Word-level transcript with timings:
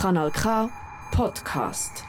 Kanal 0.00 0.30
K 0.30 0.70
Podcast. 1.10 2.04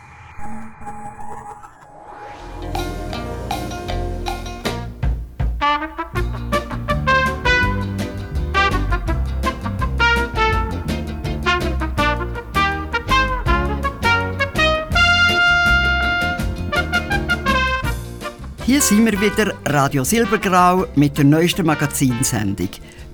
Hier 18.65 18.81
sind 18.81 19.03
wir 19.03 19.19
wieder, 19.19 19.51
Radio 19.65 20.03
Silbergrau, 20.03 20.85
mit 20.93 21.17
der 21.17 21.25
neuesten 21.25 21.65
Magazinsendung. 21.65 22.69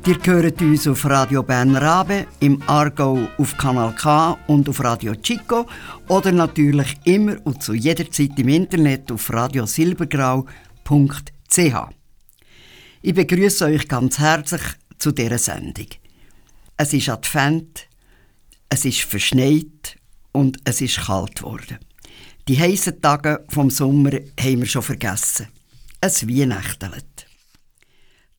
Ihr 0.07 0.19
hört 0.23 0.61
uns 0.61 0.87
auf 0.87 1.03
Radio 1.05 1.41
Bern 1.41 1.75
Rabe, 1.75 2.27
im 2.39 2.61
Argau 2.67 3.27
auf 3.39 3.57
Kanal 3.57 3.95
K 3.95 4.37
und 4.45 4.69
auf 4.69 4.83
Radio 4.83 5.15
Chico 5.15 5.65
oder 6.07 6.31
natürlich 6.31 6.95
immer 7.05 7.37
und 7.43 7.63
zu 7.63 7.73
jeder 7.73 8.11
Zeit 8.11 8.37
im 8.37 8.49
Internet 8.49 9.11
auf 9.11 9.33
radiosilbergrau.ch. 9.33 10.45
Ich 13.01 13.13
begrüße 13.15 13.65
euch 13.65 13.87
ganz 13.87 14.19
herzlich 14.19 14.61
zu 14.99 15.11
dieser 15.11 15.39
Sendung. 15.39 15.87
Es 16.77 16.93
ist 16.93 17.09
Advent, 17.09 17.87
es 18.69 18.85
ist 18.85 19.01
verschneit 19.01 19.97
und 20.33 20.59
es 20.65 20.81
ist 20.81 20.99
kalt 20.99 21.37
geworden. 21.37 21.79
Die 22.47 22.59
heißen 22.59 23.01
Tage 23.01 23.43
vom 23.49 23.71
Sommer 23.71 24.11
haben 24.39 24.59
wir 24.59 24.67
schon 24.67 24.83
vergessen. 24.83 25.47
Es 25.99 26.27
Weihnachteln. 26.27 27.01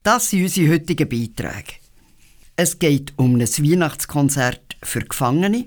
Das 0.06 0.30
sind 0.30 0.44
unsere 0.44 0.72
heutigen 0.72 1.08
Beiträge. 1.08 1.80
Es 2.54 2.78
geht 2.78 3.12
um 3.16 3.34
ein 3.34 3.40
Weihnachtskonzert 3.40 4.76
für 4.80 5.00
Gefangene. 5.00 5.64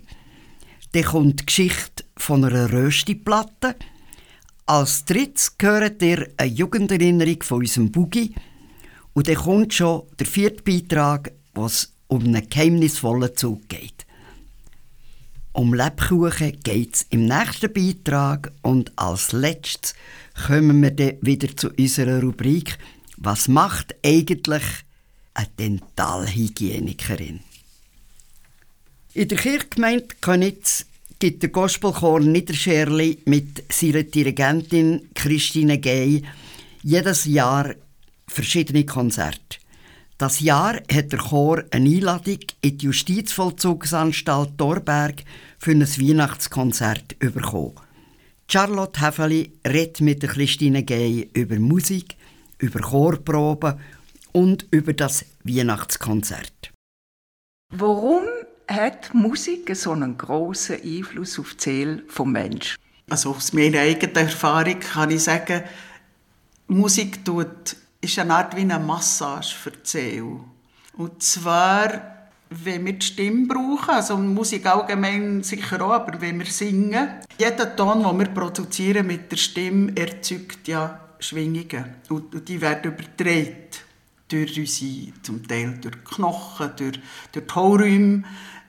Dann 0.94 1.04
kommt 1.04 1.42
die 1.42 1.46
Geschichte 1.46 2.06
von 2.16 2.46
einer 2.46 2.72
Röstiplatte. 2.72 3.76
Als 4.66 5.04
drittes 5.04 5.58
gehört 5.58 6.02
ihr 6.02 6.30
eine 6.38 6.54
Jugenderinnerung 6.54 7.44
von 7.44 7.58
unserem 7.58 7.92
Boogie. 7.92 8.34
Und 9.12 9.28
dann 9.28 9.36
kommt 9.36 9.74
schon 9.74 10.04
der 10.18 10.26
vierte 10.26 10.64
Beitrag, 10.64 11.34
was 11.54 11.92
um 12.08 12.24
einen 12.24 12.50
geheimnisvollen 12.50 13.36
Zug 13.36 13.68
geht. 13.68 14.06
Um 15.52 15.74
Lebkuchen 15.74 16.62
geht 16.64 16.96
es 16.96 17.06
im 17.10 17.26
nächsten 17.26 17.74
Beitrag 17.74 18.54
und 18.62 18.98
als 18.98 19.34
letztes 19.34 19.96
kommen 20.48 20.82
wir 20.82 20.92
dann 20.92 21.18
wieder 21.20 21.58
zu 21.58 21.72
unserer 21.72 22.22
Rubrik 22.22 22.78
was 23.22 23.48
macht 23.48 23.96
eigentlich 24.04 24.64
eine 25.34 25.50
Dentalhygienikerin? 25.60 27.42
In 29.14 29.28
der 29.28 29.38
Kirchgemeinde 29.38 30.08
Könitz 30.22 30.86
gibt 31.20 31.44
der 31.44 31.50
Gospelchor 31.50 32.22
Niederscherli 32.22 33.20
mit 33.26 33.72
seiner 33.72 34.04
Dirigentin 34.04 35.10
Christine 35.14 35.80
Gay 35.80 36.24
jedes 36.82 37.26
Jahr 37.26 37.76
verschiedene 38.28 38.86
Konzerte. 38.86 39.58
Das 40.18 40.40
Jahr 40.40 40.76
hat 40.92 41.12
der 41.12 41.20
Chor 41.20 41.64
eine 41.72 41.90
Einladung 41.90 42.40
in 42.62 42.78
die 42.78 42.86
Justizvollzugsanstalt 42.86 44.52
Dorberg 44.58 45.24
für 45.58 45.72
ein 45.72 45.82
Weihnachtskonzert 45.82 47.20
bekommen. 47.20 47.74
Charlotte 48.48 49.02
Heffeli 49.02 49.52
redet 49.68 50.02
mit 50.02 50.22
Christine 50.22 50.84
Gay 50.84 51.30
über 51.34 51.60
Musik, 51.60 52.16
über 52.60 52.80
Chorproben 52.82 53.80
und 54.32 54.68
über 54.72 54.94
das 54.94 55.26
Weihnachtskonzert. 55.44 56.72
Warum 57.74 58.24
hat 58.68 59.14
Musik 59.14 59.76
so 59.76 59.92
einen 59.92 60.18
großen 60.18 60.82
Einfluss 60.82 61.40
auf 61.40 61.56
die 61.56 61.64
Seele 61.64 61.98
des 61.98 62.26
Menschen? 62.26 62.78
Also 63.10 63.32
aus 63.32 63.54
meiner 63.54 63.80
eigenen 63.80 64.16
Erfahrung 64.16 64.80
kann 64.80 65.12
ich 65.12 65.24
sagen, 65.24 65.64
Musik 66.68 67.26
tut, 67.26 67.76
ist 68.02 68.20
eine 68.20 68.36
Art 68.36 68.56
wie 68.56 68.62
eine 68.62 68.80
Massage 68.80 69.56
für 69.56 69.72
die 69.72 69.80
Seele. 69.84 70.40
Und 70.94 71.24
zwar, 71.24 72.30
wenn 72.50 72.86
wir 72.86 72.94
die 72.94 73.06
Stimme 73.06 73.48
brauchen, 73.48 73.90
also 73.90 74.18
Musik 74.18 74.66
allgemein 74.68 75.42
sicher 75.42 75.82
auch, 75.82 75.94
aber 75.94 76.22
wenn 76.22 76.38
wir 76.38 76.46
singen, 76.46 77.10
jeder 77.40 77.76
Ton, 77.76 78.04
den 78.04 78.20
wir 78.20 78.28
produzieren 78.28 79.08
mit 79.08 79.32
der 79.32 79.38
Stimme, 79.38 79.92
erzeugt 79.96 80.68
ja 80.68 81.09
Schwingungen. 81.20 81.96
Und, 82.10 82.48
die 82.48 82.62
werden 82.62 82.94
übertragen 82.94 83.68
durch 84.28 84.60
unsere, 84.60 85.22
zum 85.22 85.48
Teil 85.48 85.78
durch 85.82 86.04
Knochen, 86.04 86.72
durch, 86.78 87.00
durch 87.32 87.46
die 87.46 87.56
Hohlräume. 87.56 88.24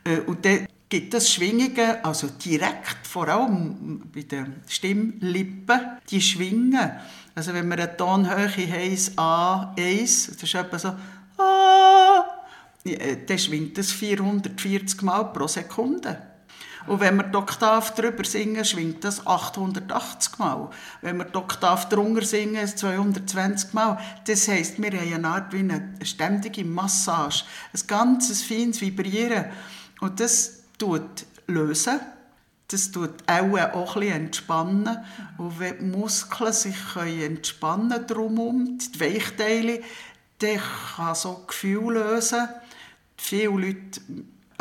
Äh, 0.05 0.21
und 0.21 0.45
dann 0.45 0.67
gibt 0.89 1.15
es 1.15 1.33
Schwingungen, 1.33 2.03
also 2.03 2.29
direkt, 2.29 3.07
vor 3.07 3.29
allem 3.29 4.11
bei 4.13 4.23
den 4.23 4.57
Stimmlippen, 4.67 5.81
die 6.11 6.21
schwingen. 6.21 6.91
Also 7.35 7.55
wenn 7.55 7.69
wir 7.69 7.79
eine 7.79 7.97
Tonhöhe 7.97 8.49
haben, 8.49 8.99
A, 9.17 9.75
1, 9.79 10.27
das 10.27 10.43
ist 10.43 10.55
etwa 10.55 10.79
so, 10.79 10.89
A, 11.39 12.25
äh, 12.85 13.19
dann 13.27 13.39
schwingt 13.39 13.79
das 13.79 13.93
440 13.93 15.03
Mal 15.03 15.25
pro 15.25 15.47
Sekunde. 15.47 16.30
Und 16.91 16.99
wenn 16.99 17.19
wir 17.19 17.23
die 17.23 17.37
Oktav 17.37 17.95
drüber 17.95 18.25
singen, 18.25 18.65
schwingt 18.65 19.05
das 19.05 19.25
880 19.25 20.41
Mal. 20.41 20.71
Wenn 21.03 21.19
wir 21.19 21.25
die 21.25 21.37
Oktav 21.37 21.89
drunter 21.89 22.25
singen, 22.25 22.67
220 22.67 23.73
Mal. 23.75 23.97
Das 24.27 24.49
heisst, 24.49 24.83
wir 24.83 24.91
haben 24.91 25.15
eine 25.15 25.29
Art 25.29 25.53
wie 25.53 25.61
eine 25.61 25.95
ständige 26.03 26.65
Massage. 26.65 27.45
Ein 27.73 27.87
ganzes 27.87 28.43
feines 28.43 28.81
Vibrieren. 28.81 29.45
Und 30.01 30.19
das 30.19 30.65
tut 30.79 31.27
lösen. 31.47 32.01
Das 32.67 32.91
tut 32.91 33.23
auch, 33.29 33.73
auch 33.73 33.95
ein 33.95 34.03
entspannen. 34.03 34.99
Und 35.39 35.61
wenn 35.61 35.79
die 35.79 35.97
Muskeln 35.97 36.53
sich 36.53 36.97
entspannen 36.97 38.05
drumherum, 38.05 38.79
die 38.81 38.99
Weichteile, 38.99 39.81
dann 40.41 40.59
kann 40.97 41.15
so 41.15 41.45
Gefühl 41.47 41.93
lösen. 41.93 42.49
Viele 43.17 43.51
Leute 43.51 44.01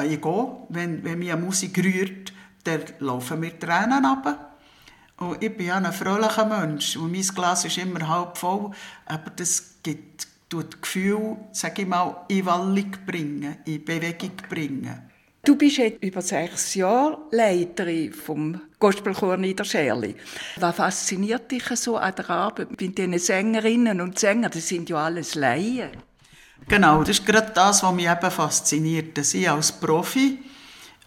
ich 0.05 0.21
gehe, 0.21 0.47
wenn, 0.69 1.03
wenn 1.03 1.19
mich 1.19 1.35
Musik 1.35 1.77
rührt, 1.83 2.33
dann 2.63 2.81
laufen 2.99 3.39
mir 3.39 3.57
Tränen 3.57 4.05
ab. 4.05 4.57
Und 5.17 5.43
ich 5.43 5.55
bin 5.55 5.67
ja 5.67 5.75
ein 5.75 5.91
fröhlicher 5.91 6.45
Mensch 6.45 6.95
und 6.95 7.11
mein 7.11 7.21
Glas 7.21 7.65
ist 7.65 7.77
immer 7.77 8.07
halb 8.07 8.37
voll, 8.37 8.71
aber 9.05 9.31
das 9.35 9.75
gibt, 9.83 10.27
tut 10.47 10.81
Gefühl, 10.81 11.37
sage 11.51 11.81
ich 11.81 11.87
mal, 11.87 12.25
in 12.29 12.45
Wallung 12.45 12.91
bringen, 13.05 13.57
in 13.65 13.83
Bewegung 13.83 14.31
bringen. 14.47 15.09
Du 15.43 15.55
bist 15.55 15.77
jetzt 15.77 16.03
über 16.03 16.21
sechs 16.21 16.75
Jahre 16.75 17.17
Leiterin 17.31 18.13
vom 18.13 18.61
Gospelchor 18.77 19.37
Niederscherli. 19.37 20.16
Was 20.57 20.75
fasziniert 20.75 21.49
dich 21.51 21.66
so 21.75 21.97
an 21.97 22.13
der 22.16 22.29
Arbeit 22.29 22.79
mit 22.79 22.97
diesen 22.97 23.17
Sängerinnen 23.17 24.01
und 24.01 24.19
Sängern? 24.19 24.51
Das 24.51 24.67
sind 24.67 24.89
ja 24.89 24.97
alles 24.97 25.35
Laien. 25.35 25.91
Genau, 26.69 27.00
das 27.00 27.18
ist 27.18 27.25
gerade 27.25 27.52
das, 27.52 27.81
was 27.81 27.94
mich 27.96 28.07
eben 28.07 28.30
fasziniert. 28.30 29.18
Sie 29.25 29.50
als 29.50 29.72
Profi, 29.72 30.38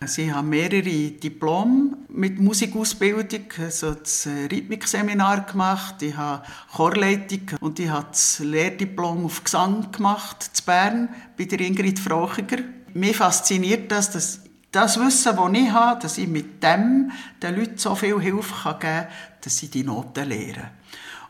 sie 0.05 0.35
haben 0.35 0.49
mehrere 0.49 1.13
Diplome 1.13 1.99
mit 2.09 2.41
Musikausbildung, 2.41 3.45
also 3.61 3.95
das 3.95 4.27
Rhythmikseminar 4.27 5.47
gemacht, 5.47 6.03
ich 6.03 6.17
habe 6.17 6.43
Chorleitung 6.77 7.43
und 7.61 7.79
ich 7.79 7.89
habe 7.89 8.09
das 8.11 8.41
Lehrdiplom 8.41 9.25
auf 9.25 9.45
Gesang 9.45 9.93
gemacht 9.93 10.51
in 10.53 10.65
Bern 10.67 11.09
bei 11.39 11.45
der 11.45 11.61
Ingrid 11.61 12.01
Frochiger. 12.01 12.59
Mich 12.95 13.17
fasziniert 13.17 13.93
das, 13.93 14.11
dass 14.11 14.41
das 14.73 14.99
Wissen, 14.99 15.37
das 15.37 15.53
ich 15.53 15.71
habe, 15.71 16.01
dass 16.03 16.19
ich 16.19 16.27
mit 16.27 16.61
dem 16.61 17.13
den 17.41 17.57
Leuten 17.57 17.79
so 17.79 17.95
viel 17.95 18.21
Hilfe 18.21 18.55
geben 18.65 18.79
kann, 18.81 19.07
dass 19.41 19.59
sie 19.59 19.69
die 19.69 19.85
Noten 19.85 20.29
lernen. 20.29 20.71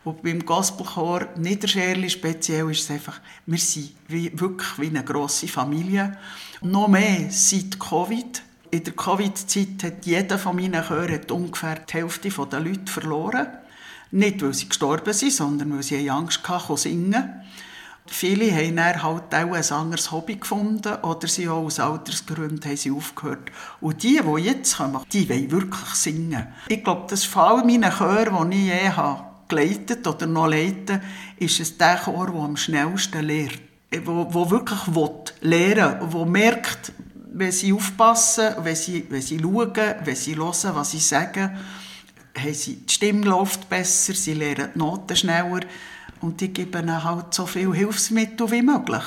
Und 0.04 0.22
beim 0.22 0.44
Gospelchor 0.44 1.28
Niederscherli 1.36 2.10
speziell 2.10 2.70
ist 2.70 2.82
es 2.82 2.90
einfach, 2.90 3.20
wir 3.46 3.58
sind 3.58 3.92
wie, 4.08 4.38
wirklich 4.38 4.78
wie 4.78 4.88
eine 4.88 5.04
grosse 5.04 5.46
Familie. 5.46 6.18
noch 6.60 6.88
mehr 6.88 7.30
seit 7.30 7.78
Covid. 7.78 8.42
In 8.70 8.84
der 8.84 8.92
Covid-Zeit 8.94 9.84
hat 9.84 10.06
jeder 10.06 10.38
von 10.38 10.56
meinen 10.56 10.82
Chören 10.82 11.20
ungefähr 11.30 11.76
die 11.76 11.92
Hälfte 11.92 12.30
der 12.30 12.60
Leute 12.60 12.90
verloren. 12.90 13.46
Nicht, 14.10 14.42
weil 14.42 14.54
sie 14.54 14.68
gestorben 14.68 15.12
sind, 15.12 15.32
sondern 15.32 15.74
weil 15.74 15.82
sie 15.82 16.10
Angst 16.10 16.46
hatten, 16.48 16.76
singen. 16.76 17.42
Viele 18.06 18.50
haben 18.52 18.76
dann 18.76 19.02
halt 19.02 19.34
auch 19.34 19.52
ein 19.52 19.70
anderes 19.70 20.10
Hobby 20.10 20.36
gefunden 20.36 20.94
oder 21.02 21.28
sie 21.28 21.48
auch 21.48 21.64
aus 21.64 21.78
Altersgründen 21.78 22.64
haben 22.64 22.76
sie 22.76 22.90
aufgehört. 22.90 23.52
Und 23.80 24.02
die, 24.02 24.20
die 24.20 24.42
jetzt 24.42 24.76
kommen, 24.76 25.00
die 25.12 25.28
wollen 25.28 25.50
wirklich 25.50 25.94
singen. 25.94 26.48
Ich 26.68 26.82
glaube, 26.82 27.06
das 27.08 27.20
ist 27.20 27.26
vor 27.26 27.44
allem 27.44 27.66
meine 27.66 27.90
Chöre, 27.90 28.48
die 28.50 28.56
ich 28.56 28.66
je 28.66 28.88
habe 28.90 29.31
geleitet 29.52 30.06
oder 30.06 30.26
noch 30.26 30.48
leiten, 30.48 31.00
ist 31.38 31.60
es 31.60 31.76
der 31.76 31.98
Chor, 31.98 32.26
der 32.26 32.40
am 32.40 32.56
schnellsten 32.56 33.24
lehrt. 33.24 33.60
Wo, 34.04 34.26
wo 34.30 34.50
wirklich 34.50 34.80
lernen 35.42 36.00
will, 36.00 36.12
wo 36.12 36.24
merkt, 36.24 36.92
wenn 37.34 37.52
sie 37.52 37.72
aufpassen, 37.72 38.54
wenn 38.62 38.76
sie, 38.76 39.06
wenn 39.10 39.20
sie 39.20 39.38
schauen, 39.38 39.72
wenn 40.04 40.16
sie 40.16 40.36
hören, 40.36 40.74
was 40.74 40.90
sie 40.90 40.98
sagen, 40.98 41.58
haben 42.36 42.54
sie, 42.54 42.76
die 42.76 42.92
Stimme 42.92 43.26
läuft 43.26 43.68
besser, 43.68 44.14
sie 44.14 44.34
lernen 44.34 44.70
die 44.74 44.78
Noten 44.78 45.16
schneller 45.16 45.60
und 46.20 46.40
die 46.40 46.48
geben 46.48 46.84
ihnen 46.84 47.04
halt 47.04 47.34
so 47.34 47.46
viele 47.46 47.74
Hilfsmittel 47.74 48.50
wie 48.50 48.62
möglich. 48.62 49.04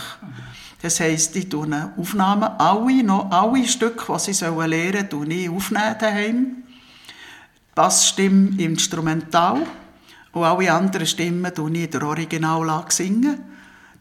Das 0.81 0.99
heisst, 0.99 1.35
ich 1.35 1.49
tue 1.49 1.91
Aufnahmen, 1.97 2.43
alle, 2.59 3.03
noch 3.03 3.31
alle 3.31 3.67
Stücke, 3.67 4.13
die 4.13 4.33
sie 4.33 4.45
lernen 4.45 5.07
sollen, 5.09 5.55
aufnehmen 5.55 5.95
daheim. 5.99 6.63
Bassstimme 7.73 8.61
instrumental 8.61 9.65
und 10.35 10.43
alle 10.43 10.73
anderen 10.73 11.07
Stimmen 11.07 11.53
tue 11.55 11.71
ich 11.71 11.83
in 11.85 11.91
der 11.91 12.03
Originallage 12.03 12.91
singen. 12.93 13.39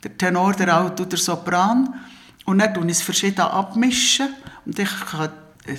Der 0.03 0.19
Tenor, 0.19 0.53
der 0.55 0.75
Alto, 0.75 1.05
der 1.05 1.19
Sopran. 1.19 1.95
Und 2.45 2.59
dann 2.59 2.75
tue 2.75 2.85
ich 2.87 2.91
es 2.91 3.03
verschieden 3.03 3.43
abmischen. 3.43 4.35
Und 4.67 4.77
ich 4.77 4.91
kann, 5.13 5.31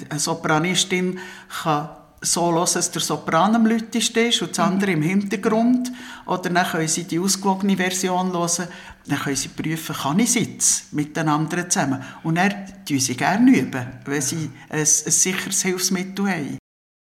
eine 0.09 0.17
Sopranistin 0.17 1.19
kann 1.61 1.89
so 2.21 2.53
hören, 2.53 2.69
dass 2.73 2.89
der 2.89 3.01
Sopran 3.01 3.53
am 3.53 3.65
lautesten 3.65 4.27
ist 4.27 4.41
und 4.43 4.51
das 4.51 4.59
andere 4.59 4.91
im 4.91 5.01
Hintergrund. 5.01 5.91
Oder 6.25 6.49
dann 6.49 6.65
können 6.65 6.87
sie 6.87 7.03
die 7.03 7.19
ausgewogene 7.19 7.75
Version 7.75 8.31
hören. 8.31 8.67
Dann 9.07 9.19
können 9.19 9.35
sie 9.35 9.49
prüfen, 9.49 9.93
kann 9.93 10.19
ich 10.19 10.31
sitzen 10.31 10.95
mit 10.95 11.17
den 11.17 11.27
anderen 11.27 11.69
zusammen. 11.69 12.01
Und 12.23 12.35
dann 12.35 12.53
üben 12.87 13.01
sie 13.01 13.17
gerne 13.17 13.51
üben, 13.51 13.87
wenn 14.05 14.21
sie 14.21 14.49
ein, 14.69 14.79
ein 14.79 14.85
sicheres 14.85 15.63
Hilfsmittel 15.63 16.29
haben. 16.29 16.57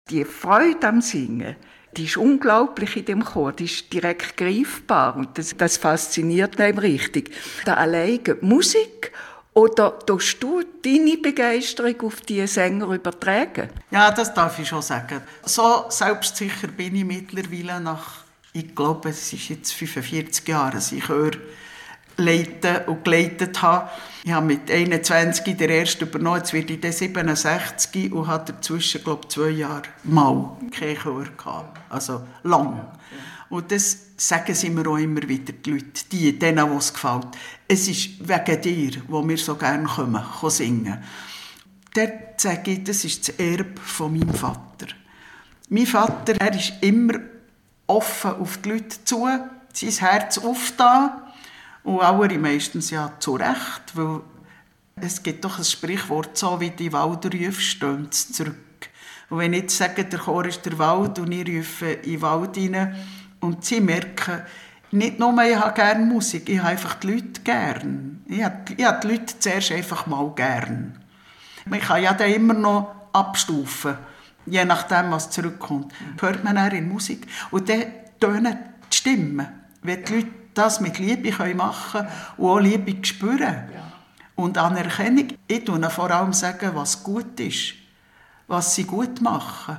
Die 0.09 0.25
Freude 0.25 0.87
am 0.87 1.01
Singen, 1.01 1.55
die 1.97 2.05
ist 2.05 2.17
unglaublich 2.17 2.97
in 2.97 3.05
dem 3.05 3.25
Chor, 3.25 3.51
die 3.51 3.65
ist 3.65 3.91
direkt 3.91 4.37
greifbar 4.37 5.15
und 5.15 5.37
das, 5.37 5.55
das 5.57 5.77
fasziniert 5.77 6.59
einem 6.59 6.77
richtig. 6.77 7.31
Da 7.65 7.75
alleine 7.75 8.37
Musik 8.41 9.11
oder 9.53 9.99
tust 9.99 10.41
du 10.41 10.63
deine 10.83 11.17
Begeisterung 11.17 12.01
auf 12.01 12.21
die 12.21 12.45
Sänger 12.47 12.87
übertragen? 12.87 13.69
Ja, 13.91 14.11
das 14.11 14.33
darf 14.33 14.57
ich 14.59 14.67
schon 14.67 14.81
sagen. 14.81 15.21
So 15.45 15.85
selbstsicher 15.89 16.67
bin 16.67 16.95
ich 16.95 17.05
mittlerweile 17.05 17.79
nach, 17.79 18.23
ich 18.51 18.75
glaube, 18.75 19.09
es 19.09 19.31
ist 19.31 19.49
jetzt 19.49 19.73
45 19.73 20.47
Jahre, 20.47 20.77
ich 20.77 21.07
höre, 21.07 21.31
leiten 22.17 22.85
und 22.87 23.03
geleitet 23.03 23.61
habe. 23.61 23.89
Ich 24.23 24.31
habe 24.31 24.45
mit 24.45 24.71
21 24.71 25.57
der 25.57 25.69
erste 25.69 26.05
übernommen, 26.05 26.37
jetzt 26.37 26.53
werde 26.53 26.73
ich 26.73 26.79
dann 26.79 26.91
67 26.91 28.11
und 28.13 28.27
habe 28.27 28.53
dazwischen, 28.53 29.03
glaube 29.03 29.21
ich, 29.23 29.29
zwei 29.29 29.49
Jahre 29.49 29.83
mal 30.03 30.57
keinen 30.71 30.97
Chor 30.97 31.25
gehabt. 31.37 31.79
Also 31.89 32.21
lang. 32.43 32.87
Und 33.49 33.71
das 33.71 33.97
sagen 34.17 34.55
sie 34.55 34.69
mir 34.69 34.87
auch 34.87 34.97
immer 34.97 35.21
wieder, 35.27 35.53
die 35.53 35.71
Leute, 35.71 36.05
die, 36.11 36.39
denen, 36.39 36.71
die 36.71 36.75
es 36.77 36.93
gefällt. 36.93 37.27
Es 37.67 37.87
ist 37.87 38.27
wegen 38.27 38.61
dir, 38.61 39.01
wo 39.07 39.27
wir 39.27 39.37
so 39.37 39.55
gerne 39.55 39.83
kommen, 39.83 40.23
singen. 40.49 41.03
Dort 41.93 42.41
sage 42.41 42.71
ich, 42.71 42.83
das 42.83 43.05
ist 43.05 43.27
das 43.27 43.35
Erbe 43.37 43.79
von 43.79 44.17
meinem 44.17 44.33
Vater. 44.33 44.87
Mein 45.69 45.85
Vater, 45.85 46.33
er 46.39 46.55
ist 46.55 46.73
immer 46.81 47.19
offen 47.85 48.31
auf 48.31 48.57
die 48.57 48.69
Leute 48.69 49.03
zu, 49.03 49.27
sein 49.73 49.89
Herz 49.89 50.37
aufgetan. 50.37 51.11
Und 51.83 51.99
auch 51.99 52.27
meistens 52.37 52.89
ja 52.89 53.13
zu 53.19 53.35
Recht, 53.35 53.95
weil 53.95 54.21
es 54.95 55.21
gibt 55.21 55.43
doch 55.43 55.57
ein 55.57 55.65
Sprichwort, 55.65 56.37
so 56.37 56.59
wie 56.59 56.69
die 56.69 56.93
Wald 56.93 57.25
ruft, 57.25 57.61
stöhnt 57.61 58.13
es 58.13 58.31
zurück. 58.31 58.55
Und 59.29 59.39
wenn 59.39 59.53
ich 59.53 59.63
jetzt 59.63 59.77
sage, 59.77 60.05
der 60.05 60.19
Chor 60.19 60.45
ist 60.45 60.65
der 60.65 60.77
Wald 60.77 61.19
und 61.19 61.31
ich 61.31 61.47
rufe 61.47 61.87
in 61.87 62.11
den 62.11 62.21
Wald 62.21 62.55
hinein, 62.55 62.95
und 63.39 63.65
sie 63.65 63.81
merken, 63.81 64.41
nicht 64.91 65.19
nur, 65.19 65.37
ich 65.43 65.55
habe 65.55 65.73
gerne 65.73 66.05
Musik, 66.05 66.47
ich 66.47 66.59
habe 66.59 66.69
einfach 66.69 66.95
die 66.95 67.07
Leute 67.11 67.41
gerne. 67.43 68.19
Ich 68.27 68.43
habe, 68.43 68.73
ich 68.77 68.85
habe 68.85 68.99
die 69.01 69.07
Leute 69.07 69.39
zuerst 69.39 69.71
einfach 69.71 70.05
mal 70.07 70.31
gerne. 70.33 70.93
Man 71.65 71.81
kann 71.81 72.03
ja 72.03 72.13
dann 72.13 72.31
immer 72.31 72.53
noch 72.53 72.95
abstufen, 73.11 73.97
je 74.45 74.63
nachdem, 74.63 75.11
was 75.11 75.29
zurückkommt. 75.29 75.93
Hört 76.21 76.43
man 76.43 76.55
dann 76.55 76.71
in 76.71 76.87
Musik. 76.87 77.27
Und 77.51 77.67
dann 77.67 77.83
tönen 78.19 78.57
die 78.91 78.95
Stimmen. 78.95 79.47
Wenn 79.81 80.05
die 80.05 80.13
Leute 80.13 80.42
das 80.53 80.79
mit 80.79 80.99
Liebe 80.99 81.31
machen 81.55 82.01
können 82.01 82.11
und 82.37 82.49
auch 82.49 82.59
Liebe 82.59 83.05
spüren. 83.05 83.69
Und 84.35 84.57
Anerkennung, 84.57 85.27
ich 85.47 85.65
sage 85.65 85.89
vor 85.89 86.11
allem, 86.11 86.33
sagen, 86.33 86.71
was 86.73 87.03
gut 87.03 87.39
ist, 87.39 87.75
was 88.47 88.75
sie 88.75 88.83
gut 88.83 89.21
machen. 89.21 89.77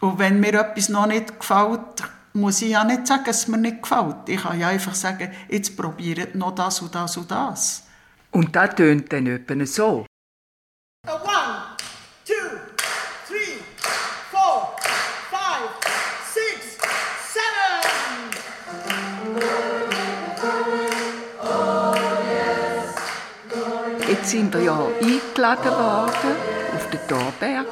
Und 0.00 0.18
wenn 0.18 0.38
mir 0.38 0.54
etwas 0.54 0.88
noch 0.88 1.06
nicht 1.06 1.38
gefällt, 1.38 2.04
muss 2.32 2.62
ich 2.62 2.70
ja 2.70 2.84
nicht 2.84 3.06
sagen, 3.06 3.24
dass 3.24 3.38
es 3.38 3.48
mir 3.48 3.58
nicht 3.58 3.82
gefällt. 3.82 4.28
Ich 4.28 4.40
kann 4.42 4.58
ja 4.58 4.68
einfach 4.68 4.94
sagen, 4.94 5.30
jetzt 5.48 5.76
probiert 5.76 6.34
noch 6.34 6.54
das 6.54 6.80
und 6.80 6.94
das 6.94 7.16
und 7.16 7.30
das. 7.30 7.84
Und 8.30 8.54
das 8.54 8.74
tönt 8.76 9.12
dann 9.12 9.26
etwa 9.26 9.66
so. 9.66 10.06
One, 11.06 11.16
two, 11.24 11.37
sind 24.28 24.52
wir 24.52 24.62
ja 24.62 24.86
eingeladen 25.00 25.70
worden 25.70 26.36
auf 26.76 26.90
den 26.90 27.00
Torberg, 27.08 27.66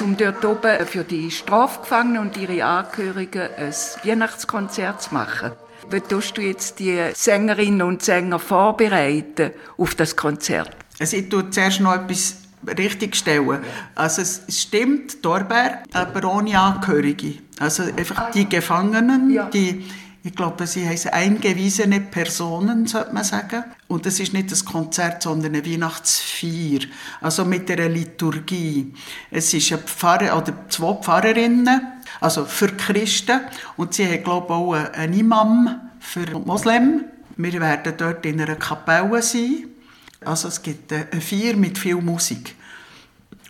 um 0.00 0.16
dort 0.16 0.44
oben 0.44 0.86
für 0.86 1.04
die 1.04 1.30
Strafgefangenen 1.30 2.22
und 2.22 2.36
ihre 2.38 2.64
Angehörigen 2.64 3.48
ein 3.58 3.74
Weihnachtskonzert 4.04 5.02
zu 5.02 5.12
machen. 5.12 5.52
Wie 5.90 6.00
tust 6.00 6.38
du 6.38 6.40
jetzt 6.40 6.78
die 6.78 6.98
Sängerinnen 7.12 7.82
und 7.82 8.02
Sänger 8.02 8.38
vorbereiten 8.38 9.50
auf 9.76 9.94
das 9.94 10.16
Konzert? 10.16 10.70
Also 10.98 11.18
ich 11.18 11.28
tue 11.28 11.50
zuerst 11.50 11.80
noch 11.80 11.94
etwas 11.94 12.36
richtigstellen. 12.66 13.60
Also 13.94 14.22
es 14.22 14.44
stimmt, 14.48 15.22
Torberg, 15.22 15.84
aber 15.92 16.32
ohne 16.32 16.58
Angehörige. 16.58 17.34
Also 17.58 17.82
einfach 17.82 18.30
die 18.30 18.48
Gefangenen, 18.48 19.50
die 19.52 19.84
ich 20.24 20.36
glaube, 20.36 20.68
sie 20.68 20.88
heißen 20.88 21.10
eingewiesene 21.10 22.00
Personen, 22.00 22.86
sollte 22.86 23.12
man 23.12 23.24
sagen. 23.24 23.64
Und 23.88 24.06
es 24.06 24.20
ist 24.20 24.32
nicht 24.32 24.52
ein 24.52 24.64
Konzert, 24.64 25.22
sondern 25.22 25.54
eine 25.54 25.66
Weihnachtsfeier. 25.66 26.80
Also 27.20 27.44
mit 27.44 27.68
einer 27.70 27.88
Liturgie. 27.88 28.94
Es 29.32 29.52
ist 29.52 29.72
eine 29.72 29.82
Pfarrer, 29.82 30.38
oder 30.38 30.54
zwei 30.68 30.94
Pfarrerinnen, 30.94 31.80
also 32.20 32.44
für 32.44 32.68
Christen. 32.68 33.40
Und 33.76 33.94
sie 33.94 34.06
haben, 34.06 34.22
glaube 34.22 34.46
ich, 34.46 34.52
auch 34.52 34.72
einen 34.74 35.18
Imam 35.18 35.80
für 35.98 36.38
Moslem. 36.38 37.04
Wir 37.36 37.60
werden 37.60 37.94
dort 37.96 38.24
in 38.24 38.40
einer 38.40 38.56
Kapelle 38.56 39.20
sein. 39.22 39.66
Also 40.24 40.48
es 40.48 40.62
gibt 40.62 40.92
eine 40.92 41.20
Feier 41.20 41.56
mit 41.56 41.78
viel 41.78 41.96
Musik. 41.96 42.54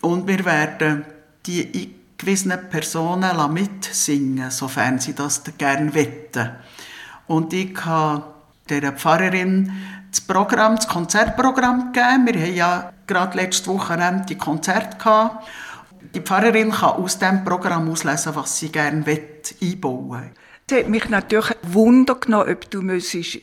Und 0.01 0.27
wir 0.27 0.43
werden 0.43 1.05
die 1.45 1.93
gewissen 2.23 2.53
Personen 2.69 3.53
mitsingen, 3.53 4.49
sofern 4.49 4.99
sie 4.99 5.13
das 5.13 5.43
gerne 5.57 5.93
wetten. 5.93 6.51
Und 7.27 7.53
ich 7.53 7.85
habe 7.85 8.23
der 8.69 8.93
Pfarrerin 8.93 9.71
das 10.09 10.21
Programm, 10.21 10.75
das 10.75 10.87
Konzertprogramm 10.87 11.91
gegeben. 11.91 12.27
Wir 12.27 12.41
haben 12.41 12.55
ja 12.55 12.93
gerade 13.07 13.37
letzte 13.37 13.67
Woche 13.67 14.23
die 14.29 14.37
Konzerte 14.37 14.97
gehabt. 14.97 15.47
Die 16.13 16.21
Pfarrerin 16.21 16.71
kann 16.71 16.91
aus 16.91 17.17
diesem 17.17 17.43
Programm 17.43 17.89
auslesen, 17.89 18.35
was 18.35 18.59
sie 18.59 18.69
gerne 18.69 19.03
einbauen 19.05 20.11
will. 20.11 20.31
Es 20.69 20.77
hat 20.77 20.89
mich 20.89 21.09
natürlich 21.09 21.55
Wunder 21.63 22.15
genommen, 22.15 22.49
ob 22.49 22.69
du 22.69 22.81
müsstest 22.81 23.39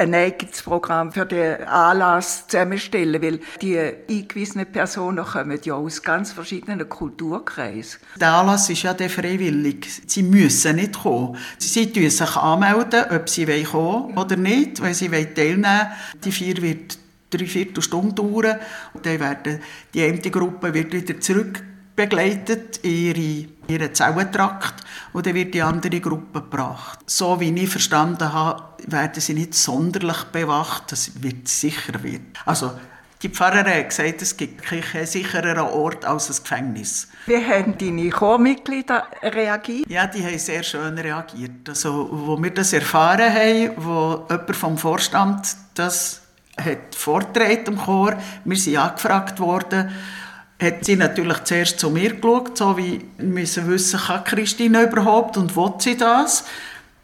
ein 0.00 0.14
eigenes 0.14 0.62
Programm 0.62 1.12
für 1.12 1.26
den 1.26 1.62
Anlass 1.64 2.46
zusammenstellen, 2.48 3.22
weil 3.22 3.40
die 3.60 3.78
eingewiesenen 3.78 4.66
Personen 4.66 5.24
kommen 5.24 5.58
ja 5.62 5.74
aus 5.74 6.02
ganz 6.02 6.32
verschiedenen 6.32 6.88
Kulturkreisen. 6.88 8.00
Der 8.18 8.32
Anlass 8.32 8.70
ist 8.70 8.82
ja 8.82 8.94
der 8.94 9.10
freiwillig. 9.10 9.86
Sie 10.06 10.22
müssen 10.22 10.76
nicht 10.76 10.98
kommen. 10.98 11.36
Sie 11.58 11.86
müssen 11.86 12.10
sich 12.10 12.36
anmelden, 12.36 13.04
ob 13.10 13.28
sie 13.28 13.44
kommen 13.44 13.72
wollen 13.72 14.18
oder 14.18 14.36
nicht, 14.36 14.82
wenn 14.82 14.94
sie 14.94 15.08
teilnehmen 15.08 15.64
wollen. 15.64 15.86
Die 16.24 16.32
vier 16.32 16.56
wird 16.62 16.98
drei 17.28 17.46
Viertelstunde 17.46 18.14
dauern. 18.14 18.58
Und 18.94 19.04
dann 19.04 19.20
werden 19.20 19.60
die 19.92 20.02
eine 20.02 20.18
wieder 20.82 21.20
zurück 21.20 21.62
begleitet 21.94 22.78
in 22.78 22.90
ihre, 22.90 23.48
ihren 23.70 23.94
Zellentrakt 23.94 24.84
und 25.12 25.26
dann 25.26 25.34
wird 25.34 25.54
die 25.54 25.62
andere 25.62 26.00
Gruppe 26.00 26.40
gebracht. 26.40 26.98
So 27.06 27.40
wie 27.40 27.52
ich 27.54 27.70
verstanden 27.70 28.32
habe, 28.32 28.62
werden 28.86 29.20
sie 29.20 29.34
nicht 29.34 29.54
sonderlich 29.54 30.24
bewacht, 30.24 30.92
das 30.92 31.22
wird 31.22 31.48
sicher 31.48 32.02
wird. 32.02 32.22
Also 32.44 32.72
die 33.22 33.28
Pfarrerin 33.28 33.74
hat 33.74 33.90
gesagt, 33.90 34.22
es 34.22 34.34
gibt 34.34 34.62
keinen 34.62 35.06
sichereren 35.06 35.66
Ort 35.68 36.06
als 36.06 36.30
ein 36.30 36.42
Gefängnis. 36.42 37.08
Wie 37.26 37.36
haben 37.36 37.76
deine 37.76 38.08
Chormitglieder 38.08 39.08
reagiert? 39.22 39.90
Ja, 39.90 40.06
die 40.06 40.24
haben 40.24 40.38
sehr 40.38 40.62
schön 40.62 40.98
reagiert. 40.98 41.68
Also, 41.68 42.08
wo 42.10 42.42
wir 42.42 42.50
das 42.50 42.72
erfahren 42.72 43.30
haben, 43.30 43.72
wo 43.76 44.26
jemand 44.30 44.56
vom 44.56 44.78
Vorstand 44.78 45.54
das 45.74 46.22
hat 46.58 46.94
vorgetragen 46.94 47.66
im 47.66 47.78
Chor, 47.78 48.16
wir 48.44 48.56
sind 48.56 48.76
angefragt 48.78 49.38
worden, 49.38 49.90
hat 50.60 50.84
sie 50.84 50.96
natürlich 50.96 51.42
zuerst 51.44 51.80
zu 51.80 51.90
mir 51.90 52.14
geschaut, 52.14 52.58
so 52.58 52.76
wie 52.76 53.04
müssen 53.18 53.68
wissen, 53.68 53.98
kann 53.98 54.24
Christine 54.24 54.82
überhaupt 54.82 55.36
und 55.36 55.56
will 55.56 55.72
sie 55.78 55.96
das? 55.96 56.44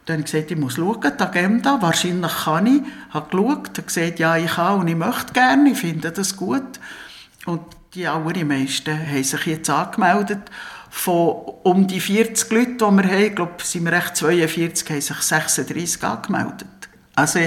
Dann 0.05 0.19
habe 0.19 0.25
ich 0.25 0.31
gesagt, 0.31 0.51
ich 0.51 0.57
muss 0.57 0.75
schauen, 0.75 1.01
die 1.01 1.23
Agenda, 1.23 1.81
wahrscheinlich 1.81 2.31
kann 2.45 2.65
ich. 2.65 2.81
Ich 2.81 3.13
habe 3.13 3.29
geschaut, 3.29 3.69
habe 3.69 3.81
gesagt, 3.81 4.19
ja, 4.19 4.37
ich 4.37 4.51
kann 4.51 4.79
und 4.79 4.87
ich 4.87 4.95
möchte 4.95 5.33
gerne, 5.33 5.71
ich 5.71 5.77
finde 5.77 6.11
das 6.11 6.37
gut. 6.37 6.79
Und 7.45 7.61
die 7.93 8.07
allermeisten 8.07 8.97
haben 8.97 9.23
sich 9.23 9.45
jetzt 9.45 9.69
angemeldet. 9.69 10.39
Von 10.89 11.55
um 11.63 11.87
die 11.87 11.99
40 11.99 12.51
Leuten, 12.51 12.77
die 12.77 13.03
wir 13.03 13.11
haben, 13.11 13.23
ich 13.23 13.35
glaube, 13.35 13.53
sind 13.63 13.85
wir 13.85 13.93
echt 13.93 14.15
42, 14.15 14.89
haben 14.89 15.01
sich 15.01 15.17
36 15.17 16.03
angemeldet. 16.03 16.67
Also 17.15 17.39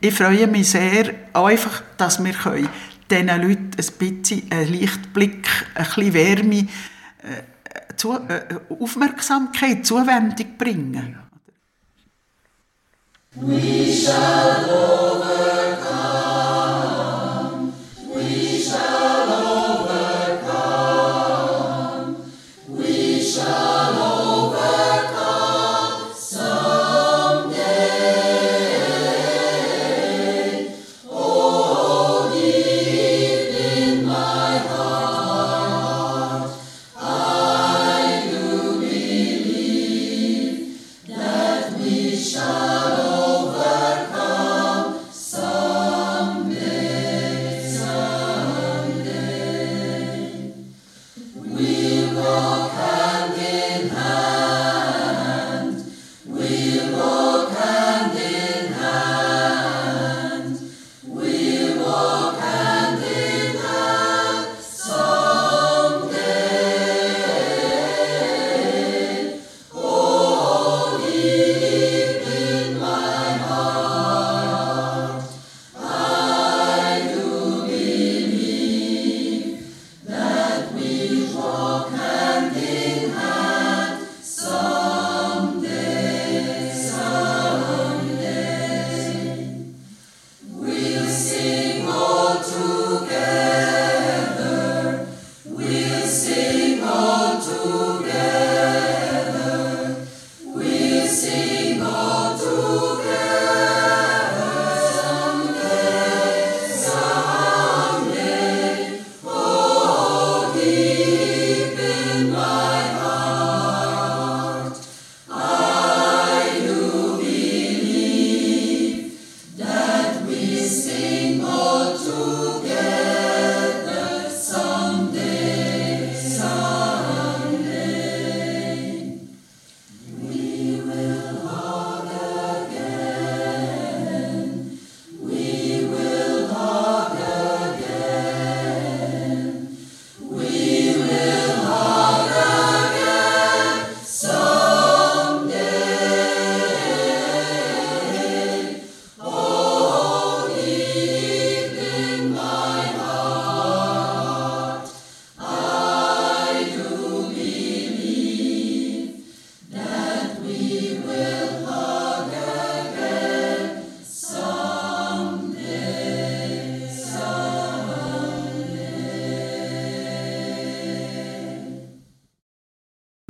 ich 0.00 0.14
freue 0.14 0.46
mich 0.46 0.70
sehr, 0.70 1.14
einfach, 1.34 1.82
dass 1.98 2.22
wir 2.24 2.32
können 2.32 2.68
diesen 3.10 3.26
Leuten 3.26 3.70
ein 3.76 3.92
bisschen 3.98 4.50
einen 4.50 4.72
Lichtblick, 4.72 5.48
ein 5.74 5.84
bisschen 5.84 6.14
Wärme, 6.14 6.58
äh, 6.58 7.94
zu, 7.96 8.14
äh, 8.14 8.42
Aufmerksamkeit, 8.68 9.84
Zuwendung 9.84 10.56
bringen. 10.56 11.18
We 13.40 13.92
shall. 13.92 15.57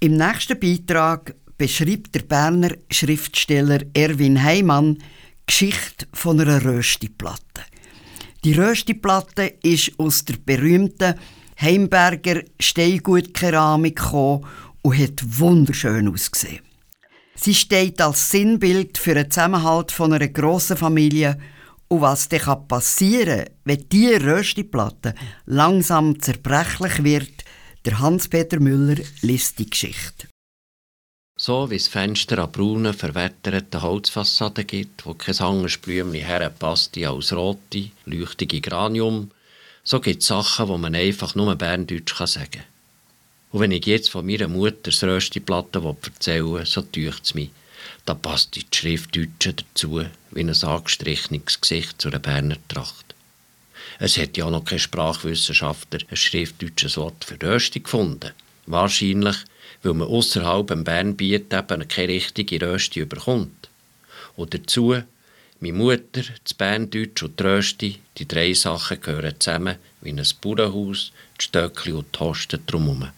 Im 0.00 0.16
nächsten 0.16 0.58
Beitrag 0.58 1.34
beschreibt 1.58 2.14
der 2.14 2.22
Berner 2.22 2.70
Schriftsteller 2.90 3.80
Erwin 3.92 4.42
Heimann 4.42 4.94
die 4.94 5.02
Geschichte 5.46 6.06
von 6.14 6.40
einer 6.40 6.64
Röstiplatte. 6.64 7.64
Die 8.44 8.54
Röstiplatte 8.54 9.56
ist 9.62 9.92
aus 9.98 10.24
der 10.24 10.36
berühmten 10.42 11.16
Heimberger 11.60 12.44
Steingutkeramik 12.58 13.96
gekommen 13.96 14.46
und 14.82 14.98
hat 14.98 15.22
wunderschön 15.24 16.08
ausgesehen. 16.08 16.60
Sie 17.34 17.54
steht 17.54 18.00
als 18.00 18.30
Sinnbild 18.30 18.98
für 18.98 19.14
den 19.14 19.30
Zusammenhalt 19.30 19.90
von 19.90 20.12
einer 20.12 20.28
grossen 20.28 20.76
Familie 20.76 21.38
und 21.88 22.00
was 22.00 22.28
dann 22.28 22.68
passieren 22.68 23.44
kann, 23.44 23.54
wenn 23.64 23.88
diese 23.90 24.22
Röstiplatte 24.24 25.14
langsam 25.46 26.20
zerbrechlich 26.20 27.02
wird, 27.04 27.44
der 27.84 27.98
Hans-Peter 27.98 28.60
Müller 28.60 29.02
liest 29.22 29.58
die 29.58 29.68
Geschichte. 29.68 30.28
So 31.36 31.70
wie 31.70 31.76
es 31.76 31.88
Fenster 31.88 32.38
an 32.38 32.52
braunen, 32.52 32.94
verwetterten 32.94 33.82
Holzfassaden 33.82 34.66
gibt, 34.66 35.04
wo 35.04 35.14
kein 35.14 35.36
anderes 35.38 35.78
Blümchen 35.78 36.24
herpasst 36.24 36.96
als 36.98 37.32
rote, 37.32 37.90
leuchtige 38.04 38.60
Granium, 38.60 39.30
so 39.82 39.98
gibt 39.98 40.22
es 40.22 40.28
Sachen, 40.28 40.68
die 40.68 40.78
man 40.78 40.94
einfach 40.94 41.34
nur 41.34 41.56
Berndeutsch 41.56 42.14
sagen 42.14 42.50
kann. 42.52 42.71
Und 43.52 43.60
wenn 43.60 43.70
ich 43.70 43.84
jetzt 43.84 44.10
von 44.10 44.26
meiner 44.26 44.48
Mutter 44.48 44.90
das 44.90 45.04
Röstiplatte 45.04 45.82
erzähle, 46.02 46.64
so 46.64 46.80
täuscht 46.80 47.24
es 47.24 47.34
mich. 47.34 47.50
Da 48.06 48.14
passt 48.14 48.56
die 48.56 48.64
Schrift 48.74 49.14
Deutsche 49.14 49.54
dazu, 49.54 50.04
wie 50.30 50.40
ein 50.40 50.50
angestrichenes 50.50 51.60
Gesicht 51.60 52.00
zu 52.00 52.08
einer 52.08 52.18
Berner 52.18 52.56
Tracht. 52.68 53.14
Es 53.98 54.16
hat 54.16 54.36
ja 54.36 54.50
noch 54.50 54.64
kein 54.64 54.78
Sprachwissenschaftler 54.78 56.00
ein 56.10 56.16
schriftdeutsches 56.16 56.96
Wort 56.96 57.24
für 57.24 57.40
Rösti 57.42 57.80
gefunden. 57.80 58.32
Wahrscheinlich, 58.66 59.36
weil 59.82 59.94
man 59.94 60.08
außerhalb 60.08 60.70
im 60.70 60.84
Bernbiet 60.84 61.52
eben 61.52 61.88
keine 61.88 62.08
richtige 62.08 62.60
Rösti 62.60 63.00
überkommt. 63.00 63.68
Und 64.34 64.54
dazu, 64.54 64.96
meine 65.60 65.76
Mutter, 65.76 66.22
das 66.42 66.54
Berndeutsch 66.54 67.22
und 67.22 67.38
die 67.38 67.44
Rösti, 67.44 68.00
die 68.16 68.26
drei 68.26 68.54
Sachen 68.54 69.00
gehören 69.00 69.38
zusammen 69.38 69.76
wie 70.00 70.10
ein 70.10 70.26
Bauernhaus, 70.40 71.12
die 71.38 71.44
Stöckli 71.44 71.92
und 71.92 72.14
die 72.14 72.20
Hosten 72.20 72.64
drumherum. 72.66 73.10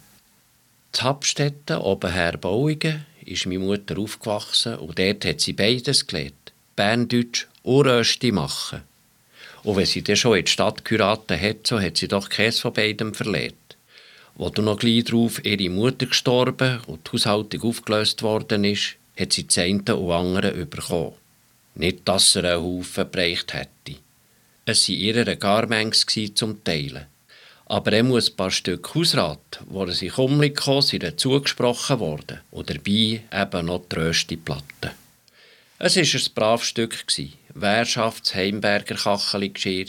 Her 1.02 2.36
Bauingen, 2.38 3.06
ist 3.24 3.46
meine 3.46 3.58
Mutter 3.60 3.98
aufgewachsen 3.98 4.76
und 4.76 4.98
dort 4.98 5.24
hat 5.24 5.40
sie 5.40 5.52
beides 5.52 6.06
gelernt. 6.06 6.52
Berndeutsch 6.76 7.46
und 7.62 7.86
Rösti 7.86 8.32
machen. 8.32 8.82
Und 9.62 9.76
wenn 9.76 9.86
sie 9.86 10.02
dann 10.02 10.16
schon 10.16 10.38
in 10.38 10.44
die 10.44 10.50
Stadt 10.50 10.84
geheiratet 10.84 11.40
hat, 11.40 11.66
so 11.66 11.80
hat 11.80 11.96
sie 11.96 12.08
doch 12.08 12.28
keins 12.28 12.60
von 12.60 12.72
beidem 12.72 13.14
verlehrt. 13.14 13.54
Wo 14.34 14.50
dann 14.50 14.66
noch 14.66 14.78
gleich 14.78 15.04
darauf 15.04 15.44
ihre 15.44 15.70
Mutter 15.70 16.06
gestorben 16.06 16.80
und 16.86 17.06
die 17.06 17.12
Haushaltung 17.12 17.62
aufgelöst 17.62 18.22
worden 18.22 18.64
ist, 18.64 18.96
hat 19.18 19.32
sie 19.32 19.46
das 19.46 19.58
eine 19.58 19.96
und 19.96 20.12
andere 20.12 20.66
bekommen. 20.66 21.14
Nicht, 21.76 22.00
dass 22.04 22.36
er 22.36 22.44
einen 22.44 22.62
Haufen 22.62 23.10
bereicht 23.10 23.54
hätte. 23.54 23.98
Es 24.66 24.88
waren 24.88 24.96
ihre 24.96 25.36
Garmengs 25.36 26.06
zum 26.34 26.62
Teilen. 26.62 27.06
Aber 27.66 27.92
er 27.92 28.02
muss 28.02 28.30
ein 28.30 28.36
paar 28.36 28.50
Stück 28.50 28.94
Hausrat, 28.94 29.60
wo 29.66 29.84
er 29.84 29.92
sich 29.92 30.18
umliegen 30.18 30.82
sind 30.82 31.20
zugesprochen 31.20 31.98
worden. 31.98 32.40
Und 32.50 32.68
dabei 32.68 33.22
eben 33.32 33.66
noch 33.66 33.84
die 33.90 33.96
Röstiplatte. 33.96 34.92
Es 35.78 35.96
war 35.96 36.02
ein 36.02 36.34
braves 36.34 36.66
Stück, 36.66 37.04
Währschafts 37.54 38.34
Heimberger 38.34 38.96
Kacheli-Geschirr, 38.96 39.86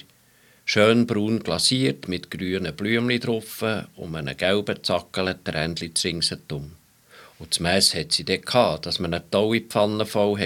schön 0.65 1.07
braun 1.07 1.39
glasiert 1.39 2.07
mit 2.07 2.29
grünen 2.29 2.75
Blümchen 2.75 3.19
drauf 3.19 3.63
und 3.95 4.15
einem 4.15 4.37
gelben 4.37 4.83
zackelten 4.83 5.53
Rändchen 5.53 5.93
ringsherum. 6.03 6.71
Und 7.39 7.51
das 7.51 7.59
Mess 7.59 7.93
hat 7.93 8.13
sie 8.13 8.23
dort 8.23 8.45
gehabt, 8.45 8.85
dass 8.85 8.99
man 8.99 9.13
eine 9.13 9.29
tolle 9.29 9.61
Pfanne 9.61 10.05
voll 10.05 10.37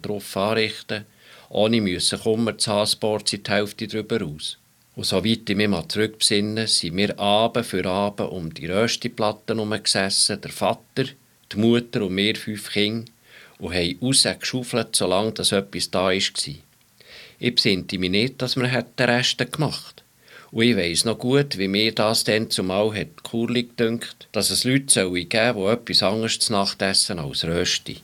drauf 0.00 0.36
anrichten 0.36 1.04
ohne 1.48 1.80
müssen 1.80 2.20
Kummer 2.20 2.58
zu 2.58 2.72
haben, 2.72 3.24
die 3.24 3.42
Hälfte 3.46 3.86
drüber 3.86 4.24
aus. 4.24 4.58
Und 4.96 5.04
soweit 5.04 5.48
ich 5.48 5.56
mich 5.56 5.68
mal 5.68 5.86
zurückbesinne, 5.86 6.66
sind 6.66 6.96
wir 6.96 7.20
Abend 7.20 7.66
für 7.66 7.84
Abend 7.84 8.32
um 8.32 8.52
die 8.52 8.66
Röstiplatte 8.66 9.54
herumgesessen, 9.54 10.40
der 10.40 10.50
Vater, 10.50 11.04
die 11.52 11.56
Mutter 11.58 12.02
und 12.02 12.16
wir 12.16 12.34
fünf 12.34 12.72
Kinder, 12.72 13.12
und 13.58 13.74
haben 13.74 13.98
rausgeschaufelt, 14.00 14.96
solange 14.96 15.32
das 15.32 15.52
etwas 15.52 15.90
da 15.90 16.04
war. 16.04 16.14
Ich 16.14 17.54
besinnte 17.54 17.98
mich 17.98 18.10
nicht, 18.10 18.40
dass 18.40 18.56
wir 18.56 18.66
den 18.66 19.10
Rest 19.10 19.38
gemacht 19.52 20.02
Und 20.50 20.62
ich 20.62 20.76
weiss 20.76 21.04
noch 21.04 21.18
gut, 21.18 21.58
wie 21.58 21.68
mir 21.68 21.94
das 21.94 22.24
dann 22.24 22.50
zumal 22.50 22.98
hat 22.98 23.22
kurlig 23.22 23.76
gedünkt, 23.76 24.28
dass 24.32 24.48
es 24.48 24.64
Leute 24.64 25.10
geben 25.10 25.58
die 25.58 25.72
etwas 25.72 26.02
anderes 26.02 26.38
zu 26.38 26.52
Nacht 26.52 26.80
essen 26.80 27.18
als 27.18 27.44
Rösti. 27.44 27.98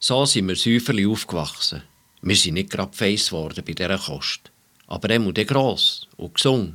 So 0.00 0.24
sind 0.24 0.48
wir 0.48 0.56
säuferlich 0.56 1.06
aufgewachsen. 1.06 1.82
Wir 2.22 2.36
sind 2.36 2.54
nicht 2.54 2.70
gerade 2.70 2.96
feiss 2.96 3.28
geworden 3.28 3.62
bei 3.66 3.74
dieser 3.74 3.98
Kost. 3.98 4.53
Aber 4.94 5.10
er 5.10 5.18
muss 5.18 5.34
gross 5.34 6.06
und 6.16 6.34
gesund. 6.34 6.74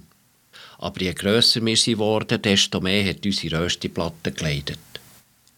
Aber 0.80 1.00
je 1.00 1.14
grösser 1.14 1.66
wir 1.66 1.78
sie 1.78 1.98
wurden, 1.98 2.42
desto 2.42 2.82
mehr 2.82 3.10
hat 3.10 3.26
unsere 3.26 3.62
Röstiplatte 3.62 4.34
geleidet. 4.34 4.78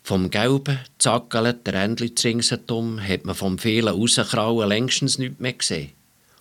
Vom 0.03 0.29
gelben, 0.29 0.77
zackelten 0.99 1.73
Rändchen 1.73 2.13
ringsherum 2.23 3.01
hat 3.01 3.25
man 3.25 3.33
vom 3.33 3.57
vielen 3.57 3.95
Rauskrauen 3.95 4.69
längstens 4.69 5.17
nichts 5.17 5.39
mehr 5.39 5.53
gesehen. 5.53 5.91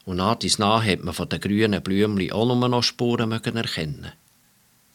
Und 0.04 0.18
nach 0.18 0.34
dies 0.34 0.58
nach 0.58 0.84
hat 0.84 1.02
man 1.02 1.14
von 1.14 1.26
den 1.26 1.40
grünen 1.40 1.82
Blümchen 1.82 2.32
auch 2.32 2.44
nur 2.44 2.68
noch 2.68 2.82
Spuren 2.82 3.32
erkennen 3.32 4.12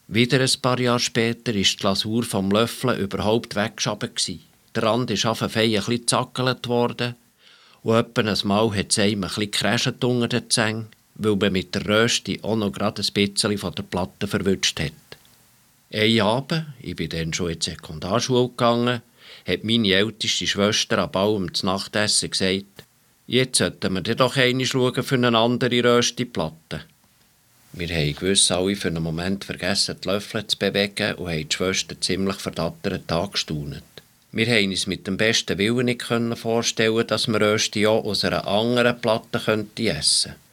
Wieder 0.06 0.40
ein 0.40 0.60
paar 0.62 0.78
Jahre 0.78 1.00
später 1.00 1.52
ist 1.52 1.72
die 1.72 1.76
Glasur 1.78 2.22
vom 2.22 2.52
Löffeln 2.52 3.00
überhaupt 3.00 3.56
weggeschoben. 3.56 4.10
Der 4.76 4.82
Rand 4.84 5.10
ist 5.10 5.26
auf 5.26 5.42
ein 5.42 5.50
bisschen 5.50 6.06
zackelt 6.06 6.68
worden 6.68 7.16
und 7.82 7.96
etwa 7.96 8.20
ein 8.20 8.38
Mal 8.44 8.76
hat 8.76 8.92
es 8.92 8.98
einem 9.00 9.24
ein 9.24 9.30
bisschen 9.48 9.94
unter 10.04 10.28
den 10.28 10.50
Zähnen 10.50 10.95
weil 11.18 11.36
man 11.36 11.52
mit 11.52 11.74
der 11.74 11.86
Rösti 11.86 12.40
auch 12.42 12.56
noch 12.56 12.72
gerade 12.72 13.02
ein 13.02 13.12
bisschen 13.12 13.58
von 13.58 13.74
der 13.74 13.82
Platte 13.82 14.26
verwünscht 14.26 14.80
hat. 14.80 14.92
Ein 15.92 16.20
Abend, 16.20 16.66
ich 16.80 16.96
bin 16.96 17.08
dann 17.08 17.32
schon 17.32 17.50
in 17.50 17.58
die 17.58 17.70
Sekundarschule 17.70 18.48
gegangen, 18.48 19.02
hat 19.46 19.64
meine 19.64 19.92
älteste 19.92 20.46
Schwester 20.46 20.98
am 20.98 21.12
Baum 21.12 21.54
zum 21.54 21.68
Nachtessen 21.68 22.30
gesagt, 22.30 22.64
jetzt 23.26 23.58
sollten 23.58 23.94
wir 23.94 24.02
doch 24.02 24.36
einmal 24.36 24.66
schauen 24.66 25.02
für 25.02 25.14
eine 25.14 25.38
andere 25.38 25.84
Röstiplatte. 25.84 26.84
Wir 27.72 27.88
haben 27.88 28.14
gewiss 28.14 28.50
alle 28.50 28.74
für 28.74 28.88
einen 28.88 29.02
Moment 29.02 29.44
vergessen, 29.44 29.96
die 30.02 30.08
Löffel 30.08 30.46
zu 30.46 30.58
bewegen 30.58 31.14
und 31.16 31.28
haben 31.28 31.48
die 31.48 31.54
Schwester 31.54 32.00
ziemlich 32.00 32.36
verdattert 32.36 33.10
angestaunet. 33.12 33.84
Wir 34.32 34.46
haben 34.46 34.70
uns 34.70 34.86
mit 34.86 35.06
dem 35.06 35.16
besten 35.16 35.56
Willen 35.58 35.86
nicht 35.86 36.02
vorstellen 36.02 37.06
dass 37.06 37.28
wir 37.28 37.40
Rösti 37.40 37.86
auch 37.86 38.04
aus 38.04 38.24
einer 38.24 38.46
anderen 38.46 39.00
Platte 39.00 39.38
essen 39.38 39.44
könnten. 39.44 40.45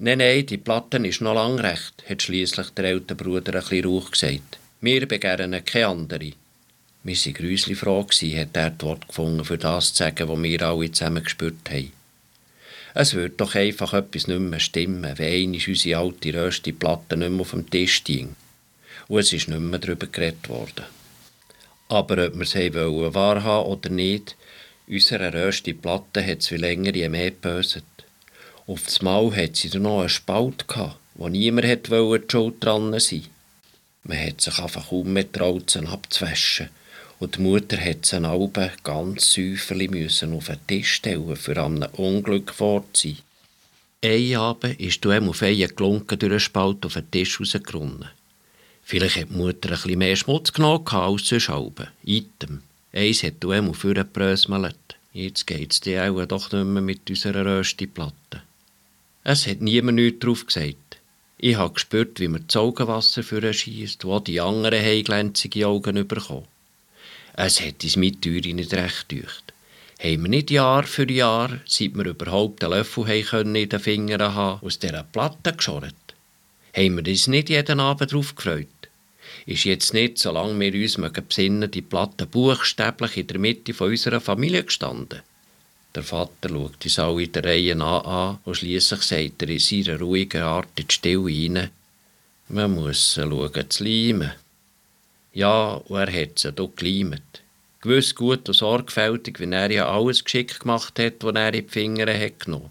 Nein, 0.00 0.18
nein, 0.18 0.46
die 0.46 0.58
Platte 0.58 0.98
ist 0.98 1.20
noch 1.22 1.34
lang 1.34 1.58
recht, 1.58 2.04
hat 2.08 2.22
schließlich 2.22 2.70
der 2.70 2.84
ältere 2.84 3.16
Bruder 3.16 3.54
ein 3.54 3.60
bisschen 3.62 3.84
rauch 3.84 4.12
gesagt. 4.12 4.60
Wir 4.80 5.08
begehren 5.08 5.64
keine 5.64 5.86
andere. 5.88 6.32
Wir 7.02 7.16
waren 7.16 7.34
grüsli 7.34 7.74
froh, 7.74 8.06
hat 8.06 8.56
er 8.56 8.70
das 8.70 8.86
Wort 8.86 9.08
gefunden, 9.08 9.44
für 9.44 9.58
das 9.58 9.92
zu 9.94 10.04
sagen, 10.04 10.28
was 10.28 10.40
wir 10.40 10.62
alle 10.62 10.92
zusammen 10.92 11.24
gespürt 11.24 11.68
haben. 11.68 11.90
Es 12.94 13.14
wird 13.14 13.40
doch 13.40 13.56
einfach 13.56 13.92
etwas 13.92 14.28
nicht 14.28 14.38
mehr 14.38 14.60
stimmen, 14.60 15.18
wenn 15.18 15.32
einmal 15.32 15.60
unsere 15.66 15.98
alte 15.98 16.32
röste 16.32 16.72
Platte 16.72 17.16
nicht 17.16 17.30
mehr 17.30 17.40
auf 17.40 17.50
dem 17.50 17.68
Tisch 17.68 17.96
steht. 17.96 18.28
Und 19.08 19.18
es 19.18 19.32
ist 19.32 19.48
nicht 19.48 19.58
mehr 19.58 19.80
darüber 19.80 20.06
geredet 20.06 20.48
worden. 20.48 20.84
Aber 21.88 22.24
ob 22.24 22.34
wir 22.36 22.42
es 22.42 22.54
wahrhaben 22.54 23.68
oder 23.68 23.90
nicht, 23.90 24.36
unsere 24.86 25.34
röste 25.34 25.74
Platte 25.74 26.24
hat 26.24 26.38
es 26.38 26.52
wie 26.52 26.56
länger 26.56 26.94
je 26.94 27.08
mehr 27.08 27.32
geböset. 27.32 27.82
Auf 28.68 28.84
das 28.84 29.00
Mal 29.00 29.34
hat 29.34 29.56
sie 29.56 29.70
noch 29.78 30.00
einen 30.00 30.10
Spalt 30.10 30.68
gehabt, 30.68 30.98
wo 31.14 31.26
niemand 31.30 31.66
hat 31.66 31.86
die 31.86 32.30
Schuld 32.30 32.62
dran 32.62 33.00
sein. 33.00 33.24
Man 34.04 34.18
hat 34.18 34.42
sich 34.42 34.58
einfach 34.58 34.90
kaum 34.90 35.10
mehr 35.14 35.24
getraut, 35.24 35.70
sie 35.70 35.78
abzuwaschen. 35.78 36.68
Und 37.18 37.36
die 37.36 37.40
Mutter 37.40 37.78
hat 37.78 38.04
sie 38.04 38.16
Alben 38.16 38.70
ganz 38.84 39.32
säuferlich 39.32 39.90
müssen 39.90 40.34
auf 40.34 40.48
den 40.48 40.58
Tisch 40.66 40.92
stellen, 40.92 41.34
für 41.34 41.56
einem 41.56 41.88
Unglück 41.92 42.52
vorzusein. 42.52 43.16
Ein 44.04 44.36
Abend 44.36 44.78
ist 44.78 45.02
du 45.02 45.12
auf 45.12 45.40
einen 45.42 45.68
gelunken 45.74 46.18
durch 46.18 46.30
den 46.30 46.38
Spalt 46.38 46.84
auf 46.84 46.92
den 46.92 47.10
Tisch 47.10 47.40
rausgerunnen. 47.40 48.10
Vielleicht 48.84 49.16
hat 49.16 49.30
die 49.30 49.36
Mutter 49.36 49.70
ein 49.70 49.76
bisschen 49.76 49.98
mehr 49.98 50.14
Schmutz 50.14 50.52
genommen 50.52 50.86
als 50.88 51.26
sonst 51.26 51.48
Alben. 51.48 51.88
Item. 52.04 52.60
Eins 52.92 53.22
hat 53.22 53.36
du 53.40 53.50
einmal 53.50 53.72
vorgebröselt. 53.72 54.76
Jetzt 55.14 55.50
es 55.50 55.80
dir 55.80 56.04
auch 56.04 56.26
doch 56.26 56.52
nicht 56.52 56.66
mehr 56.66 56.82
mit 56.82 57.08
unserer 57.08 57.46
Röstiplatte. 57.46 58.42
Es 59.30 59.46
hat 59.46 59.60
niemand 59.60 59.96
nichts 59.96 60.20
drauf 60.20 60.46
gesagt. 60.46 61.00
Ich 61.36 61.56
habe 61.56 61.74
gespürt, 61.74 62.18
wie 62.18 62.28
mir 62.28 62.40
das 62.40 62.56
Augenwasser 62.56 63.22
für 63.22 63.52
schießt, 63.52 64.06
wo 64.06 64.20
die 64.20 64.40
anderen 64.40 64.82
haben 64.82 65.04
glänzige 65.04 65.66
Augen 65.66 66.08
bekommen. 66.08 66.46
Es 67.34 67.60
hat 67.60 67.84
uns 67.84 67.96
mit 67.96 68.22
Türen 68.22 68.56
nicht 68.56 68.72
recht 68.72 69.10
gedacht. 69.10 69.52
Haben 69.98 70.22
wir 70.22 70.30
nicht 70.30 70.50
Jahr 70.50 70.84
für 70.84 71.12
Jahr, 71.12 71.60
seit 71.66 71.94
wir 71.94 72.06
überhaupt 72.06 72.64
einen 72.64 72.72
Löffel 72.72 73.06
haben 73.06 73.54
in 73.54 73.68
den 73.68 73.80
Fingern 73.80 74.34
haben, 74.34 74.66
aus 74.66 74.78
dieser 74.78 75.02
Platte 75.02 75.52
geschorrt? 75.52 75.94
Haben 76.74 76.96
wir 76.96 77.06
uns 77.06 77.26
nicht 77.26 77.50
jeden 77.50 77.80
Abend 77.80 78.10
darauf 78.10 78.34
gefreut? 78.34 78.66
Ist 79.44 79.64
jetzt 79.64 79.92
nicht, 79.92 80.16
solange 80.16 80.58
wir 80.58 80.72
uns 80.72 80.96
besinnen 81.28 81.70
die 81.70 81.82
Platte 81.82 82.24
buchstäblich 82.24 83.18
in 83.18 83.26
der 83.26 83.38
Mitte 83.38 83.74
unserer 83.84 84.22
Familie 84.22 84.64
gestanden? 84.64 85.20
Der 85.98 86.04
Vater 86.04 86.48
schaut 86.48 86.84
uns 86.84 86.98
alle 87.00 87.24
in 87.24 87.32
der 87.32 87.44
Reihe 87.44 87.76
an 87.76 88.38
und 88.44 88.54
schliesslich 88.54 89.02
sagt 89.02 89.42
er 89.42 89.48
in 89.48 89.58
seiner 89.58 89.98
ruhigen 89.98 90.42
Art 90.42 90.68
in 90.76 90.86
die 90.86 90.94
Stille 90.94 91.28
hinein, 91.28 91.70
man 92.48 92.72
muss 92.72 93.14
schauen 93.14 93.68
zu 93.68 93.82
leimen. 93.82 94.30
Ja, 95.32 95.72
und 95.72 95.98
er 95.98 96.22
hat 96.22 96.38
sie 96.38 96.52
dort 96.52 96.76
geleimt. 96.76 97.42
Gewiss 97.80 98.14
gut 98.14 98.48
und 98.48 98.54
sorgfältig, 98.54 99.40
wie 99.40 99.52
er 99.52 99.72
ja 99.72 99.88
alles 99.88 100.22
geschickt 100.22 100.60
gemacht 100.60 101.00
hat, 101.00 101.14
was 101.24 101.34
er 101.34 101.52
in 101.52 101.66
die 101.66 101.68
Finger 101.68 102.16
hat 102.16 102.38
genommen. 102.38 102.70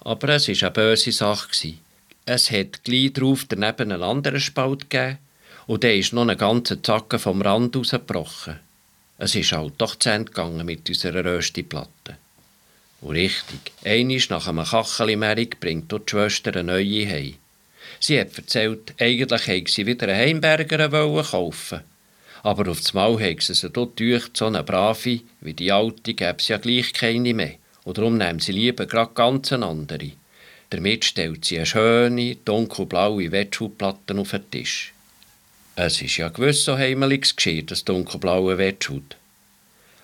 Aber 0.00 0.28
es 0.28 0.46
war 0.48 0.62
eine 0.62 0.70
böse 0.70 1.12
Sache. 1.12 1.76
Es 2.26 2.50
hat 2.50 2.84
gleich 2.84 3.14
darauf 3.14 3.46
daneben 3.48 3.90
einen 3.90 4.02
anderen 4.02 4.38
Spalt 4.38 4.90
gegeben 4.90 5.16
und 5.66 5.82
der 5.82 5.96
ist 5.96 6.12
noch 6.12 6.28
einen 6.28 6.36
ganzen 6.36 6.84
Zacken 6.84 7.18
vom 7.18 7.40
Rand 7.40 7.74
rausgebrochen. 7.74 8.60
Es 9.16 9.34
ist 9.34 9.52
halt 9.52 9.72
doch 9.78 9.96
zu 9.96 10.10
Ende 10.10 10.30
gegangen 10.30 10.66
mit 10.66 10.86
unserer 10.90 11.24
Röstiplatte. 11.24 12.18
Und 13.00 13.16
richtig, 13.16 13.72
einisch 13.84 14.28
nach 14.28 14.46
einem 14.46 14.64
Kacheli-Merig 14.64 15.58
bringt 15.60 15.90
dort 15.90 16.08
die 16.08 16.10
Schwester 16.10 16.52
eine 16.52 16.64
neue 16.64 17.08
heim. 17.08 17.34
Sie 17.98 18.20
hat 18.20 18.36
erzählt, 18.36 18.94
eigentlich 18.98 19.46
hätte 19.46 19.72
sie 19.72 19.86
wieder 19.86 20.08
einen 20.08 20.16
Heimberger 20.16 20.88
kaufen 21.22 21.80
aber 22.42 22.70
auf 22.70 22.80
das 22.80 22.94
Mal 22.94 23.20
hat 23.20 23.42
sie 23.42 23.70
dort 23.70 23.98
durch, 24.00 24.24
so 24.32 24.46
eine 24.46 24.62
brave, 24.62 25.20
wie 25.40 25.54
die 25.54 25.72
alte 25.72 26.14
gäbe 26.14 26.36
es 26.38 26.48
ja 26.48 26.56
gleich 26.56 26.92
keine 26.92 27.34
mehr. 27.34 27.54
Und 27.84 27.98
darum 27.98 28.16
nimmt 28.16 28.42
sie 28.42 28.52
lieber 28.52 28.86
gerade 28.86 29.12
ganz 29.14 29.52
eine 29.52 29.66
andere. 29.66 30.12
Damit 30.70 31.04
stellt 31.04 31.44
sie 31.44 31.56
eine 31.56 31.66
schöne, 31.66 32.36
dunkelblaue 32.36 33.32
Wettschuhplatte 33.32 34.16
auf 34.16 34.30
den 34.30 34.50
Tisch. 34.50 34.92
Es 35.76 36.00
ist 36.00 36.16
ja 36.16 36.28
gewiss 36.28 36.64
so 36.64 36.76
heimeliges 36.76 37.36
Geschirr, 37.36 37.62
das 37.62 37.84
dunkelblaue 37.84 38.58
Wettschuh. 38.58 39.02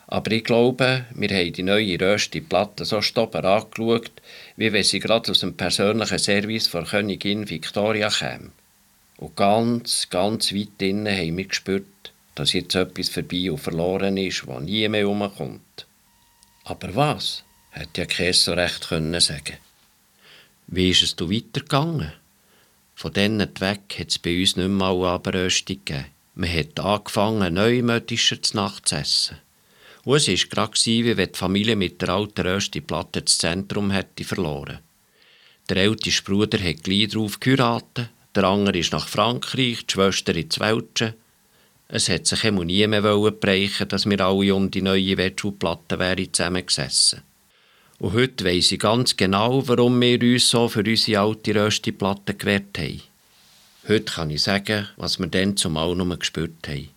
Aber 0.08 0.30
ich 0.30 0.44
glaube, 0.44 1.04
wir 1.10 1.28
haben 1.30 1.52
die 1.52 1.62
neue 1.62 2.00
röste 2.00 2.40
Platte 2.40 2.84
so 2.84 3.02
stopper 3.02 3.44
angeschaut, 3.44 4.12
wie 4.56 4.72
wenn 4.72 4.84
sie 4.84 5.00
gerade 5.00 5.30
aus 5.30 5.40
dem 5.40 5.56
persönlichen 5.56 6.18
Service 6.18 6.68
von 6.68 6.84
Königin 6.84 7.50
Victoria 7.50 8.08
käme. 8.08 8.52
Und 9.16 9.34
ganz, 9.34 10.08
ganz 10.10 10.52
weit 10.52 10.80
innen 10.80 11.16
haben 11.16 11.36
wir 11.36 11.46
gespürt, 11.46 12.12
dass 12.34 12.52
jetzt 12.52 12.74
etwas 12.74 13.08
vorbei 13.08 13.50
und 13.50 13.58
verloren 13.58 14.16
ist, 14.16 14.46
was 14.46 14.62
nie 14.62 14.88
mehr 14.88 15.08
umkommt. 15.08 15.86
Aber 16.64 16.94
was? 16.94 17.42
hätte 17.70 18.02
ja 18.02 18.06
Käse 18.06 18.40
so 18.40 18.52
recht 18.54 18.88
können 18.88 19.20
sagen. 19.20 19.56
Wie 20.66 20.90
ist 20.90 21.02
es 21.02 21.16
du 21.16 21.30
weitergegangen? 21.30 22.12
Von 22.94 23.12
denen 23.12 23.60
weg 23.60 23.96
hat 23.98 24.08
es 24.08 24.18
bei 24.18 24.40
uns 24.40 24.56
nicht 24.56 24.68
mal 24.68 25.04
Abröstung 25.04 25.78
gegeben. 25.84 26.06
Man 26.34 26.52
hat 26.52 26.80
angefangen, 26.80 27.54
neumodischer 27.54 28.40
zu 28.40 28.56
Nacht 28.56 28.88
zu 28.88 28.96
essen. 28.96 29.38
Und 30.06 30.16
es 30.18 30.28
war 30.28 30.66
gerade, 30.68 30.86
wie 30.86 31.16
wenn 31.16 31.32
die 31.32 31.36
Familie 31.38 31.74
mit 31.74 32.00
der 32.00 32.10
alten 32.10 32.46
Röstiplatte 32.46 33.22
das 33.22 33.38
Zentrum 33.38 33.90
hätte 33.90 34.22
verloren. 34.22 34.78
Der 35.68 35.78
älteste 35.78 36.22
Bruder 36.22 36.62
hat 36.62 36.84
gleich 36.84 37.08
darauf 37.08 37.40
geheiratet, 37.40 38.10
der 38.32 38.44
andere 38.44 38.78
ist 38.78 38.92
nach 38.92 39.08
Frankreich, 39.08 39.84
die 39.84 39.92
Schwester 39.92 40.36
ins 40.36 40.60
Welschen. 40.60 41.14
Es 41.88 42.08
hat 42.08 42.24
sich 42.24 42.44
immer 42.44 42.64
nie 42.64 42.86
mehr 42.86 43.02
bereichen 43.02 43.88
dass 43.88 44.08
wir 44.08 44.20
alle 44.20 44.54
um 44.54 44.70
die 44.70 44.80
neue 44.82 45.16
Wettschuhplatte 45.16 45.98
wären 45.98 46.32
zusammengesessen. 46.32 47.22
Und 47.98 48.12
heute 48.12 48.44
weiss 48.44 48.70
ich 48.70 48.78
ganz 48.78 49.16
genau, 49.16 49.66
warum 49.66 50.00
wir 50.00 50.22
uns 50.22 50.48
so 50.48 50.68
für 50.68 50.84
unsere 50.84 51.20
alte 51.20 51.52
Röstiplatte 51.52 52.34
gewährt 52.34 52.78
haben. 52.78 53.02
Heute 53.88 54.04
kann 54.04 54.30
ich 54.30 54.44
sagen, 54.44 54.86
was 54.96 55.18
wir 55.18 55.26
dann 55.26 55.56
zumal 55.56 55.96
nur 55.96 56.16
gespürt 56.16 56.68
haben. 56.68 56.95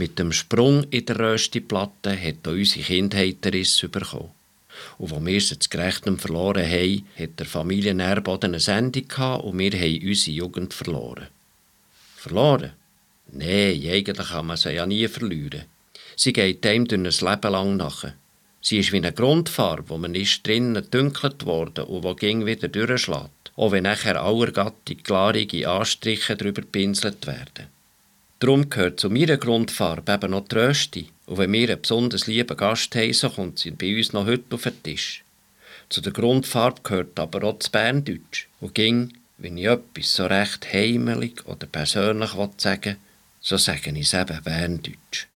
Mit 0.00 0.18
dem 0.18 0.32
Sprung 0.32 0.84
in 0.84 1.04
der 1.04 1.18
Röstiplatte 1.18 2.18
hat 2.18 2.48
auch 2.48 2.52
unsere 2.52 2.86
Kindheit 2.86 3.36
Riss 3.44 3.86
bekommen. 3.92 4.30
Und 4.96 5.12
als 5.12 5.26
wir 5.26 5.40
sie 5.42 5.58
zu 5.58 5.68
Gerechtem 5.68 6.18
verloren 6.18 6.64
haben, 6.64 7.06
hat 7.18 7.38
der 7.38 7.44
Familienerboden 7.44 8.52
eine 8.52 8.60
Sendung 8.60 9.06
gehabt 9.06 9.44
und 9.44 9.58
wir 9.58 9.72
haben 9.72 10.00
unsere 10.02 10.36
Jugend 10.36 10.72
verloren. 10.72 11.26
Verloren? 12.16 12.72
Nein, 13.30 13.78
eigentlich 13.86 14.28
kann 14.30 14.46
man 14.46 14.56
sie 14.56 14.70
ja 14.72 14.86
nie 14.86 15.06
verlieren. 15.06 15.66
Sie 16.16 16.32
geht 16.32 16.64
einem 16.64 16.88
durch 16.88 17.20
ein 17.22 17.30
Leben 17.30 17.52
lang 17.52 17.76
nach. 17.76 18.06
Sie 18.62 18.78
ist 18.78 18.92
wie 18.92 18.96
eine 18.96 19.12
Grundfarbe, 19.12 19.90
wo 19.90 19.98
man 19.98 20.14
ist 20.14 20.46
drinnen 20.46 20.86
dunkelt 20.90 21.44
worden 21.44 21.84
und 21.84 22.04
wo 22.04 22.14
ging 22.14 22.46
wieder 22.46 22.68
durchschlägt, 22.68 23.52
auch 23.54 23.72
wenn 23.72 23.82
nachher 23.82 24.22
allergattig 24.22 25.04
klarige 25.04 25.68
Anstriche 25.68 26.36
drüber 26.36 26.62
pinselt 26.62 27.26
werden. 27.26 27.79
Darum 28.40 28.70
gehört 28.70 28.98
zu 28.98 29.10
meiner 29.10 29.36
Grundfarbe 29.36 30.14
eben 30.14 30.30
noch 30.30 30.48
die 30.48 30.54
Rösti. 30.54 31.10
Und 31.26 31.36
wenn 31.36 31.52
wir 31.52 31.68
einen 31.68 31.82
besonders 31.82 32.26
lieben 32.26 32.56
Gast 32.56 32.94
haben, 32.96 33.12
so 33.12 33.28
kommt 33.28 33.58
sie 33.58 33.70
bei 33.70 33.94
uns 33.94 34.14
noch 34.14 34.24
heute 34.24 34.54
auf 34.54 34.62
den 34.62 34.82
Tisch. 34.82 35.22
Zu 35.90 36.00
der 36.00 36.14
Grundfarbe 36.14 36.80
gehört 36.82 37.18
aber 37.18 37.44
auch 37.44 37.58
das 37.58 37.68
Berndeutsch. 37.68 38.46
Und 38.60 38.74
ging, 38.74 39.12
wenn 39.36 39.58
ich 39.58 39.66
etwas 39.66 40.16
so 40.16 40.24
recht 40.24 40.72
heimelig 40.72 41.46
oder 41.46 41.66
persönlich 41.66 42.30
sagen 42.56 42.82
will, 42.84 42.96
so 43.42 43.58
sage 43.58 43.90
ich 43.90 44.06
es 44.06 44.14
eben 44.14 44.42
Berndeutsch. 44.42 45.29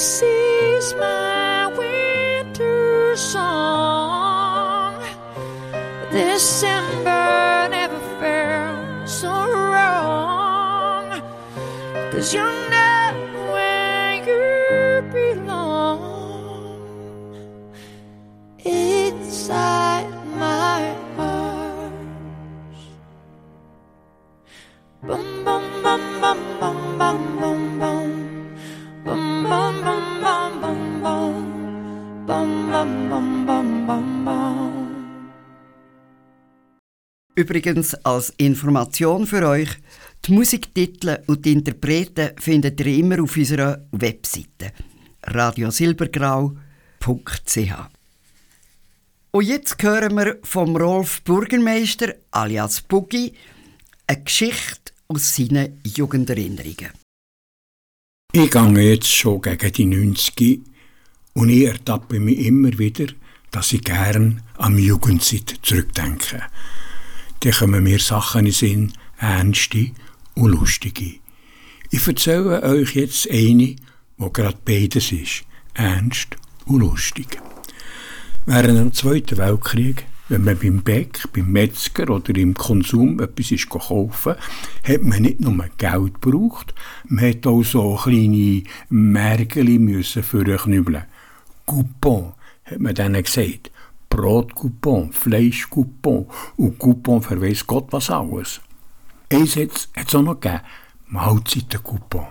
This 0.00 0.22
is 0.22 0.94
my 0.94 1.66
winter 1.76 3.14
song. 3.16 4.96
December 6.10 7.68
never 7.68 8.00
felt 8.18 9.06
so 9.06 9.28
wrong. 9.28 11.20
Cause 12.12 12.32
you're 12.32 12.69
Übrigens 37.40 37.94
als 38.04 38.34
Information 38.36 39.26
für 39.26 39.48
euch, 39.48 39.70
die 40.26 40.32
Musiktitel 40.32 41.20
und 41.26 41.46
die 41.46 41.52
Interpreten 41.52 42.32
findet 42.38 42.78
ihr 42.80 42.98
immer 42.98 43.22
auf 43.22 43.34
unserer 43.34 43.86
Webseite 43.92 44.72
radiosilbergrau.ch. 45.22 47.72
Und 49.30 49.46
jetzt 49.46 49.82
hören 49.82 50.16
wir 50.16 50.38
vom 50.42 50.76
Rolf 50.76 51.22
Bürgermeister 51.22 52.12
alias 52.30 52.82
Boogie 52.82 53.32
eine 54.06 54.22
Geschichte 54.22 54.92
aus 55.08 55.34
seinen 55.34 55.80
Jugenderinnerungen. 55.96 56.90
Ich 58.34 58.50
gehe 58.50 58.80
jetzt 58.80 59.10
schon 59.10 59.40
gegen 59.40 59.72
die 59.72 59.86
90 59.86 60.60
und 61.32 61.48
ich 61.48 61.64
ertappe 61.64 62.20
mich 62.20 62.40
immer 62.40 62.78
wieder, 62.78 63.06
dass 63.50 63.72
ich 63.72 63.82
gern 63.82 64.42
an 64.58 64.76
Jugendzeit 64.76 65.54
zurückdenke. 65.62 66.42
Da 67.42 67.50
kommen 67.52 67.82
mir 67.82 67.98
Sachen 67.98 68.40
in 68.40 68.44
den 68.44 68.52
Sinn, 68.52 68.92
ernste 69.18 69.92
und 70.34 70.50
lustige. 70.50 71.20
Ich 71.90 72.06
erzähle 72.06 72.62
euch 72.62 72.94
jetzt 72.94 73.30
eine, 73.30 73.76
wo 74.18 74.28
gerade 74.28 74.58
beides 74.62 75.10
ist, 75.10 75.44
ernst 75.72 76.36
und 76.66 76.80
lustig. 76.80 77.40
Während 78.44 78.78
dem 78.78 78.92
Zweiten 78.92 79.38
Weltkrieg, 79.38 80.04
wenn 80.28 80.44
man 80.44 80.58
beim 80.58 80.82
Bäck, 80.82 81.32
beim 81.32 81.50
Metzger 81.50 82.10
oder 82.10 82.36
im 82.36 82.52
Konsum 82.52 83.18
etwas 83.20 83.52
ist 83.52 83.70
kaufen, 83.70 84.34
hat 84.84 85.02
man 85.02 85.22
nicht 85.22 85.40
nur 85.40 85.56
Geld 85.78 86.20
gebraucht, 86.20 86.74
man 87.08 87.26
hat 87.26 87.46
auch 87.46 87.62
so 87.62 87.94
kleine 87.96 88.64
Märgeli 88.90 89.78
müssen 89.78 90.22
für 90.22 90.44
knübeln. 90.44 91.04
Coupon, 91.64 92.34
hat 92.64 92.80
man 92.80 92.94
denen 92.94 93.22
gesagt. 93.22 93.70
Brotcoupon, 94.10 95.12
Fleischcoupon 95.12 96.26
und 96.56 96.78
Coupon 96.78 97.22
für 97.22 97.40
weiss 97.40 97.66
Gott 97.66 97.86
was 97.92 98.10
alles. 98.10 98.60
Eins 99.32 99.56
hat 99.56 99.88
es 99.94 100.14
auch 100.14 100.22
noch 100.22 100.40
gegeben, 100.40 100.62
Mahlzeitencoupon. 101.06 102.26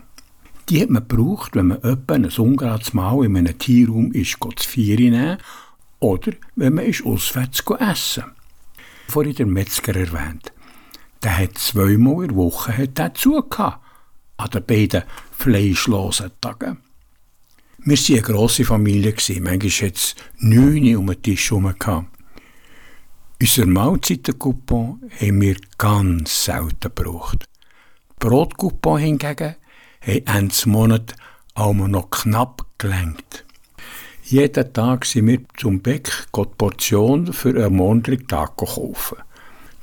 Die 0.67 0.81
hat 0.81 0.89
man 0.89 1.07
gebraucht, 1.07 1.55
wenn 1.55 1.67
man 1.67 1.81
etwa 1.81 2.13
ein 2.13 2.25
ungerades 2.25 2.93
Mahl 2.93 3.25
in 3.25 3.37
einem 3.37 3.57
Tierraum 3.57 4.11
ist, 4.11 4.37
zu 4.39 4.69
vier 4.69 4.97
nehmen 4.97 5.37
oder 5.99 6.33
wenn 6.55 6.75
man 6.75 6.85
ist 6.85 7.03
auswärts 7.05 7.63
essen. 7.79 8.25
Vorhin 9.07 9.35
der 9.35 9.47
Metzger 9.47 9.95
erwähnt. 9.95 10.51
Der 11.23 11.37
hat 11.37 11.57
zweimal 11.57 12.25
in 12.25 12.29
der 12.29 12.37
Woche 12.37 12.77
hat 12.77 12.99
er 12.99 13.13
zugehabt, 13.13 13.83
an 14.37 14.49
den 14.51 14.65
beiden 14.65 15.03
fleischlosen 15.31 16.31
Tagen. 16.39 16.77
Wir 17.85 17.97
waren 17.97 18.13
eine 18.13 18.21
grosse 18.21 18.65
Familie, 18.65 19.13
manchmal 19.39 19.69
hatte 19.69 19.93
es 19.95 20.15
neun 20.37 20.95
um 20.97 21.07
den 21.07 21.21
Tisch 21.21 21.49
herum. 21.49 22.07
Unser 23.41 23.65
Mahlzeitencoupon 23.67 25.09
haben 25.17 25.41
wir 25.41 25.55
ganz 25.77 26.43
selten 26.43 26.91
gebraucht. 26.93 27.45
Brotcoupon 28.19 28.99
hingegen 28.99 29.55
haben 30.01 30.25
Ende 30.25 30.55
Monat 30.65 31.15
auch 31.53 31.73
noch 31.73 32.09
knapp 32.09 32.65
gelenkt. 32.77 33.45
Jeden 34.23 34.73
Tag 34.73 35.05
sind 35.05 35.27
wir 35.27 35.39
zum 35.55 35.79
Bäck 35.79 36.11
die 36.35 36.43
Portion 36.57 37.31
für 37.31 37.55
einen 37.55 37.77
Mondlig 37.77 38.27
Tag 38.27 38.57
kaufen. 38.57 39.17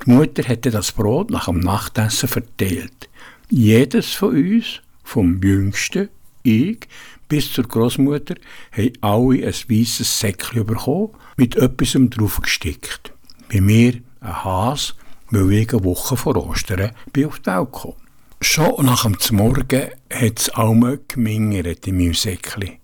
Die 0.05 0.11
Mutter 0.11 0.43
hätte 0.43 0.69
das 0.69 0.91
Brot 0.91 1.31
nach 1.31 1.45
dem 1.45 1.59
Nachtessen 1.59 2.29
verteilt. 2.29 3.09
Jedes 3.49 4.13
von 4.13 4.35
uns, 4.35 4.81
vom 5.03 5.41
Jüngsten, 5.41 6.09
ich, 6.47 6.79
bis 7.27 7.51
zur 7.51 7.65
Großmutter, 7.65 8.35
haben 8.71 8.93
alle 9.01 9.47
ein 9.47 9.53
weißes 9.53 10.19
Säckchen 10.19 10.65
bekommen, 10.65 11.09
mit 11.35 11.55
etwas 11.55 11.97
drauf 12.09 12.41
gestickt. 12.41 13.13
Bei 13.51 13.61
mir 13.61 14.01
ein 14.21 14.43
Has, 14.43 14.95
weil 15.29 15.51
ich 15.51 15.73
eine 15.73 15.83
Woche 15.83 16.17
vor 16.17 16.35
Ostern 16.37 16.91
bin 17.11 17.25
auf 17.25 17.39
die 17.39 17.47
Welt 17.47 17.71
gekommen. 17.71 17.95
Schon 18.39 18.85
nach 18.85 19.03
dem 19.03 19.35
Morgen 19.35 19.89
hat 20.13 20.39
es 20.39 20.49
allem 20.49 20.99
gemingert 21.07 21.87
in 21.87 21.97
meinem 21.97 22.13
Säckchen. 22.13 22.77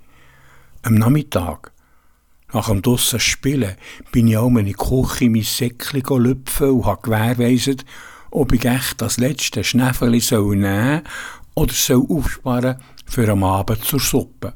Am 0.82 0.96
Nachmittag, 0.96 1.72
nach 2.52 2.70
dem 2.70 2.82
draussen 2.82 3.20
Spielen, 3.20 3.76
bin 4.12 4.28
ich 4.28 4.38
auch 4.38 4.48
in 4.48 4.66
die 4.66 4.74
Küche 4.74 5.26
in 5.26 5.34
mein 5.34 5.44
Säckchen 5.44 6.02
lüpfen 6.18 6.72
und 6.72 6.86
habe 6.86 7.02
gewährleistet, 7.04 7.86
ob 8.32 8.52
ich 8.52 8.66
echt 8.66 9.00
das 9.02 9.18
letzte 9.18 9.64
Schnäffeli 9.64 10.20
soll 10.20 10.56
nehmen 10.56 11.04
oder 11.54 11.74
soll 11.74 12.06
aufsparen 12.10 12.78
für 13.06 13.30
am 13.30 13.44
Abend 13.44 13.84
zur 13.84 14.00
Suppe. 14.00 14.54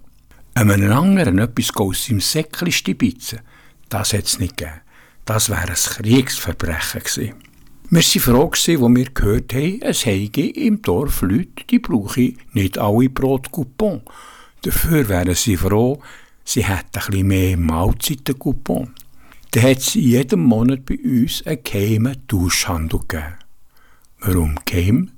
Einem 0.54 0.92
anderen 0.92 1.40
etwas 1.40 1.76
aus 1.76 2.06
seinem 2.06 2.20
Säckchen 2.20 2.72
stibitzen, 2.72 3.42
das 3.90 4.14
hätte 4.14 4.26
es 4.26 4.40
nicht 4.40 4.58
gegeben. 4.58 4.82
Das 5.26 5.50
wäre 5.50 5.68
ein 5.68 5.76
Kriegsverbrechen 5.76 7.02
gewesen. 7.02 7.34
Wir 7.90 8.02
waren 8.02 8.22
froh, 8.22 8.50
als 8.50 8.68
wir 8.68 9.10
gehört 9.12 9.54
haben, 9.54 9.82
es 9.82 10.06
heige 10.06 10.50
im 10.50 10.82
Dorf 10.82 11.22
Leute, 11.22 11.64
die 11.70 11.80
brauchen 11.80 12.38
nicht 12.54 12.78
alle 12.78 13.10
Brotcoupon. 13.10 14.02
Dafür 14.62 15.08
wären 15.08 15.36
sie 15.36 15.56
froh, 15.56 16.02
sie 16.44 16.66
hätten 16.66 16.88
bisschen 16.94 17.28
mehr 17.28 17.58
Mahlzeiten-Coupon. 17.58 18.94
Dann 19.52 19.64
hat 19.64 19.78
es 19.78 19.94
jeden 19.94 20.42
Monat 20.42 20.86
bei 20.86 20.98
uns 20.98 21.46
einen 21.46 21.64
geheimen 21.64 22.28
Tauschhandel 22.28 23.00
gegeben. 23.08 23.36
Warum 24.20 24.60
geheim? 24.66 25.12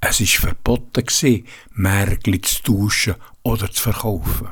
Es 0.00 0.20
war 0.20 0.54
verboten, 0.54 1.44
Märkli 1.72 2.40
zu 2.40 2.62
tauschen 2.62 3.14
oder 3.42 3.70
zu 3.70 3.82
verkaufen. 3.82 4.48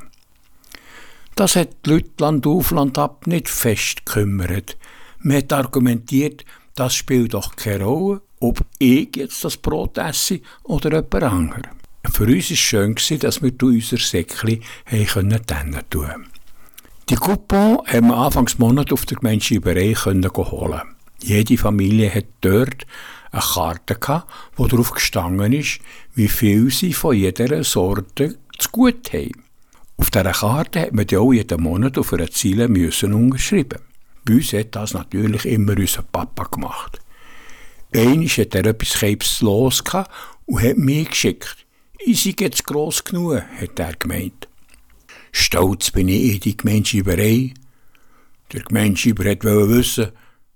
Das 1.34 1.56
hat 1.56 1.86
die 1.86 1.90
Leute 1.90 2.10
Land 2.18 2.46
auf 2.46 2.70
Land 2.72 2.98
ab 2.98 3.26
nicht 3.26 3.48
fest 3.48 4.04
gekümmert. 4.04 4.76
Man 5.20 5.38
hat 5.38 5.52
argumentiert, 5.52 6.44
das 6.74 6.94
spielt 6.94 7.34
doch 7.34 7.56
keine 7.56 7.84
Rolle, 7.84 8.20
ob 8.40 8.64
ich 8.78 9.16
jetzt 9.16 9.44
das 9.44 9.56
Brot 9.56 9.98
esse 9.98 10.40
oder 10.64 10.90
jemand 10.90 11.22
anderes. 11.22 11.62
Für 12.10 12.24
uns 12.24 12.48
war 12.48 12.52
es 12.52 12.58
schön, 12.58 12.94
dass 13.20 13.42
wir 13.42 13.52
unser 13.62 13.98
Säckchen 13.98 14.60
tun 14.90 15.38
konnten. 15.90 16.26
Die 17.08 17.14
Coupon 17.14 17.82
haben 17.86 18.08
wir 18.08 18.16
Anfangs 18.16 18.58
Monat 18.58 18.92
auf 18.92 19.06
der 19.06 19.18
Gemeinschreiberei 19.18 19.94
holen. 19.94 20.82
Jede 21.22 21.56
Familie 21.56 22.14
hat 22.14 22.26
dort 22.40 22.86
eine 23.30 23.42
Karte 23.42 23.94
gehabt, 23.94 24.30
wo 24.56 24.66
darauf 24.66 24.92
gestanden 24.92 25.52
ist, 25.52 25.80
wie 26.14 26.28
viel 26.28 26.70
sie 26.70 26.92
von 26.92 27.16
jeder 27.16 27.62
Sorte 27.64 28.38
zu 28.58 28.68
gut 28.70 29.12
haben. 29.12 29.44
Auf 29.96 30.10
dieser 30.10 30.32
Karte 30.32 30.80
hat 30.80 30.92
man 30.92 31.06
die 31.06 31.16
auch 31.16 31.32
jeden 31.32 31.62
Monat 31.62 31.98
auf 31.98 32.12
einer 32.12 32.30
Ziele 32.30 32.68
müssen 32.68 33.12
unterschreiben. 33.12 33.80
Bei 34.24 34.34
uns 34.34 34.52
hat 34.52 34.76
das 34.76 34.94
natürlich 34.94 35.44
immer 35.46 35.76
unser 35.76 36.02
Papa 36.02 36.44
gemacht. 36.44 37.00
Einmal 37.94 38.26
hat 38.26 38.54
er 38.54 38.66
etwas 38.66 38.92
Krebs 38.92 39.40
los 39.40 39.82
und 40.46 40.62
hat 40.62 40.76
mich 40.76 41.10
geschickt. 41.10 41.66
Ich 41.98 42.22
sei 42.22 42.34
jetzt 42.38 42.64
gross 42.66 43.02
genug, 43.02 43.42
hat 43.42 43.78
er 43.78 43.94
gemeint. 43.94 44.48
Stolz 45.32 45.90
bin 45.90 46.08
ich 46.08 46.34
in 46.34 46.40
die 46.40 46.56
Gemeinschreiberei. 46.56 47.54
Der 48.52 48.62
Gemeinschreiber 48.62 49.24
wollte 49.24 49.68
wissen, 49.68 50.12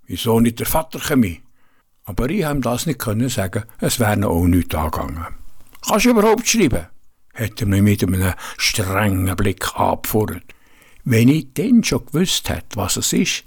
wieso 0.07 0.39
nicht 0.39 0.59
der 0.59 0.67
Vater 0.67 0.99
komme. 0.99 1.42
Aber 2.05 2.29
ich 2.29 2.41
ihm 2.41 2.61
das 2.61 2.85
nicht 2.85 2.99
können 2.99 3.29
sagen, 3.29 3.63
es 3.79 3.99
wäre 3.99 4.17
noch 4.17 4.31
auch 4.31 4.45
nichts 4.45 4.75
angegangen. 4.75 5.25
Kannst 5.87 6.05
du 6.05 6.09
überhaupt 6.11 6.47
schreiben? 6.47 6.87
hat 7.33 7.61
er 7.61 7.67
mich 7.67 7.81
mit 7.81 8.03
einem 8.03 8.33
strengen 8.57 9.35
Blick 9.35 9.75
abgefordert. 9.75 10.43
Wenn 11.03 11.29
ich 11.29 11.53
dann 11.53 11.83
schon 11.83 12.05
gewusst 12.05 12.49
hätte, 12.49 12.75
was 12.75 12.97
es 12.97 13.11
ist, 13.11 13.43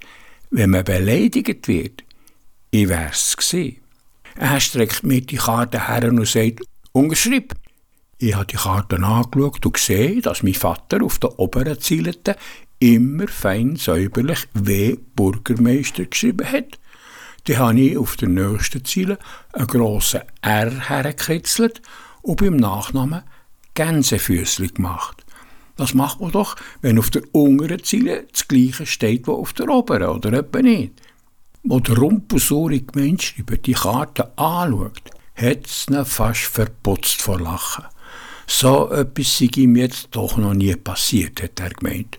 wenn 0.51 0.71
man 0.71 0.85
beleidigt 0.85 1.69
wird, 1.69 2.05
ich 2.71 2.89
wär's 2.89 3.37
gewesen. 3.37 3.79
Er 4.35 4.61
streckt 4.61 5.03
mir 5.03 5.23
die 5.23 5.37
Karte 5.37 5.89
her 5.89 6.11
und 6.11 6.27
sagt, 6.27 6.61
unterschrieb. 6.93 7.55
Ich 8.19 8.35
habe 8.35 8.47
die 8.47 8.57
Karte 8.57 8.97
angeschaut 8.97 9.65
und 9.65 9.73
gesehen, 9.73 10.23
dass 10.23 10.43
mein 10.43 10.55
Vater 10.55 11.03
auf 11.03 11.19
der 11.19 11.39
oberen 11.39 11.81
Zielete 11.81 12.37
immer 12.79 13.29
fein 13.29 13.77
säuberlich 13.77 14.49
W. 14.55 14.97
Bürgermeister 15.15 16.05
geschrieben 16.05 16.51
hat. 16.51 16.79
Dann 17.47 17.59
habe 17.59 17.81
ich 17.81 17.97
auf 17.97 18.17
der 18.17 18.29
nächsten 18.29 18.85
Ziele 18.85 19.19
einen 19.53 19.67
grossen 19.67 20.23
R 20.43 20.89
hergekritzelt 20.89 21.81
und 22.23 22.41
beim 22.41 22.57
Nachnamen 22.57 23.23
Gänsefüßli 23.75 24.69
gemacht. 24.69 25.25
Das 25.77 25.95
macht 25.95 26.21
man 26.21 26.33
doch, 26.33 26.57
wenn 26.81 26.99
auf 26.99 27.11
der 27.11 27.23
unteren 27.33 27.85
Ziele 27.85 28.27
das 28.33 28.49
Gleiche 28.49 28.87
steht, 28.87 29.27
wie 29.27 29.33
auf 29.33 29.53
der 29.53 29.69
oberen, 29.69 30.09
oder 30.09 30.33
etwa 30.33 30.63
nicht. 30.63 30.95
Wo 31.63 31.81
der 31.81 31.99
rumpelsaulige 31.99 32.99
Mensch 32.99 33.35
über 33.37 33.57
die 33.57 33.75
Karte 33.75 34.37
anschaut, 34.39 35.11
hat 35.35 35.67
es 35.67 35.87
ihn 35.89 36.05
fast 36.05 36.45
verputzt 36.45 37.21
vor 37.21 37.39
Lachen. 37.39 37.85
So 38.47 38.91
etwas 38.91 39.39
sei 39.39 39.51
ihm 39.57 39.77
jetzt 39.77 40.09
doch 40.13 40.37
noch 40.37 40.55
nie 40.55 40.75
passiert, 40.77 41.43
hat 41.43 41.61
er 41.61 41.71
gemeint. 41.71 42.19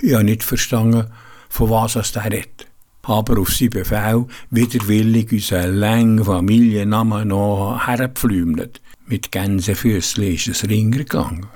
Ich 0.00 0.12
habe 0.12 0.24
nicht 0.24 0.42
verstanden, 0.42 1.06
von 1.48 1.70
was 1.70 1.96
er 1.96 2.24
redet. 2.24 2.66
Aber 3.02 3.40
auf 3.40 3.52
sein 3.52 3.70
Befehl 3.70 4.26
widerwillig 4.50 5.32
unseren 5.32 5.74
langen 5.74 6.24
Familiennamen 6.24 7.28
noch 7.28 7.86
hergepflümelt. 7.86 8.80
Mit 9.06 9.32
Gänsefüßchen 9.32 10.34
ist 10.34 10.48
es 10.48 10.68
ringer 10.68 10.98
gegangen. 10.98 11.46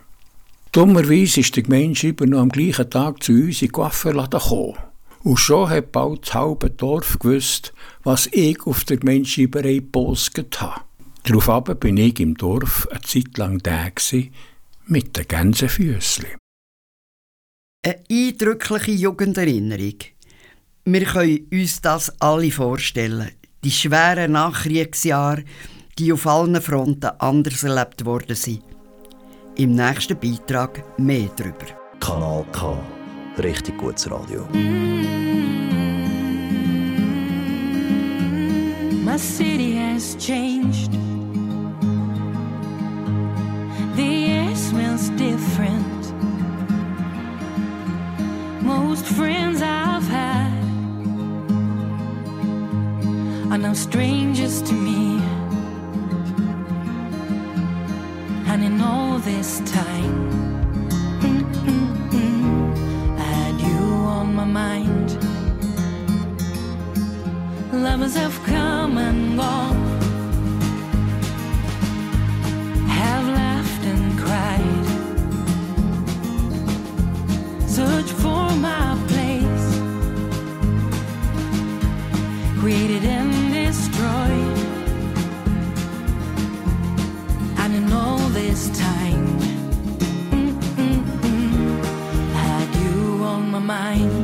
Dummerweise 0.73 1.41
ist 1.41 1.57
der 1.57 1.63
Gemeinschreiber 1.63 2.27
noch 2.27 2.41
am 2.41 2.51
gleichen 2.51 2.91
Tag 2.91 3.23
zu 3.23 3.33
uns 3.33 3.63
in 3.63 3.69
die 3.69 3.73
gekommen. 3.73 4.75
Und 5.23 5.39
schon 5.39 5.71
hat 5.71 5.93
bald 5.93 6.27
das 6.27 6.35
halbe 6.35 6.71
Dorf 6.71 7.19
gewusst, 7.19 7.73
was 8.03 8.29
ich 8.33 8.61
auf 8.67 8.85
der 8.85 8.99
Gemeinschreiberei 8.99 9.77
gepostet 9.77 10.61
habe. 10.61 10.83
Daraufhin 11.23 11.79
bin 11.79 11.97
ich 11.97 12.21
im 12.21 12.37
Dorf 12.37 12.87
eine 12.91 13.01
Zeit 13.01 13.37
lang 13.39 13.59
da 13.59 13.89
mit 14.87 15.17
den 15.17 15.27
Gänsefüßchen. 15.27 16.37
Eine 17.85 18.05
eindrückliche 18.11 18.93
Jugenderinnerung. 18.93 19.95
Wir 20.89 21.05
können 21.05 21.49
uns 21.53 21.81
das 21.81 22.13
alle 22.21 22.53
vorstellen. 22.53 23.33
Die 23.65 23.73
schweren 23.73 24.31
Nachkriegsjahre, 24.31 25.43
die 25.99 26.13
auf 26.13 26.29
allen 26.29 26.63
Fronten 26.63 27.11
anders 27.19 27.65
erlebt 27.65 28.05
worden 28.05 28.37
sind. 28.37 28.63
Im 29.57 29.75
nächsten 29.75 30.17
Beitrag 30.17 30.85
mehr 30.97 31.29
darüber. 31.37 31.67
Kanal 31.99 32.47
K. 32.53 32.79
Richtig 33.39 33.77
gutes 33.79 34.09
Radio. 34.09 34.47
My 39.05 39.19
city 39.19 39.75
has 39.75 40.17
changed. 40.21 40.93
The 43.97 44.27
air 44.29 44.55
smells 44.55 45.11
different. 45.17 46.15
Most 48.63 49.05
friends 49.09 49.61
I've 49.63 50.07
had 50.09 50.56
are 53.51 53.59
now 53.59 53.73
strangers 53.73 54.61
to 54.63 54.73
me. 54.75 55.21
And 58.49 58.65
in 58.65 58.81
all 58.81 59.19
this 59.19 59.61
time, 59.61 60.17
I 63.19 63.23
had 63.23 63.61
you 63.61 63.85
on 64.19 64.35
my 64.35 64.45
mind. 64.45 65.09
Lovers 67.73 68.17
have 68.17 68.43
come 68.45 68.99
and 68.99 69.37
gone, 69.39 69.77
have 72.89 73.27
laughed 73.29 73.85
and 73.85 74.19
cried. 74.19 74.87
Search 77.69 78.11
for 78.23 78.51
my 78.57 78.97
place, 79.07 79.69
created 82.61 83.05
and 83.05 83.26
this 88.57 88.79
time, 88.79 89.39
I 92.33 92.39
had 92.39 92.75
you 92.77 93.23
on 93.23 93.51
my 93.51 93.59
mind. 93.59 94.16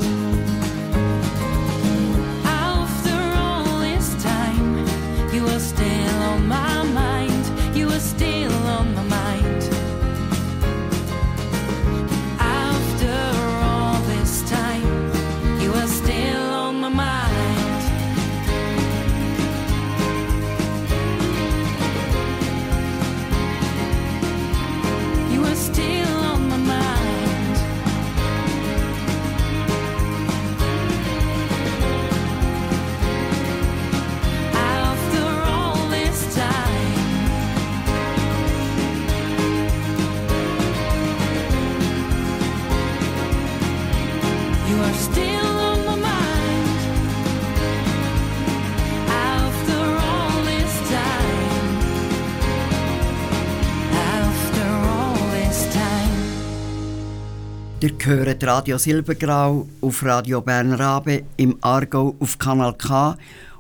Hört 58.05 58.43
Radio 58.43 58.79
Silbergrau 58.79 59.69
auf 59.81 60.05
Radio 60.05 60.41
Bern 60.41 60.73
Rabe, 60.73 61.23
im 61.37 61.57
Argau 61.61 62.17
auf 62.19 62.37
Kanal 62.37 62.75
K, 62.75 63.17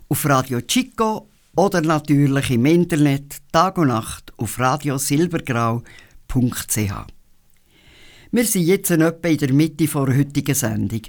auf 0.09 0.27
Radio 0.27 0.61
Chico 0.63 1.29
oder 1.55 1.81
natürlich 1.81 2.51
im 2.51 2.67
Internet 2.67 3.37
Tag 3.53 3.79
und 3.79 3.87
Nacht 3.89 4.33
auf 4.39 4.59
radiosilbergrau.ch. 4.59 6.93
Wir 8.33 8.45
sind 8.45 8.63
jetzt 8.63 8.91
etwa 8.91 9.29
in 9.29 9.39
der 9.39 9.53
Mitte 9.53 9.87
der 9.87 10.17
heutigen 10.17 10.57
Sendung. 10.57 11.03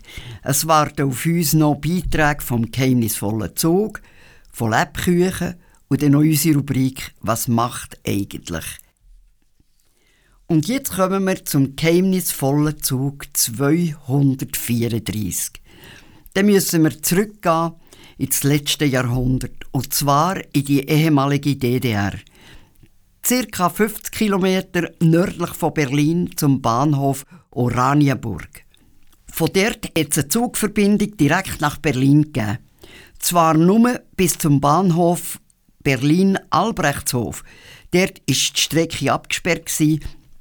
Es 0.44 0.68
warten 0.68 1.10
auf 1.10 1.26
uns 1.26 1.54
noch 1.54 1.82
Beiträge 1.82 2.44
vom 2.44 2.70
geheimnisvollen 2.70 3.56
Zug, 3.56 4.04
von 4.52 4.70
Lebküchen 4.70 5.56
und 5.88 6.04
dann 6.04 6.12
noch 6.12 6.20
unsere 6.20 6.58
Rubrik 6.58 7.16
«Was 7.22 7.48
macht 7.48 8.00
eigentlich?». 8.06 8.83
Und 10.48 10.68
jetzt 10.68 10.96
kommen 10.96 11.24
wir 11.26 11.46
zum 11.46 11.76
geheimnisvollen 11.76 12.82
Zug 12.82 13.26
234. 13.34 15.52
Dann 16.34 16.48
müssen 16.48 16.84
wir 16.84 17.02
zurückgehen 17.02 17.74
ins 18.18 18.44
letzte 18.44 18.86
Jahrhundert, 18.86 19.66
und 19.72 19.94
zwar 19.94 20.42
in 20.54 20.66
die 20.66 20.88
ehemalige 20.88 21.56
DDR. 21.56 22.14
Circa 23.26 23.70
50 23.70 24.12
Kilometer 24.12 24.92
nördlich 25.00 25.52
von 25.52 25.74
Berlin 25.74 26.30
zum 26.36 26.62
Bahnhof 26.62 27.26
Oranienburg. 27.52 28.66
Von 29.32 29.50
dort 29.54 29.86
hat 29.98 30.10
es 30.10 30.18
eine 30.18 30.28
Zugverbindung 30.28 31.16
direkt 31.16 31.62
nach 31.62 31.78
Berlin 31.78 32.34
gegeben. 32.34 32.58
Zwar 33.18 33.54
nur 33.54 34.02
bis 34.18 34.38
zum 34.38 34.60
Bahnhof 34.60 35.40
Berlin-Albrechtshof. 35.84 37.46
Dort 37.92 38.20
war 38.20 38.26
die 38.28 38.36
Strecke 38.36 39.12
abgesperrt 39.12 39.70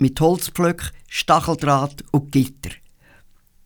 mit 0.03 0.21
Holzblöcken, 0.21 0.91
Stacheldraht 1.09 2.05
und 2.11 2.31
Gitter. 2.31 2.73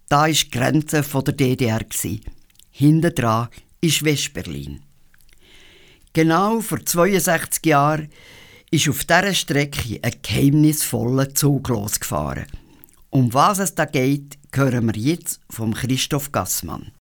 Da 0.08 0.20
war 0.20 0.28
die 0.28 0.50
Grenze 0.50 1.02
der 1.02 1.34
DDR. 1.34 1.84
Hinten 2.70 3.14
dran 3.14 3.48
ist 3.80 4.04
Westberlin. 4.04 4.82
Genau 6.12 6.60
vor 6.60 6.84
62 6.84 7.66
Jahren 7.66 8.10
ist 8.70 8.88
auf 8.88 9.04
dieser 9.04 9.34
Strecke 9.34 9.98
ein 10.02 10.12
geheimnisvoller 10.22 11.34
Zug 11.34 11.68
losgefahren. 11.68 12.46
Um 13.10 13.32
was 13.32 13.58
es 13.58 13.74
da 13.74 13.84
geht, 13.84 14.38
hören 14.52 14.86
wir 14.86 15.00
jetzt 15.00 15.40
vom 15.50 15.74
Christoph 15.74 16.32
Gassmann. 16.32 16.92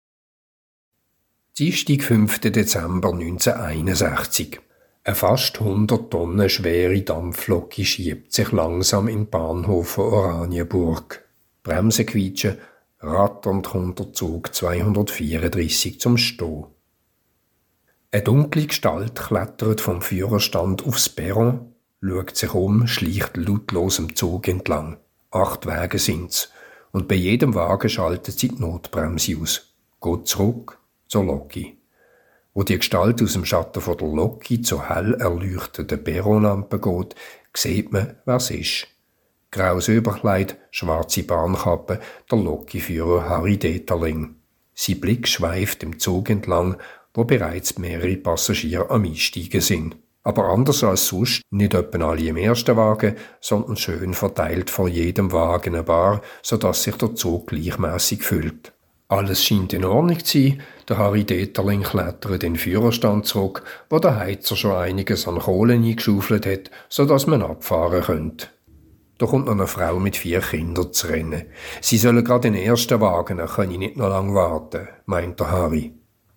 Dienstag, 1.57 2.03
5. 2.03 2.39
Dezember 2.39 3.13
1961. 3.13 4.59
Eine 5.07 5.13
fast 5.13 5.59
100 5.59 6.09
Tonnen 6.09 6.49
schwere 6.49 6.99
Dampflok 6.99 7.75
schiebt 7.75 8.33
sich 8.33 8.51
langsam 8.51 9.07
in 9.07 9.25
den 9.25 9.29
Bahnhof 9.29 9.89
von 9.89 10.05
Oranienburg. 10.05 11.23
Bremsen 11.61 12.07
quietschen, 12.07 12.57
ratternd 13.01 13.67
kommt 13.67 13.99
der 13.99 14.13
Zug 14.13 14.55
234 14.55 15.99
zum 15.99 16.17
Stehen. 16.17 16.65
Eine 18.09 18.23
dunkle 18.23 18.65
Gestalt 18.65 19.13
klettert 19.13 19.79
vom 19.79 20.01
Führerstand 20.01 20.87
aufs 20.87 21.07
Perron, 21.07 21.75
schaut 22.01 22.35
sich 22.35 22.55
um, 22.55 22.87
schleicht 22.87 23.37
lautlos 23.37 23.99
im 23.99 24.15
Zug 24.15 24.47
entlang. 24.47 24.97
Acht 25.29 25.67
Wagen 25.67 25.99
sind's. 25.99 26.49
Und 26.91 27.07
bei 27.07 27.15
jedem 27.15 27.53
Wagen 27.53 27.89
schaltet 27.89 28.39
sie 28.39 28.47
die 28.47 28.59
Notbremse 28.59 29.37
aus. 29.39 29.75
Geht 30.01 30.25
zurück 30.25 30.79
zur 31.07 31.25
Loki. 31.25 31.77
Wo 32.57 32.63
die 32.63 32.77
Gestalt 32.77 33.21
aus 33.21 33.33
dem 33.33 33.43
Schatten 33.43 33.81
von 33.81 33.97
der 33.97 34.07
Loki 34.07 34.61
zur 34.61 34.87
hell 34.87 35.13
erleuchteten 35.15 36.01
Perronlampe 36.01 36.79
geht, 36.79 37.13
sieht 37.53 37.91
man, 37.91 38.15
was 38.23 38.49
ist. 38.49 38.87
Graues 39.51 39.89
Überkleid, 39.89 40.57
schwarze 40.71 41.23
Bahnkappe, 41.23 41.99
der 42.31 42.37
Lokiführer 42.37 43.27
Harry 43.27 43.57
Deterling. 43.57 44.35
Sein 44.73 45.01
Blick 45.01 45.27
schweift 45.27 45.83
im 45.83 45.99
Zug 45.99 46.29
entlang, 46.29 46.77
wo 47.13 47.25
bereits 47.25 47.77
mehrere 47.77 48.15
Passagiere 48.15 48.89
am 48.89 49.03
Einsteigen 49.03 49.59
sind. 49.59 49.97
Aber 50.23 50.45
anders 50.45 50.81
als 50.83 51.07
sonst 51.07 51.41
nicht 51.51 51.73
etwa 51.73 52.09
alle 52.09 52.23
im 52.23 52.37
ersten 52.37 52.77
Wagen, 52.77 53.15
sondern 53.41 53.75
schön 53.75 54.13
verteilt 54.13 54.69
vor 54.69 54.87
jedem 54.87 55.33
Wagen 55.33 55.75
ein 55.75 55.85
Bar, 55.85 56.21
sodass 56.41 56.83
sich 56.83 56.95
der 56.95 57.15
Zug 57.15 57.47
gleichmäßig 57.47 58.23
füllt. 58.23 58.71
Alles 59.07 59.43
scheint 59.43 59.73
in 59.73 59.85
Ordnung 59.85 60.23
zu 60.23 60.39
sein. 60.39 60.61
Der 60.87 60.99
Harry 60.99 61.23
Deterling 61.23 61.81
klettert 61.81 62.43
in 62.43 62.53
den 62.53 62.55
Führerstand 62.57 63.25
zurück, 63.25 63.63
wo 63.89 63.97
der 63.97 64.17
Heizer 64.17 64.55
schon 64.55 64.75
einiges 64.75 65.27
an 65.27 65.39
Kohlen 65.39 65.83
eingeschaufelt 65.83 66.45
hat, 66.45 66.69
sodass 66.89 67.25
man 67.25 67.41
abfahren 67.41 68.03
könnte. 68.03 68.47
Da 69.17 69.25
kommt 69.25 69.45
noch 69.45 69.53
eine 69.53 69.65
Frau 69.65 69.97
mit 69.97 70.17
vier 70.17 70.41
Kindern 70.41 70.93
zu 70.93 71.07
rennen. 71.07 71.45
Sie 71.81 71.97
sollen 71.97 72.23
gerade 72.23 72.51
den 72.51 72.61
ersten 72.61 73.01
Wagen, 73.01 73.37
dann 73.37 73.47
kann 73.47 73.71
ich 73.71 73.79
nicht 73.79 73.97
noch 73.97 74.09
lange 74.09 74.35
warten, 74.35 74.87
meint 75.05 75.39
der 75.39 75.49
Harry. 75.49 75.93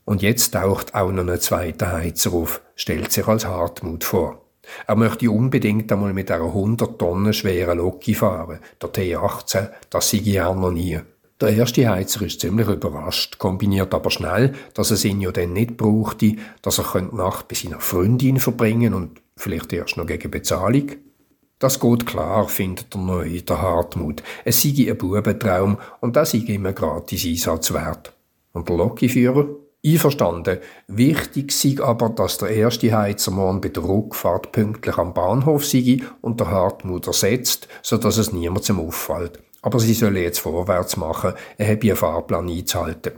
Und 0.06 0.22
jetzt 0.22 0.54
taucht 0.54 0.94
auch 0.94 1.12
noch 1.12 1.26
ein 1.26 1.40
zweiter 1.40 1.92
Heizer 1.92 2.32
auf, 2.32 2.62
stellt 2.74 3.12
sich 3.12 3.26
als 3.26 3.46
Hartmut 3.46 4.04
vor. 4.04 4.46
Er 4.86 4.96
möchte 4.96 5.30
unbedingt 5.30 5.90
einmal 5.92 6.14
mit 6.14 6.30
einer 6.30 6.44
100 6.44 6.98
Tonnen 6.98 7.32
schweren 7.34 7.78
Loki 7.78 8.14
fahren, 8.14 8.60
der 8.80 8.90
T18, 8.90 9.68
das 9.90 10.10
sei 10.10 10.22
er 10.24 10.54
noch 10.54 10.70
nie. 10.70 10.98
Der 11.40 11.50
erste 11.50 11.88
Heizer 11.88 12.22
ist 12.22 12.40
ziemlich 12.40 12.66
überrascht, 12.66 13.38
kombiniert 13.38 13.94
aber 13.94 14.10
schnell, 14.10 14.54
dass 14.74 14.90
es 14.90 15.04
ihn 15.04 15.20
ja 15.20 15.30
dann 15.30 15.52
nicht 15.52 15.76
brauchte, 15.76 16.34
dass 16.62 16.78
er 16.78 17.00
die 17.00 17.14
Nacht 17.14 17.46
bei 17.46 17.54
seiner 17.54 17.78
Freundin 17.78 18.40
verbringen 18.40 18.92
und 18.92 19.20
vielleicht 19.36 19.72
erst 19.72 19.96
noch 19.96 20.06
gegen 20.06 20.32
Bezahlung. 20.32 20.90
Das 21.60 21.78
geht 21.78 22.06
klar, 22.06 22.48
findet 22.48 22.92
der 22.92 23.00
Neue, 23.00 23.42
der 23.42 23.62
Hartmut. 23.62 24.22
Es 24.44 24.62
sei 24.62 24.90
ein 24.90 24.98
Bubentraum 24.98 25.78
und 26.00 26.16
das 26.16 26.32
sei 26.32 26.38
ihm 26.38 26.66
ein 26.66 26.74
gratis 26.74 27.24
Einsatz 27.24 27.72
wert. 27.72 28.12
Und 28.52 28.68
der 28.68 28.76
Lokiführer? 28.76 29.46
Einverstanden. 29.86 30.58
Wichtig 30.88 31.52
sei 31.52 31.76
aber, 31.80 32.08
dass 32.08 32.38
der 32.38 32.50
erste 32.50 32.96
Heizer 32.96 33.30
morgen 33.30 33.60
bei 33.60 33.68
der 33.68 33.84
Rückfahrt 33.84 34.50
pünktlich 34.50 34.98
am 34.98 35.14
Bahnhof 35.14 35.64
sei 35.64 35.98
und 36.20 36.40
der 36.40 36.50
Hartmut 36.50 37.06
ersetzt, 37.06 37.68
so 37.82 37.96
dass 37.96 38.16
es 38.16 38.32
niemandem 38.32 38.80
auffällt. 38.80 39.40
Aber 39.62 39.80
sie 39.80 39.94
sollen 39.94 40.16
jetzt 40.16 40.38
vorwärts 40.38 40.96
machen, 40.96 41.34
er 41.56 41.68
habe 41.68 41.86
ihren 41.86 41.96
Fahrplan 41.96 42.48
einzuhalten. 42.48 43.12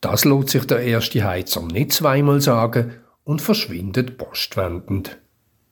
Das 0.00 0.24
lohnt 0.24 0.50
sich 0.50 0.66
der 0.66 0.80
erste 0.80 1.24
Heizer 1.24 1.62
nicht 1.62 1.92
zweimal 1.92 2.40
sagen 2.40 2.94
und 3.24 3.42
verschwindet 3.42 4.18
postwendend. 4.18 5.18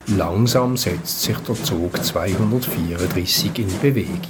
Langsam 0.06 0.76
setzt 0.76 1.22
sich 1.22 1.36
der 1.38 1.54
Zug 1.54 2.02
234 2.02 3.58
in 3.58 3.80
Bewegung. 3.80 4.20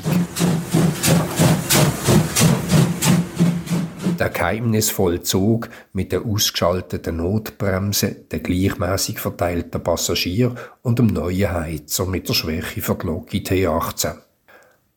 Der 4.18 4.30
geheimnisvolle 4.30 5.22
Zug 5.22 5.68
mit 5.92 6.10
der 6.10 6.24
ausgeschalteten 6.24 7.18
Notbremse, 7.18 8.16
der 8.30 8.40
gleichmäßig 8.40 9.20
verteilten 9.20 9.82
Passagier 9.82 10.56
und 10.82 10.98
dem 10.98 11.06
neuen 11.06 11.52
Heizer 11.52 12.06
mit 12.06 12.28
der 12.28 12.34
Schwäche 12.34 12.82
für 12.82 12.96
die 12.96 13.06
Loki 13.06 13.38
T18. 13.38 14.27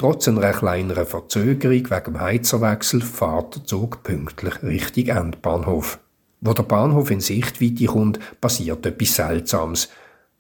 Trotz 0.02 0.28
einer 0.28 0.52
kleineren 0.52 1.06
Verzögerung 1.06 1.92
wegen 1.92 2.04
dem 2.06 2.20
Heizerwechsel 2.20 3.02
fährt 3.02 3.56
der 3.56 3.66
Zug 3.66 4.02
pünktlich 4.02 4.64
Richtung 4.64 5.16
Endbahnhof. 5.16 6.00
Wo 6.40 6.54
der 6.54 6.64
Bahnhof 6.64 7.12
in 7.12 7.20
Sichtweite 7.20 7.86
kommt, 7.86 8.20
passiert 8.42 8.84
etwas 8.84 9.14
Seltsames. 9.14 9.90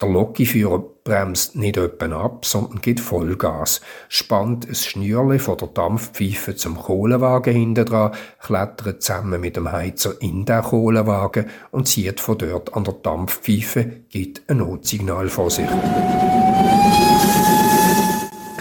Der 0.01 0.09
Lokiführer 0.09 0.83
bremst 1.03 1.55
nicht 1.55 1.77
etwa 1.77 2.23
ab, 2.23 2.43
sondern 2.43 2.81
gibt 2.81 3.01
Vollgas, 3.01 3.81
spannt 4.09 4.67
ein 4.67 4.73
Schnürle 4.73 5.37
von 5.37 5.57
der 5.59 5.67
Dampfpfeife 5.67 6.55
zum 6.55 6.75
Kohlewagen 6.75 7.53
hinten 7.53 7.85
dran, 7.85 8.15
klettert 8.39 9.03
zusammen 9.03 9.41
mit 9.41 9.57
dem 9.57 9.71
Heizer 9.71 10.19
in 10.21 10.43
den 10.43 10.63
Kohlewagen 10.63 11.45
und 11.69 11.87
zieht 11.87 12.19
von 12.19 12.39
dort 12.39 12.73
an 12.73 12.83
der 12.83 12.95
Dampfpfeife, 12.95 13.85
gibt 14.09 14.41
ein 14.49 14.57
Notsignal 14.57 15.29
vor 15.29 15.51
sich. 15.51 15.69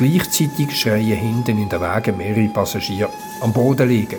Gleichzeitig 0.01 0.81
schreien 0.81 1.19
hinten 1.19 1.59
in 1.59 1.69
der 1.69 1.83
Wagen 1.83 2.17
mehrere 2.17 2.49
Passagiere 2.49 3.11
am 3.43 3.53
Boden 3.53 3.87
liegen. 3.87 4.19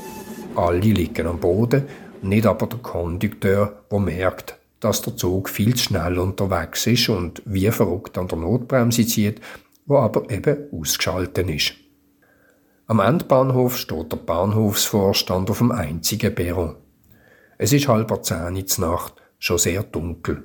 Alle 0.56 0.78
liegen 0.78 1.26
am 1.26 1.40
Boden, 1.40 1.88
nicht 2.22 2.46
aber 2.46 2.68
der 2.68 2.78
Kondukteur, 2.78 3.82
der 3.92 4.00
merkt, 4.00 4.60
dass 4.80 5.02
der 5.02 5.18
Zug 5.18 5.50
viel 5.50 5.74
zu 5.74 5.86
schnell 5.86 6.20
unterwegs 6.20 6.86
ist 6.86 7.10
und 7.10 7.42
wie 7.46 7.72
verrückt 7.72 8.16
an 8.20 8.28
der 8.28 8.38
Notbremse 8.38 9.08
zieht, 9.08 9.42
wo 9.88 9.98
aber 9.98 10.30
eben 10.30 10.68
ausgeschaltet 10.72 11.50
ist. 11.50 11.74
Am 12.86 13.00
Endbahnhof 13.00 13.76
steht 13.76 14.12
der 14.12 14.18
Bahnhofsvorstand 14.18 15.50
auf 15.50 15.58
dem 15.58 15.72
einzigen 15.72 16.36
Perron. 16.36 16.76
Es 17.58 17.74
ist 17.74 17.88
halb 17.88 18.24
zehn 18.24 18.56
in 18.56 18.66
Nacht, 18.78 19.16
schon 19.40 19.58
sehr 19.58 19.82
dunkel. 19.82 20.44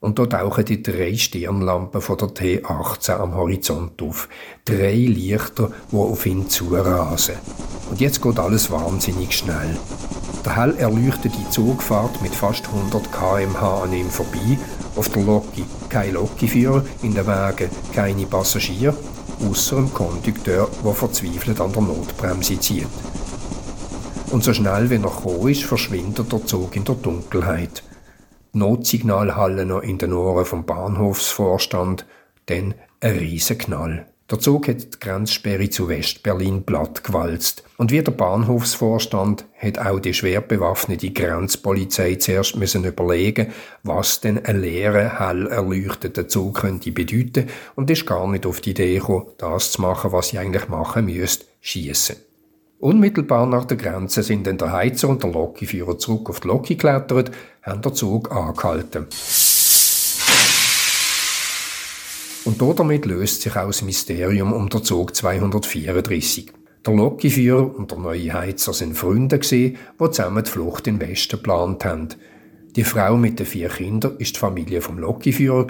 Und 0.00 0.18
da 0.18 0.24
tauchen 0.24 0.64
die 0.64 0.82
drei 0.82 1.14
Stirnlampen 1.14 2.00
von 2.00 2.16
der 2.16 2.28
T18 2.28 3.18
am 3.18 3.34
Horizont 3.34 4.00
auf. 4.02 4.28
Drei 4.64 4.94
Lichter, 4.94 5.70
die 5.92 5.96
auf 5.96 6.24
ihn 6.24 6.48
zurasen. 6.48 7.34
Und 7.90 8.00
jetzt 8.00 8.22
geht 8.22 8.38
alles 8.38 8.70
wahnsinnig 8.70 9.36
schnell. 9.36 9.76
Der 10.44 10.56
hell 10.56 10.74
erleuchtete 10.78 11.50
Zugfahrt 11.50 12.22
mit 12.22 12.34
fast 12.34 12.66
100 12.66 13.12
km/h 13.12 13.82
an 13.82 13.92
ihm 13.92 14.08
vorbei. 14.08 14.58
Auf 14.96 15.10
der 15.10 15.22
Loki 15.22 15.64
kein 15.90 16.14
Lokiführer, 16.14 16.82
in 17.02 17.14
den 17.14 17.26
Wagen 17.26 17.68
keine 17.92 18.24
Passagiere. 18.24 18.96
außer 19.48 19.76
dem 19.76 19.92
Kondukteur, 19.92 20.68
der 20.84 20.92
verzweifelt 20.94 21.60
an 21.60 21.72
der 21.72 21.82
Notbremse 21.82 22.58
zieht. 22.58 22.86
Und 24.30 24.44
so 24.44 24.52
schnell 24.52 24.88
wie 24.90 24.94
er 24.94 25.00
gekommen 25.00 25.48
ist, 25.48 25.64
verschwindet 25.64 26.30
der 26.32 26.46
Zug 26.46 26.76
in 26.76 26.84
der 26.84 26.94
Dunkelheit. 26.94 27.82
Notsignalhalle 28.52 29.64
noch 29.64 29.82
in 29.82 29.98
den 29.98 30.12
Ohren 30.12 30.44
vom 30.44 30.64
Bahnhofsvorstand, 30.64 32.06
dann 32.46 32.74
ein 33.00 33.18
Riesenknall. 33.18 34.06
Der 34.30 34.38
Zug 34.38 34.68
hat 34.68 34.80
die 34.80 35.00
Grenzsperre 35.00 35.70
zu 35.70 35.88
Westberlin 35.88 36.62
plattgewalzt. 36.62 37.64
Und 37.78 37.90
wie 37.90 38.00
der 38.00 38.12
Bahnhofsvorstand 38.12 39.44
hat 39.58 39.78
auch 39.78 39.98
die 39.98 40.14
schwer 40.14 40.40
bewaffnete 40.40 41.10
Grenzpolizei 41.10 42.14
zuerst 42.14 42.54
müssen 42.54 42.84
überlegen, 42.84 43.48
was 43.82 44.20
denn 44.20 44.44
ein 44.44 44.60
leerer, 44.60 45.18
hell 45.18 45.48
erleuchteter 45.48 46.28
Zug 46.28 46.60
könnte 46.60 46.92
bedeuten 46.92 47.48
und 47.74 47.90
ist 47.90 48.06
gar 48.06 48.28
nicht 48.28 48.46
auf 48.46 48.60
die 48.60 48.70
Idee 48.70 48.98
gekommen, 48.98 49.26
das 49.38 49.72
zu 49.72 49.82
machen, 49.82 50.12
was 50.12 50.28
sie 50.28 50.38
eigentlich 50.38 50.68
machen 50.68 51.06
müsste, 51.06 51.46
schießen. 51.60 52.29
Unmittelbar 52.80 53.44
nach 53.44 53.66
der 53.66 53.76
Grenze 53.76 54.22
sind 54.22 54.46
dann 54.46 54.56
der 54.56 54.72
Heizer 54.72 55.10
und 55.10 55.22
der 55.22 55.30
Lokführer 55.30 55.98
zurück 55.98 56.30
auf 56.30 56.40
die 56.40 56.48
Lok 56.48 56.66
geklettert, 56.66 57.30
haben 57.62 57.82
den 57.82 57.94
Zug 57.94 58.34
angehalten. 58.34 59.06
Und 62.46 62.78
damit 62.78 63.04
löst 63.04 63.42
sich 63.42 63.54
auch 63.54 63.66
das 63.66 63.82
Mysterium 63.82 64.54
um 64.54 64.70
den 64.70 64.82
Zug 64.82 65.14
234. 65.14 66.52
Der 66.86 66.94
Lokführer 66.94 67.76
und 67.76 67.90
der 67.90 67.98
neue 67.98 68.32
Heizer 68.32 68.72
sind 68.72 68.96
Freunde 68.96 69.40
die 69.40 69.76
zusammen 69.98 70.42
die 70.42 70.50
Flucht 70.50 70.86
in 70.86 70.98
den 70.98 71.10
Westen 71.10 71.36
geplant 71.36 71.84
haben. 71.84 72.08
Die 72.76 72.84
Frau 72.84 73.18
mit 73.18 73.38
den 73.38 73.46
vier 73.46 73.68
Kindern 73.68 74.16
ist 74.16 74.36
die 74.36 74.40
Familie 74.40 74.80
vom 74.80 74.98
Lokführer 74.98 75.66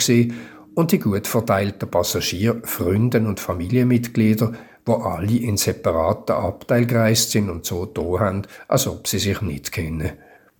und 0.74 0.92
die 0.92 0.98
gut 1.00 1.26
verteilten 1.26 1.90
Passagiere, 1.90 2.60
Freunde 2.62 3.18
und 3.18 3.40
Familienmitglieder, 3.40 4.52
wo 4.90 4.94
alle 5.04 5.36
in 5.36 5.56
separaten 5.56 6.34
Abteil 6.34 6.84
gereist 6.84 7.30
sind 7.30 7.48
und 7.48 7.64
so 7.64 7.86
da 7.86 8.02
haben, 8.18 8.42
als 8.66 8.88
ob 8.88 9.06
sie 9.06 9.20
sich 9.20 9.40
nicht 9.40 9.70
kennen. 9.70 10.12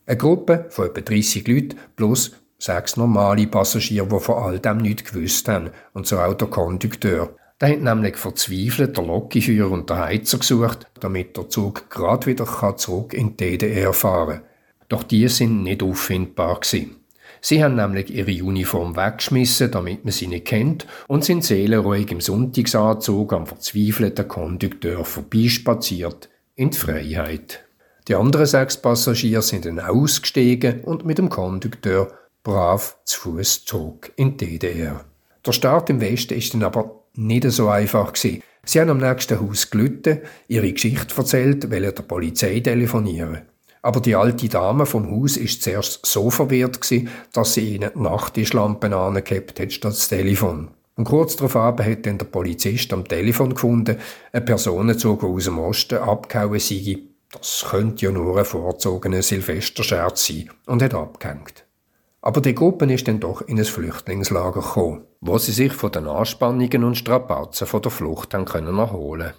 Eine 0.07 0.17
Gruppe 0.17 0.67
von 0.71 0.87
etwa 0.87 1.01
30 1.01 1.49
Leuten 1.49 1.77
plus 1.97 2.33
sechs 2.59 2.97
normale 2.97 3.49
Passagiere, 3.49 4.07
die 4.07 4.21
von 4.21 4.37
all 4.37 4.59
dem 4.61 4.79
nichts 4.79 5.11
gewusst 5.11 5.49
haben, 5.49 5.71
und 5.95 6.07
so 6.07 6.21
auch 6.21 6.35
der 6.35 6.47
Kondukteur. 6.47 7.35
Der 7.61 7.71
hat 7.71 7.81
nämlich 7.81 8.17
verzweifelt 8.17 8.97
der 8.97 9.05
Lokführer 9.05 9.71
und 9.71 9.91
der 9.91 9.99
Heizer 9.99 10.39
gesucht, 10.39 10.87
damit 11.01 11.37
der 11.37 11.49
Zug 11.49 11.91
gerade 11.91 12.27
wieder 12.27 12.47
zurück 12.77 13.13
in 13.13 13.37
die 13.37 13.59
DDR 13.59 13.93
fahren 13.93 14.41
kann. 14.41 14.45
Doch 14.89 15.03
die 15.03 15.27
sind 15.29 15.65
nicht 15.65 15.83
auffindbar 15.83 16.61
gewesen. 16.61 17.00
Sie 17.41 17.63
haben 17.63 17.77
nämlich 17.77 18.15
ihre 18.15 18.45
Uniform 18.45 18.97
weggeschmissen, 18.97 19.71
damit 19.71 20.05
man 20.05 20.13
sie 20.13 20.27
nicht 20.27 20.47
kennt, 20.47 20.87
und 21.09 21.25
sind 21.25 21.45
seelenruhig 21.45 22.11
im 22.11 22.21
Sonntagsanzug 22.21 23.33
am 23.33 23.47
verzweifelten 23.47 24.29
Kondukteur 24.29 25.05
vorbeispaziert 25.05 26.29
in 26.55 26.71
die 26.71 26.79
Freiheit. 26.79 27.65
Die 28.09 28.15
anderen 28.15 28.47
sechs 28.47 28.77
Passagiere 28.77 29.43
sind 29.43 29.65
dann 29.65 29.81
ausgestiegen 29.81 30.81
und 30.81 31.05
mit 31.05 31.19
dem 31.19 31.29
Kondukteur 31.29 32.13
brav 32.43 32.97
zu 33.05 33.21
Fuß 33.21 33.65
zog 33.65 34.11
in 34.17 34.37
die 34.37 34.59
DDR. 34.59 35.05
Der 35.47 35.53
Start 35.53 35.91
im 35.91 36.01
Westen 36.01 36.35
ist 36.35 36.53
dann 36.53 36.63
aber 36.63 37.05
nicht 37.15 37.51
so 37.51 37.69
einfach 37.69 38.13
gewesen. 38.13 38.43
Sie 38.65 38.81
haben 38.81 38.91
am 38.91 38.99
nächsten 38.99 39.41
Haus 39.41 39.71
gelitten, 39.71 40.21
ihre 40.49 40.73
Geschichte 40.73 41.15
erzählt, 41.17 41.71
weil 41.71 41.83
der 41.83 42.03
Polizei 42.03 42.61
telefonieren. 42.61 43.43
Aber 43.83 44.01
die 44.01 44.15
alte 44.15 44.49
Dame 44.49 44.85
vom 44.85 45.11
Haus 45.11 45.37
ist 45.37 45.63
zuerst 45.63 46.05
so 46.05 46.31
verwirrt 46.31 46.81
gewesen, 46.81 47.09
dass 47.33 47.55
sie 47.55 47.77
ihnen 47.77 47.91
die 47.95 48.01
Nachttischlampen 48.01 48.93
angehabt 48.93 49.59
hat 49.59 49.73
statt 49.73 49.93
das 49.93 50.09
Telefon. 50.09 50.69
Und 50.97 51.05
kurz 51.05 51.37
darauf 51.37 51.55
hat 51.55 52.05
dann 52.05 52.19
der 52.19 52.27
Polizist 52.27 52.93
am 52.93 53.09
Telefon 53.09 53.55
gefunden, 53.55 53.97
eine 54.33 54.45
Personenzug, 54.45 55.25
aus 55.25 55.45
dem 55.45 55.59
Osten 55.59 55.99
abgehauen 55.99 56.59
sei. 56.59 56.99
Das 57.33 57.65
könnte 57.71 58.05
ja 58.05 58.13
nur 58.13 58.37
ein 58.37 58.45
vorzogener 58.45 59.23
Silvesterscherz 59.23 60.27
sein 60.27 60.51
und 60.67 60.83
hat 60.83 60.93
abgehängt. 60.95 61.65
Aber 62.23 62.43
die 62.43 62.55
Gruppe 62.55 62.93
ist 62.93 63.09
dann 63.09 63.21
doch 63.21 63.41
in 63.43 63.59
ein 63.59 63.65
Flüchtlingslager 63.65 64.61
gekommen, 64.61 65.05
wo 65.23 65.39
sie 65.39 65.53
sich 65.53 65.73
von 65.73 65.91
den 65.91 66.07
Anspannungen 66.07 66.85
und 66.85 66.97
Strapazen 66.97 67.67
von 67.67 67.81
der 67.81 67.91
Flucht 67.91 68.35
haben 68.35 68.45
können 68.45 68.77
erholen 68.77 69.33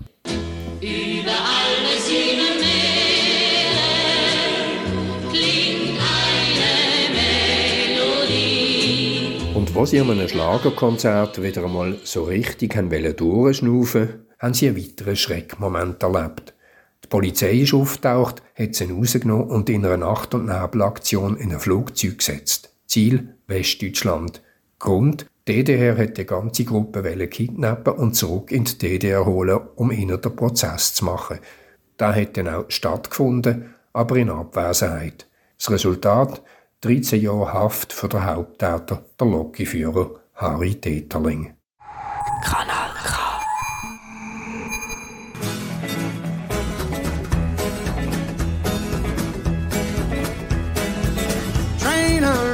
Wo 9.82 9.88
sie 9.88 10.00
an 10.00 10.12
einem 10.12 10.28
Schlagerkonzert 10.28 11.42
wieder 11.42 11.66
einmal 11.66 11.98
so 12.04 12.26
richtig 12.26 12.76
durchschnaufen 13.18 14.28
haben 14.38 14.54
sie 14.54 14.68
einen 14.68 14.78
weiteren 14.78 15.16
Schreckmoment 15.16 16.04
erlebt. 16.04 16.54
Die 17.04 17.08
Polizei 17.08 17.54
ist 17.54 17.74
auftaucht, 17.74 18.44
hat 18.54 18.76
sie 18.76 18.92
rausgenommen 18.92 19.50
und 19.50 19.72
in 19.72 19.84
einer 19.84 19.98
Nacht- 19.98 20.36
und 20.36 20.46
Nebelaktion 20.46 21.36
in 21.36 21.52
ein 21.52 21.60
Flugzeug 21.60 22.20
gesetzt. 22.20 22.76
Ziel 22.86 23.34
Westdeutschland. 23.48 24.44
Grund 24.78 25.26
DDR 25.48 25.98
hat 25.98 26.16
die 26.16 26.28
ganze 26.28 26.64
Gruppe 26.64 27.02
kidnappen 27.28 27.94
und 27.94 28.14
zurück 28.14 28.52
in 28.52 28.66
die 28.66 28.78
DDR 28.78 29.26
holen, 29.26 29.62
um 29.78 29.90
ihnen 29.90 30.22
den 30.22 30.36
Prozess 30.36 30.94
zu 30.94 31.06
machen. 31.06 31.40
Da 31.98 32.14
hat 32.14 32.38
dann 32.38 32.50
auch 32.50 32.66
stattgefunden, 32.68 33.74
aber 33.94 34.16
in 34.18 34.30
Abwesenheit. 34.30 35.26
Das 35.58 35.72
Resultat 35.72 36.44
13 36.82 37.22
Jahre 37.22 37.54
Haft 37.54 37.94
für 37.94 38.10
den 38.10 38.26
Haupttäter, 38.26 39.06
der 39.20 39.28
Lokführer 39.28 40.20
Harry 40.34 40.74
Deterling. 40.74 41.54
Kanal 42.44 42.90
K. 43.06 43.40
Trainer. 51.80 52.51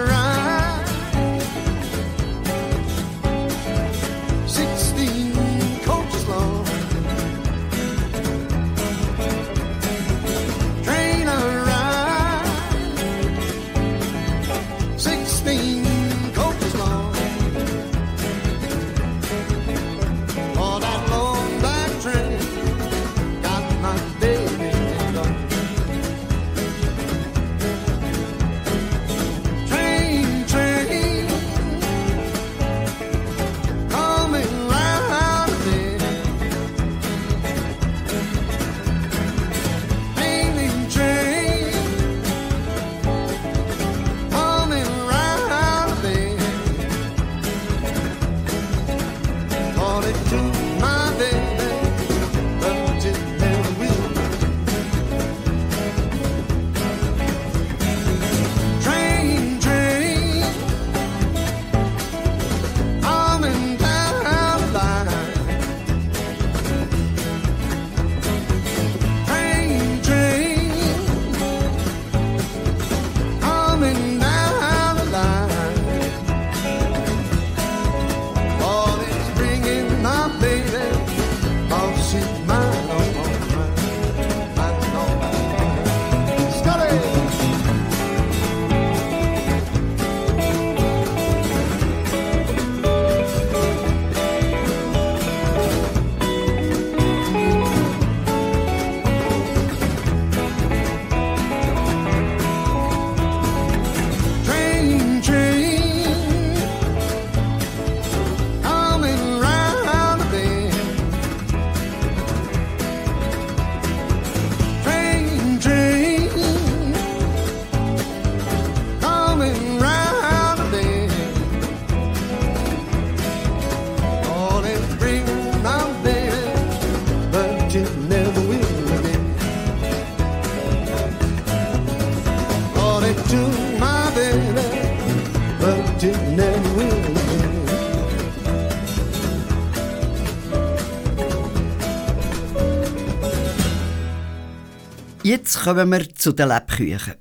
Jetzt 145.28 145.60
kommen 145.60 145.92
wir 145.92 146.08
zu 146.16 146.32
den 146.32 146.48
Lebkuchen. 146.48 147.16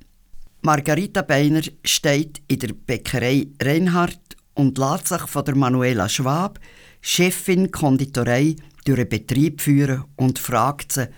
Margarita 0.61 1.23
Beiner 1.23 1.59
steht 1.83 2.41
in 2.47 2.59
der 2.59 2.69
Bäckerei 2.69 3.47
Reinhardt 3.61 4.37
und 4.53 4.77
lässt 4.77 5.09
sich 5.09 5.23
von 5.23 5.43
der 5.43 5.57
Manuela 5.57 6.07
Schwab, 6.07 6.57
Chefin 7.01 7.69
Konditorei, 7.69 8.55
durch 8.85 8.99
den 8.99 9.09
Betrieb 9.09 9.59
führen 9.59 10.05
und 10.15 10.39
fragt 10.39 10.93
sie, 10.93 11.09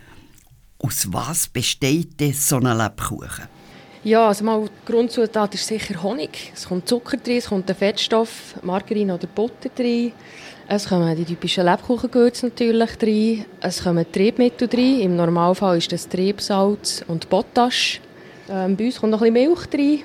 aus 0.79 1.13
was 1.13 1.47
besteht 1.47 2.19
denn 2.19 2.33
so 2.33 2.55
ein 2.55 2.75
Lebkuchen? 2.75 3.45
Ja, 4.03 4.29
also 4.29 4.43
mal 4.43 4.65
die 4.65 4.91
Grundzutat 4.91 5.53
ist 5.53 5.67
sicher 5.67 6.01
Honig. 6.01 6.51
Es 6.55 6.67
kommt 6.67 6.89
Zucker 6.89 7.17
drin, 7.17 7.37
es 7.37 7.49
kommt 7.49 7.69
ein 7.69 7.75
Fettstoff, 7.75 8.55
Margarine 8.63 9.13
oder 9.13 9.27
Butter 9.27 9.69
drin. 9.69 10.13
Es 10.71 10.87
kommen 10.87 11.15
die 11.15 11.25
typischen 11.25 11.65
Lebkuchengewürze 11.65 12.45
natürlich 12.45 12.95
drin. 12.97 13.43
Es 13.59 13.83
kommen 13.83 14.05
Triebmittel 14.11 14.67
drin. 14.67 14.99
Im 14.99 15.15
Normalfall 15.15 15.79
ist 15.79 15.91
das 15.91 16.07
Triebsalz 16.07 17.03
und 17.07 17.27
Potash. 17.27 17.99
Ähm, 18.47 18.77
bei 18.77 18.85
uns 18.85 18.99
kommt 18.99 19.13
noch 19.13 19.23
ein 19.23 19.33
bisschen 19.33 19.49
Milch 19.49 19.65
drin. 19.65 20.01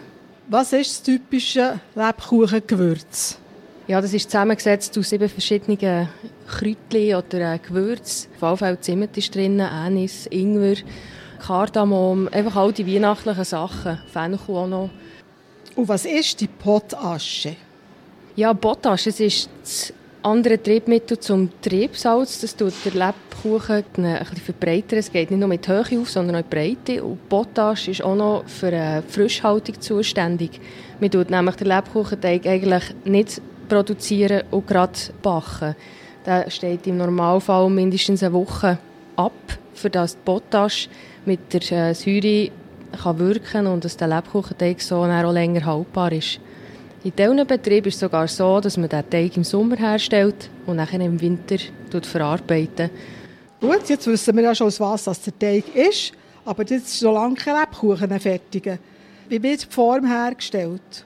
Was 0.48 0.72
ist 0.72 0.90
das 0.90 1.02
typische 1.02 1.80
Lebkuchengewürz? 1.94 3.36
Ja, 3.88 4.00
das 4.00 4.14
ist 4.14 4.30
zusammengesetzt 4.30 4.96
aus 4.96 5.10
sieben 5.10 5.28
verschiedenen 5.28 6.08
Kräutchen 6.48 7.14
oder 7.14 7.52
äh, 7.52 7.58
Gewürzen. 7.58 8.30
Auf 8.36 8.40
jeden 8.40 8.56
Fall 8.56 8.80
Zimt 8.80 9.18
ist 9.18 9.34
drin, 9.34 9.60
Anis, 9.60 10.24
Ingwer, 10.30 10.76
Kardamom, 11.40 12.26
einfach 12.32 12.56
all 12.56 12.72
die 12.72 12.86
weihnachtlichen 12.86 13.44
Sachen. 13.44 14.00
Fenchel 14.10 14.56
auch 14.56 14.66
noch. 14.66 14.90
Und 15.76 15.88
was 15.88 16.06
ist 16.06 16.40
die 16.40 16.46
Potasche? 16.46 17.54
Ja, 18.34 18.54
Potash, 18.54 19.08
es 19.08 19.20
ist 19.20 19.50
das 19.62 19.92
andere 20.24 20.62
Triebmittel 20.62 21.18
zum 21.18 21.50
Triebsalz. 21.60 22.40
Das 22.40 22.56
tut 22.56 22.72
der 22.84 22.92
Lebkuchen 22.92 23.84
ein 24.04 24.18
bisschen 24.18 24.36
verbreitern. 24.38 24.98
Es 24.98 25.12
geht 25.12 25.30
nicht 25.30 25.38
nur 25.38 25.48
mit 25.48 25.68
Höhe 25.68 26.00
auf, 26.00 26.10
sondern 26.10 26.36
auch 26.36 26.48
die 26.48 26.56
Breite. 26.56 27.04
Und 27.04 27.28
Potash 27.28 27.88
ist 27.88 28.02
auch 28.02 28.16
noch 28.16 28.44
für 28.46 28.68
eine 28.68 29.02
Frischhaltung 29.06 29.80
zuständig. 29.80 30.60
Man 30.98 31.10
tut 31.10 31.30
nämlich 31.30 31.56
den 31.56 31.68
Lebkuchenteig 31.68 32.46
eigentlich 32.46 32.84
nicht 33.04 33.42
produzieren 33.68 34.44
und 34.50 34.66
gerade 34.66 34.98
backen. 35.22 35.76
Der 36.24 36.50
steht 36.50 36.86
im 36.86 36.96
Normalfall 36.96 37.68
mindestens 37.68 38.22
eine 38.22 38.32
Woche 38.32 38.78
ab, 39.16 39.32
für 39.74 39.90
das 39.90 40.16
Potash 40.16 40.88
mit 41.26 41.52
der 41.52 41.90
äh, 41.90 41.94
Säure 41.94 42.50
kann 43.02 43.18
wirken 43.18 43.66
und 43.66 43.84
dass 43.84 43.96
der 43.96 44.08
Lebkuchenteig 44.08 44.80
so 44.80 45.02
auch 45.02 45.32
länger 45.32 45.66
haltbar 45.66 46.12
ist. 46.12 46.40
In 47.04 47.14
diesen 47.14 47.46
Betrieben 47.46 47.88
ist 47.88 47.96
es 47.96 48.00
sogar 48.00 48.26
so, 48.26 48.60
dass 48.60 48.78
man 48.78 48.88
den 48.88 49.10
Teig 49.10 49.36
im 49.36 49.44
Sommer 49.44 49.76
herstellt 49.76 50.48
und 50.64 50.76
nachher 50.76 51.00
im 51.00 51.20
Winter 51.20 51.56
verarbeitet. 52.00 52.90
Gut, 53.60 53.90
jetzt 53.90 54.06
wissen 54.06 54.34
wir 54.34 54.44
ja 54.44 54.54
schon, 54.54 54.72
was 54.78 55.04
das 55.04 55.20
der 55.20 55.38
Teig 55.38 55.64
ist, 55.76 56.12
aber 56.46 56.62
jetzt 56.62 56.94
ist 56.94 57.02
noch 57.02 57.12
lange 57.12 57.36
Lebkuchen 57.36 58.18
fertig. 58.18 58.78
Wie 59.28 59.42
wird 59.42 59.64
die 59.64 59.74
Form 59.74 60.06
hergestellt? 60.06 61.04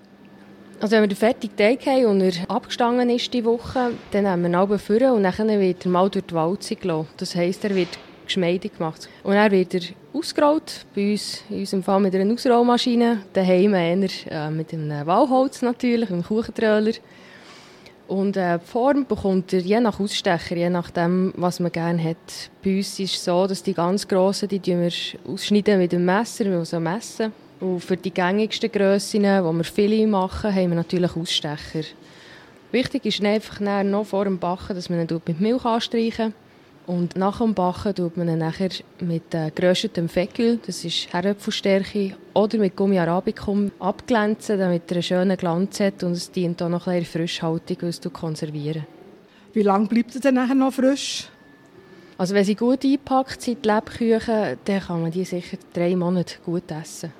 Also 0.79 0.93
wenn 0.93 1.03
wir 1.03 1.09
den 1.09 1.17
fertigen 1.17 1.57
Teig 1.57 1.85
haben 1.87 2.07
und 2.07 2.21
er 2.21 2.49
abgestanden 2.49 3.11
ist 3.11 3.35
die 3.35 3.45
Woche, 3.45 3.91
dann 4.13 4.23
nehmen 4.23 4.53
wir 4.53 4.71
ihn 4.71 4.79
vor 4.79 5.13
und 5.15 5.25
dann 5.25 5.61
wird 5.61 5.85
er 5.85 5.91
mal 5.91 6.09
durch 6.09 6.27
die 6.27 6.35
Walze 6.35 6.77
gelassen. 6.77 7.09
Das 7.17 7.35
heisst, 7.35 7.65
er 7.65 7.75
wird 7.75 7.99
geschmeidig 8.29 8.79
gemacht. 8.79 9.09
Und 9.23 9.35
dann 9.35 9.51
wird 9.51 9.75
er 9.75 9.81
ausgerollt, 10.13 10.87
bei 10.95 11.13
uns 11.13 11.43
in 11.51 11.61
unserem 11.61 11.83
Fall 11.83 12.01
mit 12.01 12.15
einer 12.15 12.33
Ausrollmaschine, 12.33 13.23
daheim 13.33 13.75
eher 13.75 14.09
äh, 14.31 14.51
mit 14.51 14.73
einem 14.73 15.07
Walholz 15.07 15.63
natürlich, 15.63 16.11
einem 16.11 16.25
Kuchentröller. 16.25 16.93
Und 18.07 18.39
äh, 18.39 18.59
die 18.59 18.67
Form 18.67 19.05
bekommt 19.07 19.53
er 19.53 19.61
je 19.61 19.81
nach 19.81 20.01
Ausstecher, 20.01 20.57
je 20.57 20.71
nachdem, 20.71 21.35
was 21.37 21.61
man 21.61 21.71
gerne 21.71 22.03
hat. 22.03 22.51
Bei 22.65 22.77
uns 22.77 22.99
ist 22.99 23.17
es 23.17 23.25
so, 23.25 23.47
dass 23.47 23.63
die 23.63 23.75
ganz 23.75 24.09
grossen, 24.09 24.49
die 24.49 24.63
wir 24.65 24.91
ausschneiden 25.27 25.79
mit 25.79 25.93
dem 25.93 26.07
Messer, 26.07 26.47
wir 26.47 26.65
so 26.65 26.81
messen. 26.81 27.33
Und 27.61 27.81
für 27.81 27.97
die 27.97 28.13
gängigsten 28.13 28.73
Grössen, 28.73 29.25
die 29.25 29.29
wir 29.29 29.65
viele 29.65 30.07
machen, 30.07 30.55
haben 30.55 30.71
wir 30.71 30.77
natürlich 30.77 31.17
Ausstecher. 31.17 31.87
Wichtig 32.71 33.05
ist 33.05 33.23
einfach 33.23 33.61
noch 33.61 34.05
vor 34.05 34.25
dem 34.25 34.39
Backen, 34.39 34.75
dass 34.75 34.89
man 34.89 35.01
ihn 35.01 35.23
mit 35.27 35.41
Milch 35.41 35.65
anstreichen 35.65 36.33
und 36.89 37.17
nach 37.17 37.39
dem 37.39 37.53
Backen 37.53 37.95
tut 37.95 38.17
man 38.17 38.29
ihn 38.29 38.39
nachher 38.39 38.71
mit 39.01 39.35
äh, 39.35 39.51
geröstetem 39.55 40.09
Fekül, 40.09 40.59
das 40.67 40.85
ist 40.85 41.13
Herdöpfelstärke, 41.13 42.17
oder 42.33 42.59
mit 42.59 42.77
Gummi 42.77 42.99
Arabicum 42.99 43.71
abglänzen, 43.79 44.59
damit 44.59 44.91
er 44.91 44.97
einen 44.97 45.03
schönen 45.03 45.37
Glanz 45.37 45.81
hat 45.81 46.03
und 46.03 46.13
es 46.13 46.33
dient 46.33 46.63
auch 46.63 46.71
noch 46.71 46.87
ein 46.87 47.01
bisschen 47.01 47.21
Frischhaltung, 47.21 47.77
weil 47.83 47.91
es 47.91 48.01
konservieren. 48.11 48.87
Wie 49.53 49.63
lange 49.63 49.87
bleibt 49.87 50.15
er 50.15 50.23
dann 50.23 50.37
nachher 50.37 50.55
noch 50.55 50.73
frisch? 50.73 51.29
Also 52.17 52.35
wenn 52.35 52.45
sie 52.45 52.55
gut 52.55 52.83
eingepackt 52.83 53.43
sind, 53.43 53.65
die 53.65 53.69
Lebkuchen, 53.69 54.59
dann 54.65 54.81
kann 54.81 55.03
man 55.03 55.11
die 55.11 55.25
sicher 55.25 55.59
drei 55.75 55.95
Monate 55.95 56.37
gut 56.45 56.71
essen. 56.71 57.13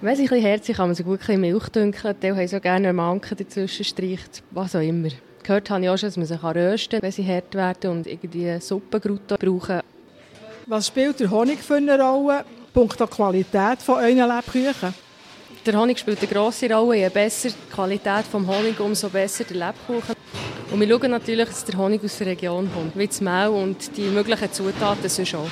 Wenn 0.00 0.14
sie 0.14 0.22
ein 0.22 0.28
bisschen 0.28 0.46
herzig 0.46 0.76
kann 0.76 0.88
man 0.88 0.94
sie 0.94 1.02
gut 1.02 1.14
ein 1.14 1.18
bisschen 1.18 1.40
Milch 1.40 1.68
dünkeln. 1.70 2.14
Die 2.22 2.30
haben 2.30 2.48
so 2.48 2.60
gerne 2.60 2.88
einen 2.88 2.96
Manken 2.96 3.36
dazwischen 3.36 3.84
streicht, 3.84 4.44
was 4.52 4.76
auch 4.76 4.80
immer. 4.80 5.10
Gehört 5.42 5.70
habe 5.70 5.82
ich 5.82 5.88
auch 5.88 5.96
schon, 5.96 6.08
dass 6.08 6.16
man 6.16 6.26
sie 6.26 6.34
rösten 6.34 6.90
kann, 6.90 7.02
wenn 7.02 7.12
sie 7.12 7.26
hart 7.26 7.54
werden 7.54 7.90
und 7.90 8.06
irgendwie 8.06 8.60
Suppengrute 8.60 9.36
brauchen. 9.38 9.80
Was 10.66 10.86
spielt 10.86 11.18
der 11.18 11.30
Honig 11.30 11.60
für 11.60 11.76
eine 11.76 12.00
Rolle? 12.00 12.44
Punkt 12.72 13.00
der 13.00 13.06
Qualität 13.06 13.82
von 13.82 13.96
euren 13.96 14.16
Lebkuchen? 14.18 14.94
Der 15.66 15.78
Honig 15.78 15.98
spielt 15.98 16.18
eine 16.20 16.28
grosse 16.28 16.72
Rolle. 16.72 16.98
Je 16.98 17.08
besser 17.08 17.48
die 17.48 17.74
Qualität 17.74 18.24
des 18.26 18.32
Honigs, 18.32 18.80
umso 18.80 19.08
besser 19.08 19.44
der 19.44 19.56
Lebkuchen. 19.56 20.14
Und 20.70 20.80
wir 20.80 20.88
schauen 20.88 21.10
natürlich, 21.10 21.48
dass 21.48 21.64
der 21.64 21.78
Honig 21.78 22.04
aus 22.04 22.18
der 22.18 22.28
Region 22.28 22.70
kommt, 22.72 22.96
wie 22.96 23.06
das 23.06 23.20
Mehl 23.20 23.48
und 23.48 23.96
die 23.96 24.02
möglichen 24.02 24.52
Zutaten 24.52 25.08
sonst 25.08 25.34
auch. 25.34 25.48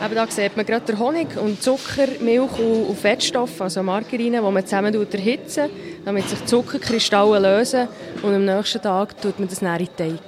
Eben 0.00 0.14
da 0.14 0.30
sieht 0.30 0.56
man 0.56 0.64
gerade 0.64 0.86
den 0.86 0.98
Honig 1.00 1.36
und 1.36 1.60
Zucker, 1.60 2.06
Milch 2.20 2.56
und 2.60 2.96
Fettstoff, 2.96 3.60
also 3.60 3.82
Margarine, 3.82 4.36
die 4.36 4.50
man 4.52 4.64
zusammen 4.64 4.94
erhitzen, 4.94 5.68
damit 6.04 6.28
sich 6.28 6.44
Zuckerkristalle 6.46 7.40
lösen 7.40 7.88
und 8.22 8.32
am 8.32 8.44
nächsten 8.44 8.80
Tag 8.80 9.20
tut 9.20 9.40
man 9.40 9.48
das 9.48 9.58
dann 9.58 9.76
den 9.76 9.88
Teig. 9.96 10.20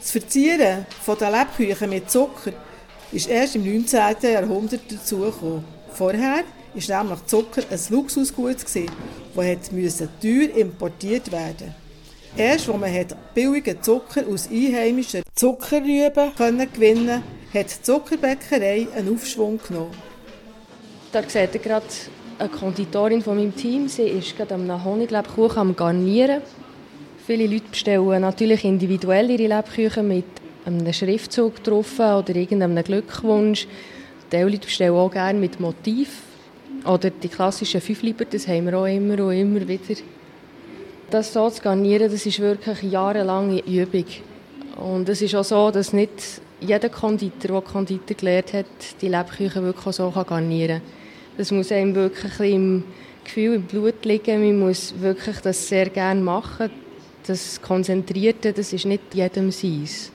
Das 0.00 0.10
Verzieren 0.10 0.86
der 1.06 1.30
Lebkuchen 1.30 1.90
mit 1.90 2.10
Zucker 2.10 2.52
ist 3.12 3.28
erst 3.28 3.56
im 3.56 3.64
19. 3.70 4.00
Jahrhundert 4.22 4.90
dazugekommen. 4.90 5.62
Vorher 5.92 6.42
war 6.88 7.04
nämlich 7.04 7.26
Zucker 7.26 7.62
ein 7.70 7.80
Luxusgut, 7.90 8.56
das 8.64 8.72
teuer 10.22 10.56
importiert 10.56 11.30
werden. 11.30 11.74
Erst 12.34 12.70
als 12.70 12.78
man 12.78 12.90
billigen 13.34 13.82
Zucker 13.82 14.22
aus 14.32 14.48
einheimischen 14.48 15.22
Zuckerrüben 15.34 16.32
gewinnen 16.36 16.68
konnte, 16.76 17.22
hat 17.52 17.66
die 17.66 17.82
Zuckerbäckerei 17.82 18.86
einen 18.94 19.12
Aufschwung 19.12 19.58
genommen. 19.66 19.90
Da 21.12 21.22
seht 21.28 21.54
ihr 21.54 21.60
gerade 21.60 21.86
eine 22.38 22.48
Konditorin 22.48 23.22
von 23.22 23.36
meinem 23.36 23.54
Team. 23.54 23.88
Sie 23.88 24.02
ist 24.02 24.36
gerade 24.36 24.54
am 24.54 24.84
Honiglebkuchen 24.84 25.58
am 25.58 25.76
Garnieren. 25.76 26.42
Viele 27.26 27.46
Leute 27.46 27.68
bestellen 27.70 28.20
natürlich 28.20 28.64
individuell 28.64 29.30
ihre 29.30 29.56
Lebkuchen 29.56 30.06
mit 30.06 30.24
einem 30.64 30.92
Schriftzug 30.92 31.62
drauf 31.64 31.98
oder 31.98 32.34
irgendeinem 32.34 32.84
Glückwunsch. 32.84 33.66
Die 34.30 34.36
Leute 34.36 34.58
bestellen 34.58 34.94
auch 34.94 35.10
gerne 35.10 35.38
mit 35.38 35.58
Motiv. 35.58 36.22
Oder 36.84 37.10
die 37.10 37.28
klassischen 37.28 37.80
Fünfliber, 37.80 38.24
das 38.24 38.48
haben 38.48 38.66
wir 38.66 38.78
auch 38.78 38.86
immer 38.86 39.24
und 39.24 39.32
immer 39.32 39.66
wieder. 39.66 40.00
Das 41.10 41.32
so 41.32 41.50
zu 41.50 41.60
garnieren, 41.60 42.10
das 42.10 42.24
ist 42.24 42.38
wirklich 42.38 42.82
jahrelange 42.82 43.60
Übung. 43.66 44.06
Und 44.76 45.08
es 45.08 45.20
ist 45.20 45.34
auch 45.34 45.44
so, 45.44 45.70
dass 45.70 45.92
nicht 45.92 46.40
jeder 46.60 46.88
Konditor, 46.88 47.60
der 47.60 47.70
Konditor 47.72 48.16
gelernt 48.16 48.52
hat, 48.52 48.66
die 49.00 49.08
Lebkuchen 49.08 49.62
wirklich 49.64 49.94
so 49.94 50.10
garnieren 50.10 50.80
kann. 50.80 51.00
Das 51.36 51.50
muss 51.50 51.72
einem 51.72 51.94
wirklich 51.94 52.52
im 52.52 52.84
Gefühl, 53.24 53.54
im 53.54 53.62
Blut 53.62 54.04
liegen. 54.04 54.44
Man 54.44 54.68
muss 54.68 54.94
wirklich 54.98 55.38
das 55.38 55.68
sehr 55.68 55.88
gerne 55.88 56.20
machen. 56.20 56.70
Das 57.26 57.60
Konzentrierte, 57.62 58.52
das 58.52 58.72
ist 58.72 58.84
nicht 58.84 59.14
jedem 59.14 59.50
seins. 59.50 60.10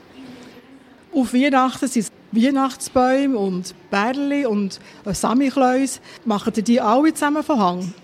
Auf 1.12 1.32
Weihnachten 1.32 1.88
sind 1.88 2.02
es 2.02 2.12
Weihnachtsbäume 2.30 3.38
und 3.38 3.74
Bärli 3.90 4.44
und 4.44 4.78
Samichlaus. 5.04 6.00
Machen 6.24 6.52
die 6.52 6.80
alle 6.80 7.14
zusammen 7.14 7.42
von 7.42 7.58
Hang? 7.58 7.94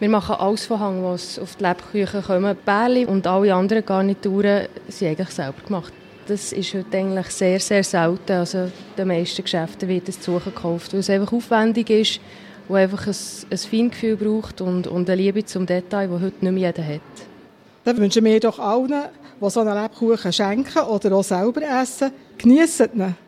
Wir 0.00 0.08
machen 0.08 0.34
alles 0.34 0.66
von 0.66 0.80
Hang, 0.80 1.04
was 1.04 1.38
auf 1.38 1.56
die 1.56 1.62
Lebkuchen 1.62 2.22
kommt. 2.22 2.64
Bärli 2.64 3.04
und 3.06 3.26
alle 3.26 3.54
anderen 3.54 3.86
Garnituren 3.86 4.66
sind 4.88 5.08
eigentlich 5.08 5.30
selber 5.30 5.62
gemacht. 5.64 5.92
Das 6.26 6.52
ist 6.52 6.72
heute 6.72 6.96
eigentlich 6.96 7.26
sehr, 7.26 7.60
sehr 7.60 7.84
selten. 7.84 8.32
Also 8.32 8.70
den 8.96 9.08
meisten 9.08 9.42
Geschäften 9.42 9.88
wird 9.88 10.08
es 10.08 10.20
zugekauft, 10.20 10.94
weil 10.94 11.00
es 11.00 11.10
einfach 11.10 11.32
aufwendig 11.34 11.90
ist 11.90 12.20
und 12.66 12.76
einfach 12.76 13.06
ein, 13.06 13.16
ein 13.50 13.58
Feingefühl 13.58 14.16
braucht 14.16 14.62
und, 14.62 14.86
und 14.86 15.10
eine 15.10 15.20
Liebe 15.20 15.44
zum 15.44 15.66
Detail, 15.66 16.08
die 16.08 16.14
heute 16.14 16.44
nicht 16.44 16.52
mehr 16.52 16.68
jeder 16.68 16.86
hat. 16.86 17.00
Dann 17.84 17.98
wünschen 17.98 18.24
wir 18.24 18.40
doch 18.40 18.58
allen, 18.58 19.04
die 19.38 19.50
so 19.50 19.60
einen 19.60 19.74
Lebkuchen 19.74 20.32
schenken 20.32 20.82
oder 20.84 21.14
auch 21.14 21.24
selber 21.24 21.60
essen, 21.62 22.10
geniessen 22.38 22.88
ihn. 22.94 23.23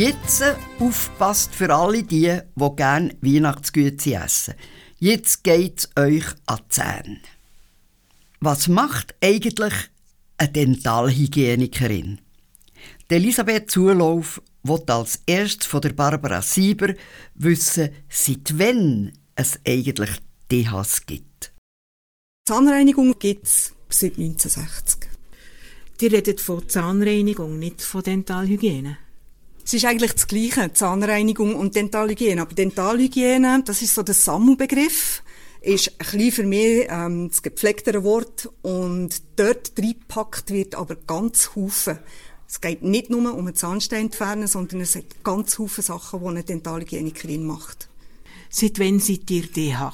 Jetzt 0.00 0.42
aufpasst 0.78 1.54
für 1.54 1.74
alle 1.74 2.02
die, 2.02 2.40
die 2.56 2.76
gerne 2.76 3.14
Weihnachtsgüte 3.20 4.14
essen. 4.14 4.54
Jetzt 4.98 5.44
geht's 5.44 5.90
euch 5.94 6.24
an 6.46 6.58
die 6.58 6.68
Zähne. 6.70 7.20
Was 8.40 8.68
macht 8.68 9.14
eigentlich 9.22 9.74
eine 10.38 10.52
Dentalhygienikerin? 10.52 12.18
Elisabeth 13.10 13.70
Zulauf 13.70 14.40
wird 14.62 14.90
als 14.90 15.20
erstes 15.26 15.66
von 15.66 15.82
der 15.82 15.92
Barbara 15.92 16.40
Sieber 16.40 16.94
wissen, 17.34 17.90
seit 18.08 18.58
wann 18.58 19.12
es 19.34 19.58
eigentlich 19.66 20.10
DHs 20.50 21.04
gibt. 21.04 21.52
Zahnreinigung 22.48 23.18
gibt 23.18 23.46
es 23.46 23.74
seit 23.90 24.16
1960. 24.16 25.10
Die 26.00 26.06
redet 26.06 26.40
von 26.40 26.66
Zahnreinigung, 26.66 27.58
nicht 27.58 27.82
von 27.82 28.02
Dentalhygiene. 28.02 28.96
Es 29.64 29.74
ist 29.74 29.84
eigentlich 29.84 30.12
das 30.12 30.26
Gleiche, 30.26 30.72
Zahnreinigung 30.72 31.54
und 31.54 31.76
Dentalhygiene. 31.76 32.42
Aber 32.42 32.54
Dentalhygiene, 32.54 33.62
das 33.64 33.82
ist 33.82 33.94
so 33.94 34.02
der 34.02 34.14
Sammelbegriff, 34.14 35.22
ist 35.60 35.92
ein 35.92 35.96
bisschen 35.98 36.32
für 36.32 36.44
mich 36.44 36.86
ähm, 36.88 37.28
das 37.28 37.42
gepflegtere 37.42 38.02
Wort 38.02 38.48
und 38.62 39.22
dort 39.36 39.72
reingepackt 39.78 40.50
wird 40.50 40.74
aber 40.74 40.96
ganz 40.96 41.54
Haufen. 41.54 41.98
Es 42.48 42.60
geht 42.60 42.82
nicht 42.82 43.10
nur 43.10 43.32
um 43.34 43.46
einen 43.46 43.54
Zahnstein 43.54 44.06
entfernen, 44.06 44.48
sondern 44.48 44.80
es 44.80 44.92
sind 44.92 45.22
ganz 45.22 45.58
Haufen 45.58 45.84
Sachen, 45.84 46.20
die 46.20 46.26
eine 46.26 46.42
Dentalhygienikerin 46.42 47.44
macht. 47.44 47.88
Seit 48.48 48.80
wann 48.80 48.98
seid 48.98 49.30
ihr 49.30 49.46
DH? 49.46 49.92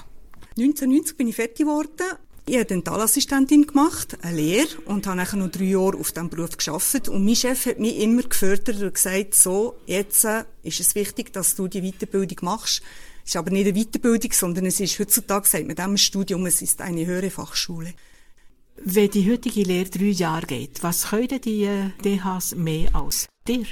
1990 0.58 1.16
bin 1.18 1.28
ich 1.28 1.36
fertig 1.36 1.66
geworden. 1.66 2.16
Ich 2.48 2.54
habe 2.54 2.64
Dentalassistentin 2.64 3.66
gemacht, 3.66 4.18
eine 4.22 4.36
Lehre, 4.36 4.68
und 4.84 5.04
habe 5.08 5.16
nachher 5.16 5.36
noch 5.36 5.50
drei 5.50 5.64
Jahre 5.64 5.96
auf 5.96 6.12
diesem 6.12 6.30
Beruf 6.30 6.56
gearbeitet. 6.56 7.08
Und 7.08 7.24
mein 7.24 7.34
Chef 7.34 7.66
hat 7.66 7.80
mich 7.80 7.98
immer 7.98 8.22
gefördert 8.22 8.80
und 8.80 8.94
gesagt, 8.94 9.34
so, 9.34 9.74
jetzt 9.86 10.24
äh, 10.24 10.44
ist 10.62 10.78
es 10.78 10.94
wichtig, 10.94 11.32
dass 11.32 11.56
du 11.56 11.66
die 11.66 11.82
Weiterbildung 11.82 12.38
machst. 12.42 12.82
Es 13.24 13.30
ist 13.30 13.36
aber 13.36 13.50
nicht 13.50 13.66
eine 13.66 13.84
Weiterbildung, 13.84 14.30
sondern 14.30 14.66
es 14.66 14.78
ist 14.78 14.96
heutzutage, 15.00 15.48
sagt 15.48 15.66
man 15.66 15.74
dem 15.74 15.96
Studium, 15.96 16.46
es 16.46 16.62
ist 16.62 16.80
eine 16.82 17.04
höhere 17.04 17.30
Fachschule. 17.30 17.94
Wenn 18.76 19.10
die 19.10 19.28
heutige 19.28 19.64
Lehre 19.64 19.90
drei 19.90 20.04
Jahre 20.04 20.46
geht, 20.46 20.84
was 20.84 21.08
können 21.08 21.40
die 21.40 21.64
äh, 21.64 21.90
DHs 22.04 22.54
mehr 22.54 22.94
als 22.94 23.26
dir? 23.48 23.66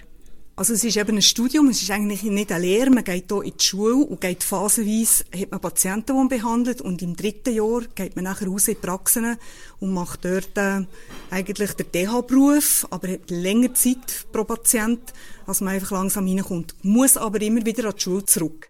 Also 0.56 0.72
es 0.72 0.84
ist 0.84 0.96
eben 0.96 1.16
ein 1.16 1.22
Studium, 1.22 1.68
es 1.68 1.82
ist 1.82 1.90
eigentlich 1.90 2.22
nicht 2.22 2.52
eine 2.52 2.64
Lehre, 2.64 2.88
man 2.88 3.02
geht 3.02 3.24
hier 3.28 3.42
in 3.42 3.54
die 3.58 3.64
Schule 3.64 4.06
und 4.06 4.20
geht 4.20 4.44
phasenweise, 4.44 5.24
hat 5.36 5.50
man 5.50 5.60
Patienten, 5.60 6.06
die 6.06 6.12
man 6.12 6.28
behandelt 6.28 6.80
und 6.80 7.02
im 7.02 7.16
dritten 7.16 7.52
Jahr 7.56 7.82
geht 7.96 8.14
man 8.14 8.26
nachher 8.26 8.46
raus 8.46 8.68
in 8.68 8.74
die 8.74 8.80
Praxen 8.80 9.36
und 9.80 9.92
macht 9.92 10.24
dort 10.24 10.56
äh, 10.56 10.86
eigentlich 11.30 11.72
den 11.72 11.90
DH-Beruf, 11.90 12.86
aber 12.90 13.08
hat 13.08 13.30
länger 13.30 13.74
Zeit 13.74 14.26
pro 14.30 14.44
Patient, 14.44 15.00
als 15.44 15.60
man 15.60 15.74
einfach 15.74 15.90
langsam 15.90 16.28
reinkommt. 16.28 16.76
Muss 16.82 17.16
aber 17.16 17.42
immer 17.42 17.66
wieder 17.66 17.86
an 17.86 17.94
die 17.96 18.02
Schule 18.02 18.24
zurück. 18.24 18.68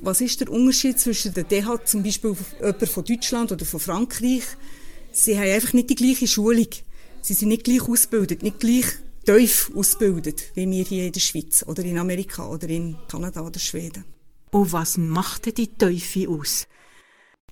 Was 0.00 0.20
ist 0.20 0.42
der 0.42 0.50
Unterschied 0.50 1.00
zwischen 1.00 1.34
der 1.34 1.42
DH 1.42 1.86
zum 1.86 2.04
Beispiel 2.04 2.36
jemand 2.60 2.88
von 2.88 3.04
Deutschland 3.04 3.50
oder 3.50 3.64
von 3.64 3.80
Frankreich? 3.80 4.44
Sie 5.10 5.36
haben 5.36 5.50
einfach 5.50 5.72
nicht 5.72 5.90
die 5.90 5.96
gleiche 5.96 6.28
Schulung. 6.28 6.68
Sie 7.20 7.34
sind 7.34 7.48
nicht 7.48 7.64
gleich 7.64 7.82
ausgebildet, 7.82 8.44
nicht 8.44 8.60
gleich 8.60 8.86
tief 9.24 9.70
ausbildet, 9.74 10.52
wie 10.54 10.70
wir 10.70 10.84
hier 10.84 11.06
in 11.06 11.12
der 11.12 11.20
Schweiz 11.20 11.64
oder 11.66 11.82
in 11.82 11.98
Amerika 11.98 12.46
oder 12.48 12.68
in 12.68 12.96
Kanada 13.08 13.40
oder 13.42 13.58
Schweden. 13.58 14.04
Und 14.50 14.72
was 14.72 14.96
macht 14.96 15.56
die 15.56 15.66
Teufel 15.66 16.28
aus? 16.28 16.66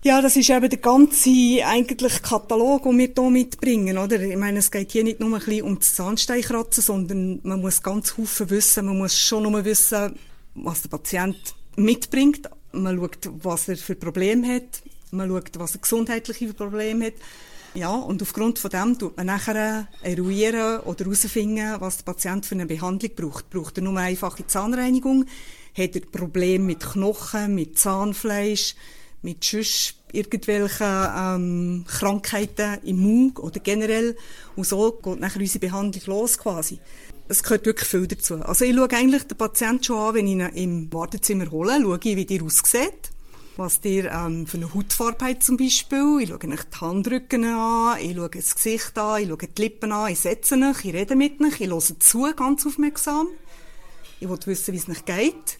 Ja, 0.05 0.21
das 0.21 0.37
ist 0.37 0.51
eben 0.51 0.69
der 0.69 0.81
ganze 0.81 1.31
eigentlich 1.65 2.23
Katalog, 2.23 2.83
den 2.83 2.99
wir 2.99 3.11
hier 3.15 3.31
mitbringen, 3.31 3.99
oder? 3.99 4.21
Ich 4.21 4.37
meine, 4.37 4.59
es 4.59 4.71
geht 4.71 4.91
hier 4.91 5.05
nicht 5.05 5.21
nur 5.21 5.29
ein 5.29 5.39
bisschen 5.39 5.63
um 5.63 5.79
das 5.79 5.95
Zahnsteinkratzen, 5.95 6.83
sondern 6.83 7.41
man 7.45 7.61
muss 7.61 7.83
ganz 7.83 8.19
Haufen 8.19 8.51
wissen. 8.51 8.87
Man 8.87 8.99
muss 8.99 9.17
schon 9.17 9.45
nur 9.45 9.65
wissen, 9.65 10.19
was 10.57 10.83
der 10.83 10.89
Patient 10.89 11.37
mitbringt. 11.77 12.51
Man 12.73 12.97
schaut, 12.97 13.31
was 13.45 13.69
er 13.69 13.77
für 13.77 13.95
Probleme 13.95 14.57
hat. 14.57 14.83
Man 15.13 15.29
schaut, 15.29 15.51
was 15.59 15.77
er 15.77 15.81
gesundheitliche 15.81 16.53
Probleme 16.53 17.07
hat. 17.07 17.15
Ja, 17.75 17.95
und 17.95 18.21
aufgrund 18.21 18.59
von 18.59 18.71
dem 18.71 18.99
tut 18.99 19.17
man 19.17 19.27
nachher 19.27 19.89
eruieren 20.03 20.81
oder 20.81 21.07
herausfinden, 21.07 21.77
was 21.79 21.97
der 21.97 22.05
Patient 22.05 22.45
für 22.45 22.55
eine 22.55 22.67
Behandlung 22.67 23.13
braucht. 23.17 23.49
Braucht 23.49 23.79
er 23.79 23.85
nur 23.85 23.97
eine 23.97 24.09
einfache 24.09 24.47
Zahnreinigung? 24.47 25.25
Hat 25.77 25.97
er 25.97 26.03
Probleme 26.03 26.65
mit 26.67 26.81
Knochen, 26.81 27.55
mit 27.55 27.79
Zahnfleisch, 27.79 28.75
mit 29.23 29.43
sonst 29.43 29.95
irgendwelchen 30.13 31.07
ähm, 31.17 31.85
Krankheiten 31.89 32.79
im 32.85 33.01
Mund 33.01 33.39
oder 33.39 33.59
generell? 33.61 34.19
Und 34.55 34.67
so 34.67 34.93
geht 34.93 35.21
nachher 35.21 35.41
unsere 35.41 35.61
Behandlung 35.61 36.03
los 36.15 36.37
quasi. 36.37 36.79
Es 37.29 37.43
gehört 37.43 37.65
wirklich 37.65 37.89
viel 37.89 38.07
dazu. 38.07 38.35
Also 38.43 38.67
ich 38.67 38.77
schaue 38.77 38.91
eigentlich 38.91 39.23
den 39.23 39.39
Patienten 39.39 39.85
schon 39.85 39.97
an, 39.97 40.15
wenn 40.15 40.27
ich 40.27 40.35
ihn 40.35 40.41
im 40.41 40.93
Wartezimmer 40.93 41.51
hole, 41.51 41.81
schaue 41.81 41.99
ich, 42.03 42.17
wie 42.17 42.27
der 42.27 42.43
aussieht 42.43 43.12
was 43.63 43.81
dir 43.81 44.11
ähm, 44.11 44.45
für 44.49 44.57
eine 44.57 44.75
Hautfarbe 44.75 45.25
hat 45.25 45.45
zum 45.45 45.57
Beispiel. 45.57 46.19
Ich 46.21 46.31
schaue 46.31 46.49
nicht 46.49 46.67
die 46.75 46.81
Handrücken 46.81 47.45
an, 47.45 47.97
ich 48.01 48.17
schaue 48.17 48.29
das 48.29 48.55
Gesicht 48.57 48.99
an, 48.99 49.23
ich 49.23 49.29
schaue 49.29 49.39
die 49.39 49.63
Lippen 49.63 49.93
an, 49.93 50.11
ich 50.11 50.19
setze 50.19 50.57
mich, 50.57 50.85
ich 50.85 50.93
rede 50.93 51.15
mit 51.15 51.39
mich, 51.39 51.61
ich 51.61 51.69
höre 51.69 51.81
zu, 51.81 52.33
ganz 52.35 52.67
aufmerksam. 52.67 53.29
Ich 54.19 54.29
will 54.29 54.39
wissen, 54.47 54.75
wie 54.75 54.79
es 54.79 54.89
nicht 54.89 55.07
geht. 55.07 55.59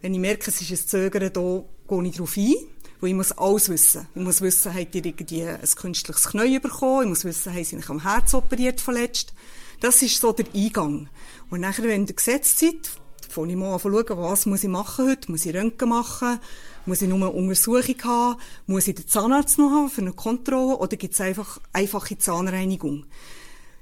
Wenn 0.00 0.14
ich 0.14 0.20
merke, 0.20 0.48
es 0.50 0.62
ist 0.62 0.70
ein 0.70 0.88
Zögern 0.88 1.30
da, 1.30 1.64
gehe 1.88 2.08
ich 2.08 2.16
darauf 2.16 2.36
ein. 2.38 2.54
Weil 3.00 3.10
ich 3.10 3.16
muss 3.16 3.32
alles 3.32 3.68
wissen. 3.68 4.08
Ich 4.14 4.22
muss 4.22 4.40
wissen, 4.40 4.72
habt 4.72 4.94
ihr 4.94 5.04
irgendwie 5.04 5.44
ein 5.44 5.60
künstliches 5.76 6.28
Knie 6.28 6.58
bekommen? 6.58 7.02
Ich 7.02 7.08
muss 7.08 7.24
wissen, 7.24 7.52
haben 7.52 7.64
sie 7.64 7.76
sich 7.76 7.90
am 7.90 8.02
Herz 8.02 8.32
operiert 8.32 8.80
verletzt? 8.80 9.34
Das 9.80 10.00
ist 10.00 10.18
so 10.18 10.32
der 10.32 10.46
Eingang. 10.54 11.08
Und 11.50 11.60
nachher, 11.60 11.84
wenn 11.84 12.06
ihr 12.06 12.14
gesetzt 12.14 12.60
seid, 12.60 12.90
fange 13.28 13.52
ich 13.52 13.58
mal 13.58 13.74
an 13.74 13.80
zu 13.80 13.90
schauen, 13.90 14.18
was 14.18 14.46
muss 14.46 14.64
ich 14.64 14.70
machen 14.70 15.08
heute? 15.08 15.30
Muss 15.30 15.44
ich 15.44 15.54
Röntgen 15.54 15.88
machen? 15.88 16.38
Muss 16.84 17.00
ich 17.00 17.08
nur 17.08 17.18
eine 17.18 17.30
Untersuchung 17.30 17.94
haben? 18.02 18.40
Muss 18.66 18.88
ich 18.88 18.96
den 18.96 19.06
Zahnarzt 19.06 19.58
noch 19.58 19.70
haben 19.70 19.88
für 19.88 20.00
eine 20.00 20.12
Kontrolle? 20.12 20.76
Oder 20.76 20.96
gibt 20.96 21.14
es 21.14 21.20
einfach 21.20 21.60
einfache 21.72 22.18
Zahnreinigung? 22.18 23.06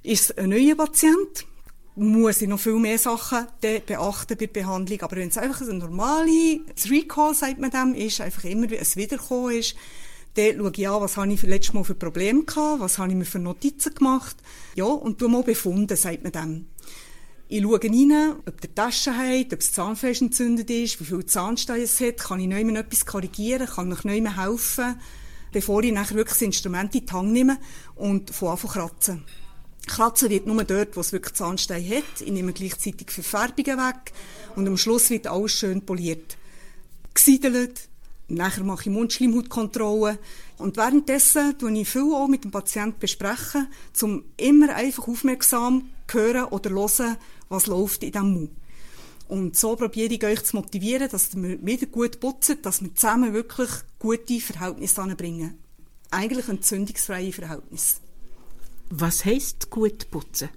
Ist 0.03 0.31
es 0.31 0.39
ein 0.39 0.51
neuer 0.51 0.75
Patient? 0.77 1.47
Muss 1.97 2.43
ich 2.43 2.49
noch 2.49 2.61
viel 2.61 2.79
mehr 2.79 2.99
Sachen 2.99 3.47
beachten 3.61 4.37
bei 4.37 4.47
der 4.47 4.47
Behandlung? 4.49 5.01
Aber 5.01 5.17
wenn 5.17 5.29
es 5.29 5.39
einfach 5.39 5.63
ein 5.63 5.79
normale 5.79 6.61
Recall, 6.91 7.35
sagt 7.35 7.59
man 7.59 7.71
dem, 7.71 7.95
ist, 7.95 8.21
einfach 8.21 8.45
immer 8.45 8.67
ein 8.67 8.95
Wiederkommen 8.95 9.57
ist, 9.57 9.77
dann 10.35 10.59
schaue 10.59 10.73
ich 10.77 10.89
an, 10.89 11.01
was 11.01 11.17
habe 11.17 11.33
ich 11.33 11.43
letztes 11.43 11.75
Mal 11.75 11.85
für 11.85 11.95
Probleme 11.95 12.45
gehabt, 12.45 12.81
was 12.81 12.99
habe 12.99 13.11
ich 13.11 13.17
mir 13.17 13.25
für 13.25 13.39
Notizen 13.39 13.95
gemacht. 13.95 14.37
Ja, 14.75 14.85
und 14.85 15.19
tu 15.19 15.29
mal 15.29 15.43
befunden, 15.43 15.97
sagt 15.97 16.23
man 16.23 16.33
dem. 16.33 16.67
Ich 17.53 17.63
schaue 17.63 17.83
rein, 17.83 18.37
ob 18.47 18.61
der 18.61 18.73
Tasche 18.73 19.13
hat, 19.13 19.53
ob 19.53 19.59
das 19.59 19.73
Zahnfleisch 19.73 20.23
entzündet 20.23 20.71
ist, 20.71 21.01
wie 21.01 21.05
viel 21.05 21.27
Zahnstein 21.27 21.81
es 21.81 22.01
hat, 22.01 22.19
kann 22.19 22.39
ich 22.39 22.47
noch 22.47 22.57
etwas 22.57 23.05
korrigieren, 23.05 23.67
kann 23.67 23.91
ich 23.91 24.05
noch 24.05 24.37
helfen. 24.37 24.95
bevor 25.53 25.83
ich 25.83 25.93
nachher 25.93 26.15
wirklich 26.15 26.39
das 26.39 26.43
Instrument 26.43 26.95
in 26.95 27.07
die 27.07 27.13
Hand 27.13 27.33
nehme 27.33 27.59
und 27.97 28.31
von 28.31 28.51
Anfang 28.51 28.71
kratzen. 28.71 29.25
Kratzen 29.89 30.31
wird 30.31 30.47
nur 30.47 30.63
dort, 30.63 30.97
wo 30.97 31.01
es 31.01 31.13
wirklich 31.13 31.35
Zahnstein 31.35 31.85
hat. 31.89 32.21
Ich 32.21 32.31
nehme 32.31 32.53
gleichzeitig 32.53 33.11
Verfärbungen 33.11 33.79
weg 33.79 34.13
und 34.55 34.69
am 34.69 34.77
Schluss 34.77 35.11
wird 35.11 35.27
alles 35.27 35.53
schön 35.53 35.85
poliert. 35.85 36.37
Gesiedelt, 37.15 37.89
nachher 38.29 38.63
mache 38.63 38.83
ich 38.83 38.95
Mundschleimhautkontrolle 38.95 40.19
und 40.59 40.77
währenddessen 40.77 41.59
tue 41.59 41.73
ich 41.73 41.89
viel 41.89 42.13
auch 42.15 42.29
mit 42.29 42.45
dem 42.45 42.53
Patienten 42.53 43.01
besprechen, 43.01 43.67
um 44.03 44.23
immer 44.37 44.73
einfach 44.77 45.09
aufmerksam 45.09 45.91
hören 46.13 46.45
oder 46.45 46.71
hören, 46.71 47.17
was 47.51 47.67
läuft 47.67 48.03
in 48.03 48.13
diesem 48.13 48.33
Mund. 48.33 48.51
Und 49.29 49.57
so 49.57 49.77
probiere 49.77 50.15
ich 50.15 50.25
euch 50.25 50.43
zu 50.45 50.57
motivieren, 50.57 51.09
dass 51.09 51.37
wir 51.37 51.65
wieder 51.65 51.87
gut 51.87 52.19
putzen, 52.19 52.63
dass 52.63 52.83
wir 52.83 52.95
zusammen 52.95 53.35
wirklich 53.35 53.71
gute 53.99 54.41
Verhältnisse 54.41 55.03
anbringen. 55.03 55.59
Eigentlich 56.11 56.49
entzündungsfreie 56.49 57.33
Verhältnisse. 57.33 57.97
Was 58.89 59.25
heisst 59.25 59.71
gut 59.71 60.11
putzen? 60.11 60.49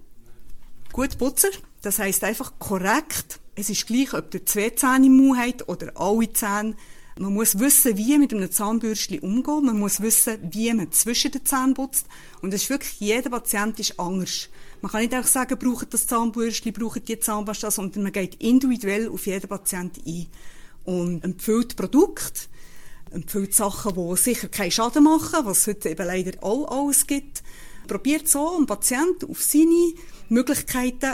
Gut 0.91 1.17
putzen, 1.17 1.49
das 1.81 1.99
heisst 1.99 2.23
einfach 2.23 2.53
korrekt. 2.57 3.39
Es 3.55 3.69
ist 3.69 3.85
gleich, 3.85 4.13
ob 4.13 4.33
ihr 4.33 4.45
zwei 4.45 4.71
Zähne 4.71 5.07
im 5.07 5.17
Mund 5.17 5.39
habt 5.39 5.69
oder 5.69 5.91
alle 5.95 6.31
Zähne. 6.33 6.75
Man 7.19 7.33
muss 7.33 7.59
wissen, 7.59 7.95
wie 7.95 8.17
mit 8.17 8.33
einem 8.33 8.51
Zahnbürstchen 8.51 9.19
umgehen. 9.19 9.65
Man 9.65 9.79
muss 9.79 10.01
wissen, 10.01 10.37
wie 10.51 10.73
man 10.73 10.91
zwischen 10.91 11.31
den 11.31 11.45
Zähnen 11.45 11.75
putzt. 11.75 12.07
Und 12.41 12.55
es 12.55 12.63
ist 12.63 12.69
wirklich, 12.71 12.99
jeder 12.99 13.29
Patient 13.29 13.79
ist 13.79 13.99
anders. 13.99 14.49
Man 14.83 14.91
kann 14.91 14.99
nicht 14.99 15.13
einfach 15.13 15.29
sagen, 15.29 15.57
braucht 15.57 15.93
das 15.93 16.07
Zahnbürstchen, 16.07 16.73
braucht 16.73 17.07
die 17.07 17.17
Zahnpasta, 17.17 17.71
sondern 17.71 18.03
man 18.03 18.11
geht 18.11 18.35
individuell 18.43 19.07
auf 19.07 19.25
jeden 19.27 19.47
Patienten 19.47 20.03
ein. 20.05 20.27
Und 20.83 21.23
empfiehlt 21.23 21.77
Produkte, 21.77 22.49
empfiehlt 23.11 23.55
Sachen, 23.55 23.95
die 23.95 24.17
sicher 24.17 24.49
keinen 24.49 24.71
Schaden 24.71 25.05
machen, 25.05 25.45
was 25.45 25.59
es 25.59 25.67
heute 25.67 25.87
eben 25.87 26.05
leider 26.05 26.43
auch 26.43 26.65
alles 26.65 27.07
gibt. 27.07 27.43
Probiert 27.87 28.27
so 28.27 28.57
einen 28.57 28.65
Patienten 28.65 29.31
auf 29.31 29.41
seine 29.41 29.93
Möglichkeiten 30.27 31.13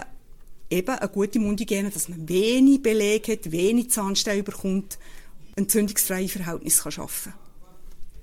eben 0.72 0.90
eine 0.90 1.10
gute 1.10 1.38
Mundhygiene, 1.38 1.92
dass 1.92 2.10
man 2.10 2.28
wenig 2.28 2.82
Beleg 2.82 3.28
hat, 3.28 3.52
wenig 3.52 3.92
Zahnstein 3.92 4.44
bekommt, 4.44 4.98
entzündungsfreie 5.56 6.28
Verhältnisse 6.28 6.82
kann 6.82 6.92
schaffen. 6.92 7.34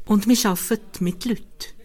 Und 0.07 0.27
wir 0.27 0.51
arbeiten 0.51 1.05
mit 1.05 1.25
Leuten. 1.25 1.76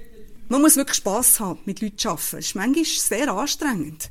Man 0.51 0.63
muss 0.63 0.75
wirklich 0.75 0.97
Spass 0.97 1.39
haben, 1.39 1.59
mit 1.63 1.79
Leuten 1.79 1.97
zu 1.97 2.09
arbeiten. 2.09 2.37
Es 2.39 2.47
ist 2.47 2.55
manchmal 2.55 2.83
sehr 2.83 3.31
anstrengend. 3.31 4.09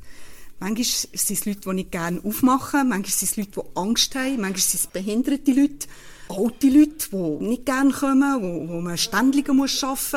Manchmal 0.59 0.83
sind 0.85 1.37
es 1.37 1.45
Leute, 1.45 1.59
die 1.59 1.73
nicht 1.73 1.91
gerne 1.91 2.19
aufmachen, 2.23 2.89
manchmal 2.89 3.11
sind 3.11 3.29
es 3.29 3.37
Leute, 3.37 3.51
die 3.61 3.77
Angst 3.77 4.15
haben, 4.15 4.41
manchmal 4.41 4.57
sind 4.57 4.79
es 4.79 4.87
behinderte 4.87 5.51
Leute, 5.51 5.87
alte 6.29 6.67
Leute, 6.67 7.09
die 7.11 7.45
nicht 7.45 7.67
gerne 7.67 7.91
kommen, 7.91 8.41
wo, 8.41 8.73
wo 8.73 8.81
man 8.81 8.97
ständig 8.97 9.49
arbeiten 9.49 9.57
muss. 9.57 10.15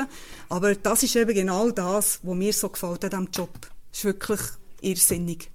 Aber 0.49 0.75
das 0.75 1.03
ist 1.03 1.15
eben 1.15 1.35
genau 1.35 1.71
das, 1.71 2.21
was 2.23 2.35
mir 2.35 2.55
so 2.55 2.71
gefällt 2.71 3.05
an 3.05 3.11
diesem 3.11 3.29
Job. 3.31 3.71
Es 3.93 3.99
ist 3.99 4.05
wirklich 4.07 4.41
irrsinnig. 4.81 5.51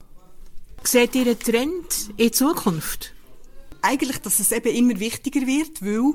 Seht 0.84 1.15
ihr 1.15 1.24
einen 1.24 1.39
Trend 1.39 2.11
in 2.15 2.32
Zukunft? 2.32 3.15
Eigentlich, 3.82 4.20
dass 4.20 4.39
es 4.39 4.51
eben 4.51 4.76
immer 4.76 4.99
wichtiger 4.99 5.47
wird, 5.47 5.84
weil 5.84 6.13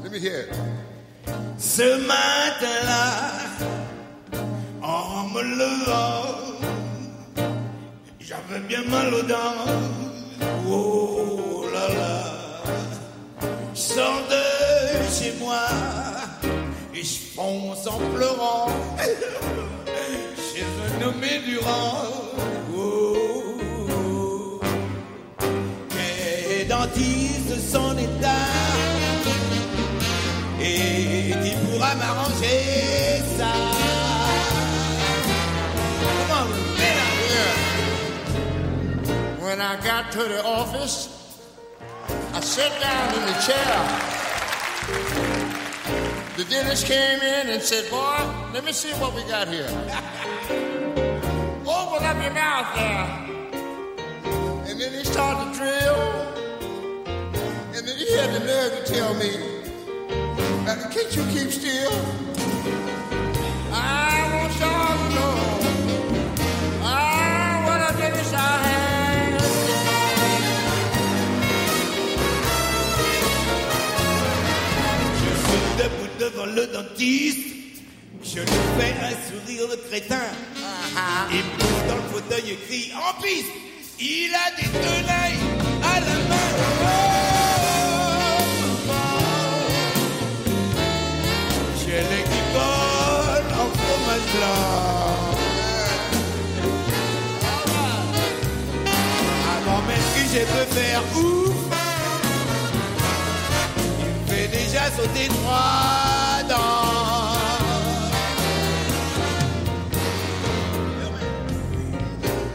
Let 0.04 0.12
me 0.12 0.20
hear 0.20 0.42
it. 0.42 0.50
Ce 1.58 1.98
matin-là, 2.08 3.35
en 4.96 5.28
me 5.30 5.42
levant, 5.42 6.26
j'avais 8.20 8.62
bien 8.68 8.84
mal 8.84 9.14
aux 9.14 9.24
dents. 9.24 9.66
Oh 10.70 11.66
là 11.74 11.88
là, 12.00 12.24
sors 13.74 14.22
de 14.30 14.44
chez 15.18 15.34
moi 15.42 15.66
et 16.94 17.04
je 17.04 17.18
fonce 17.36 17.86
en 17.88 18.00
pleurant 18.16 18.68
chez 20.48 20.66
un 20.86 21.00
nommé 21.02 21.40
Durand. 21.46 21.98
Oh, 22.78 24.60
quel 25.90 26.68
dentiste 26.68 27.60
son 27.72 27.98
état 27.98 28.48
et 30.62 31.34
qui 31.44 31.54
pourra 31.66 31.96
m'arranger 31.96 32.95
I 39.76 39.84
got 39.84 40.10
to 40.14 40.20
the 40.20 40.42
office, 40.46 41.42
I 42.34 42.40
sat 42.40 42.72
down 42.80 43.14
in 43.14 43.26
the 43.26 43.34
chair. 43.44 43.76
The 46.38 46.46
dentist 46.50 46.86
came 46.86 47.20
in 47.20 47.50
and 47.50 47.62
said, 47.62 47.92
Boy, 47.92 48.24
let 48.54 48.64
me 48.64 48.72
see 48.72 48.94
what 49.02 49.14
we 49.14 49.24
got 49.24 49.50
here. 49.50 49.68
Open 51.68 52.06
up 52.06 52.24
your 52.24 52.32
mouth 52.32 52.74
there. 52.74 53.06
And 54.70 54.80
then 54.80 54.94
he 54.94 55.04
started 55.04 55.52
to 55.52 55.58
drill. 55.60 56.00
And 57.76 57.86
then 57.86 57.98
he 57.98 58.16
had 58.16 58.32
the 58.32 58.46
nerve 58.46 58.86
to 58.86 58.94
tell 58.94 59.14
me, 59.16 59.56
can't 60.90 61.16
you 61.18 61.26
keep 61.34 61.52
still? 61.52 61.92
I 63.74 64.32
want 64.36 64.58
y'all 64.58 64.98
to 64.98 65.16
know. 65.16 65.55
Devant 76.26 76.46
le 76.46 76.66
dentiste. 76.68 77.46
Je 78.24 78.40
lui 78.40 78.62
fais 78.78 78.94
un 79.10 79.16
sourire 79.28 79.68
de 79.70 79.76
crétin. 79.88 80.28
Il 81.32 81.44
pousse 81.58 81.84
dans 81.88 81.96
le 81.96 82.08
fauteuil 82.14 82.52
et 82.54 82.60
crie 82.68 82.92
en 82.94 83.22
piste. 83.22 83.52
Il 84.00 84.32
a 84.34 84.50
des 84.58 84.70
tenailles 84.84 85.44
à 85.84 86.00
la 86.00 86.16
main. 86.30 86.50
J'ai 91.80 92.02
les 92.12 92.24
qui 92.32 92.42
en 93.62 93.70
fromage 93.78 94.28
blanc. 94.36 94.66
Avant 99.56 99.82
même 99.88 100.08
que 100.14 100.24
j'ai 100.32 100.46
pu 100.54 100.64
faire 100.74 101.04
ouf, 101.16 101.65
dents. 104.76 105.00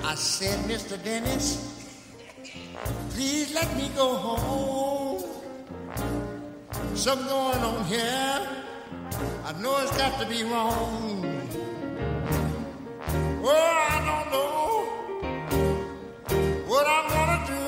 I 0.04 0.14
said, 0.16 0.58
Mr. 0.68 1.02
Dennis, 1.02 1.46
please 3.10 3.54
let 3.54 3.74
me 3.76 3.90
go 3.96 4.14
home. 4.14 5.24
Something 6.94 7.26
going 7.28 7.58
on 7.58 7.84
here. 7.86 8.48
I 9.44 9.52
know 9.60 9.78
it's 9.82 9.96
got 9.96 10.20
to 10.20 10.26
be 10.26 10.42
wrong. 10.44 11.24
Oh, 13.42 13.86
I 13.90 13.98
don't 14.08 14.30
know 14.34 14.84
what 16.66 16.86
I'm 16.86 17.06
gonna 17.16 17.40
do. 17.54 17.64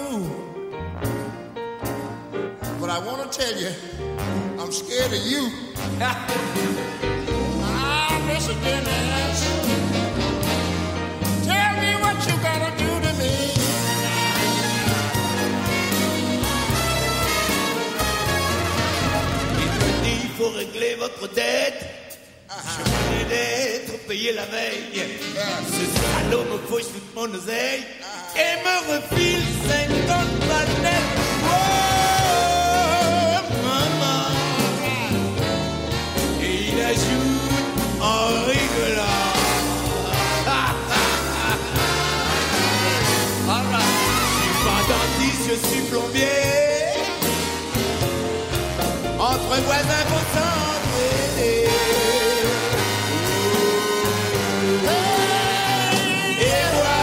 But 2.81 2.91
I 2.91 2.99
wanna 2.99 3.29
tell 3.31 3.57
you, 3.57 3.71
I'm 4.73 4.79
scared 4.79 5.12
of 5.12 5.20
you. 5.27 5.51
ah, 6.01 6.16
Mr. 8.27 8.55
Dennis, 8.64 9.41
tell 11.45 11.73
me 11.83 11.91
what 12.01 12.16
you 12.27 12.35
gotta 12.41 12.73
do 12.81 12.89
to 13.05 13.12
me. 13.20 13.37
Il 19.61 19.70
me 19.77 19.93
dit, 20.05 20.20
il 20.25 20.33
faut 20.39 20.53
régler 20.57 20.95
votre 20.95 21.29
dette. 21.35 21.81
Uh-huh. 22.49 22.64
Je 22.64 22.83
venais 22.89 23.27
d'être 23.29 23.93
payé 24.07 24.33
la 24.33 24.47
veille. 24.47 25.05
Ce 25.68 25.85
salaud 26.01 26.45
me 26.45 26.57
fauche 26.66 26.89
toute 26.95 27.14
mon 27.14 27.29
oseille 27.35 27.83
uh-huh. 27.83 28.41
et 28.41 28.57
me 28.64 28.75
refile 28.95 29.45
50 29.68 30.49
balles 30.49 31.12
suis 45.69 45.83
plombier. 45.83 46.27
Entre 49.19 49.61
voisins, 49.63 50.05
faut 50.09 50.27
s'entraider. 50.35 51.69
Et 56.41 56.75
moi 56.77 57.03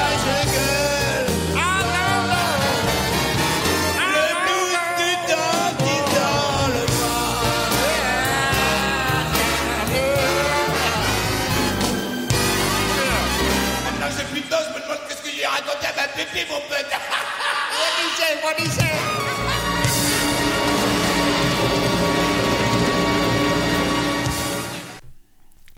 Michel, 18.57 18.65
mon 18.65 18.65
Michel. 18.65 20.09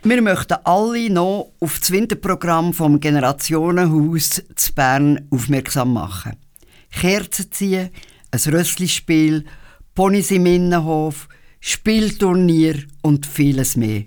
Wir 0.03 0.21
möchten 0.21 0.57
alle 0.63 1.09
noch 1.09 1.51
auf 1.59 1.79
das 1.79 1.91
Winterprogramm 1.91 2.73
vom 2.73 2.99
Generationenhaus 2.99 4.41
zu 4.55 4.73
Bern 4.73 5.27
aufmerksam 5.29 5.93
machen. 5.93 6.37
Kerzen 6.91 7.51
ziehen, 7.51 7.89
ein 8.31 8.39
Rösslispiel, 8.39 9.45
Ponys 9.93 10.31
im 10.31 10.45
Innenhof, 10.45 11.27
Spielturnier 11.59 12.83
und 13.01 13.25
vieles 13.25 13.75
mehr. 13.75 14.05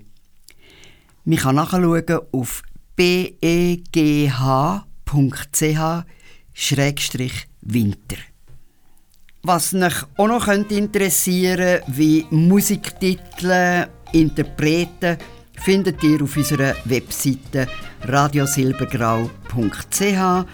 Man 1.23 1.37
kann 1.37 1.55
nachschauen 1.55 2.19
auf 2.31 2.63
begh.ch-winter. 2.95 4.25
Was 9.47 9.75
euch 9.75 9.93
auch 10.17 10.27
noch 10.27 10.47
interessieren 10.47 11.81
könnte, 11.83 11.95
wie 11.95 12.25
Musiktitel, 12.31 13.85
Interpreten, 14.11 15.17
findet 15.63 16.03
ihr 16.03 16.23
auf 16.23 16.35
unserer 16.35 16.73
Webseite 16.85 17.67
radiosilbergrau.ch. 18.07 20.45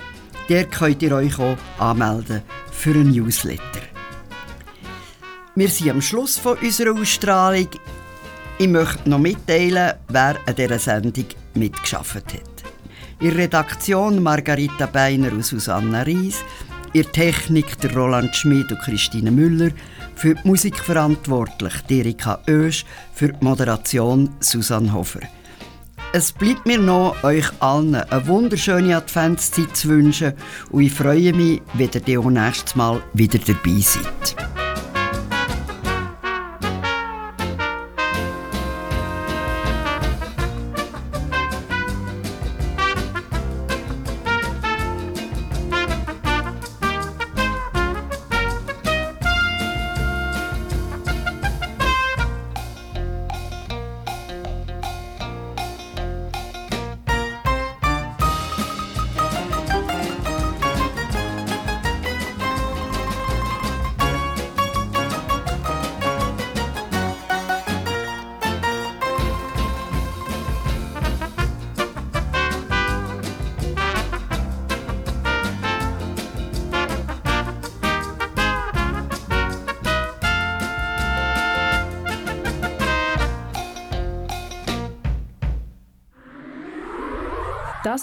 Der 0.49 0.65
könnt 0.65 1.03
ihr 1.03 1.15
euch 1.15 1.39
auch 1.39 1.55
anmelden 1.79 2.41
für 2.73 2.91
ein 2.91 3.11
Newsletter. 3.11 3.61
Wir 5.55 5.69
sind 5.69 5.91
am 5.91 6.01
Schluss 6.01 6.37
von 6.37 6.57
unserer 6.57 6.99
Ausstrahlung. 6.99 7.69
Ich 8.59 8.67
möchte 8.67 9.09
noch 9.09 9.19
mitteilen, 9.19 9.93
wer 10.09 10.35
an 10.45 10.55
dieser 10.57 10.79
Sendung 10.79 11.27
mitgeschafft 11.53 12.33
hat. 12.33 12.41
In 13.21 13.31
Redaktion 13.31 14.21
Margarita 14.21 14.87
Beiner 14.87 15.31
und 15.31 15.45
Susanna 15.45 16.01
Ries, 16.01 16.43
der 16.93 17.11
Technik 17.11 17.79
der 17.79 17.95
Roland 17.95 18.35
Schmid 18.35 18.71
und 18.71 18.79
Christine 18.81 19.31
Müller, 19.31 19.71
für 20.15 20.35
die 20.35 20.47
Musik 20.47 20.77
verantwortlich 20.77 21.73
Erika 21.89 22.39
Oesch, 22.47 22.85
für 23.13 23.29
die 23.29 23.43
Moderation 23.43 24.29
Susanne 24.39 24.93
Hofer. 24.93 25.21
Es 26.13 26.33
bleibt 26.33 26.65
mir 26.65 26.77
noch, 26.77 27.23
euch 27.23 27.45
allen 27.59 27.95
eine 27.95 28.27
wunderschöne 28.27 28.97
Adventszeit 28.97 29.75
zu 29.75 29.87
wünschen 29.89 30.33
und 30.69 30.83
ich 30.83 30.91
freue 30.93 31.31
mich, 31.31 31.61
wenn 31.73 31.89
ihr 32.05 32.19
auch 32.19 32.29
nächstes 32.29 32.75
Mal 32.75 33.01
wieder 33.13 33.39
dabei 33.39 33.79
seid. 33.79 34.70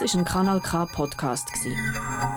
Das 0.09 0.15
ist 0.15 0.21
ein 0.21 0.25
Kanal 0.25 0.61
K 0.63 0.87
Podcast. 0.87 1.51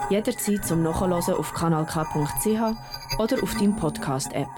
Jederzeit 0.10 0.66
zum 0.66 0.84
Nachhören 0.84 1.14
auf 1.14 1.54
kanalk.ch 1.54 3.18
oder 3.18 3.44
auf 3.44 3.54
deinem 3.54 3.78
Podcast 3.78 4.34
App. 4.34 4.50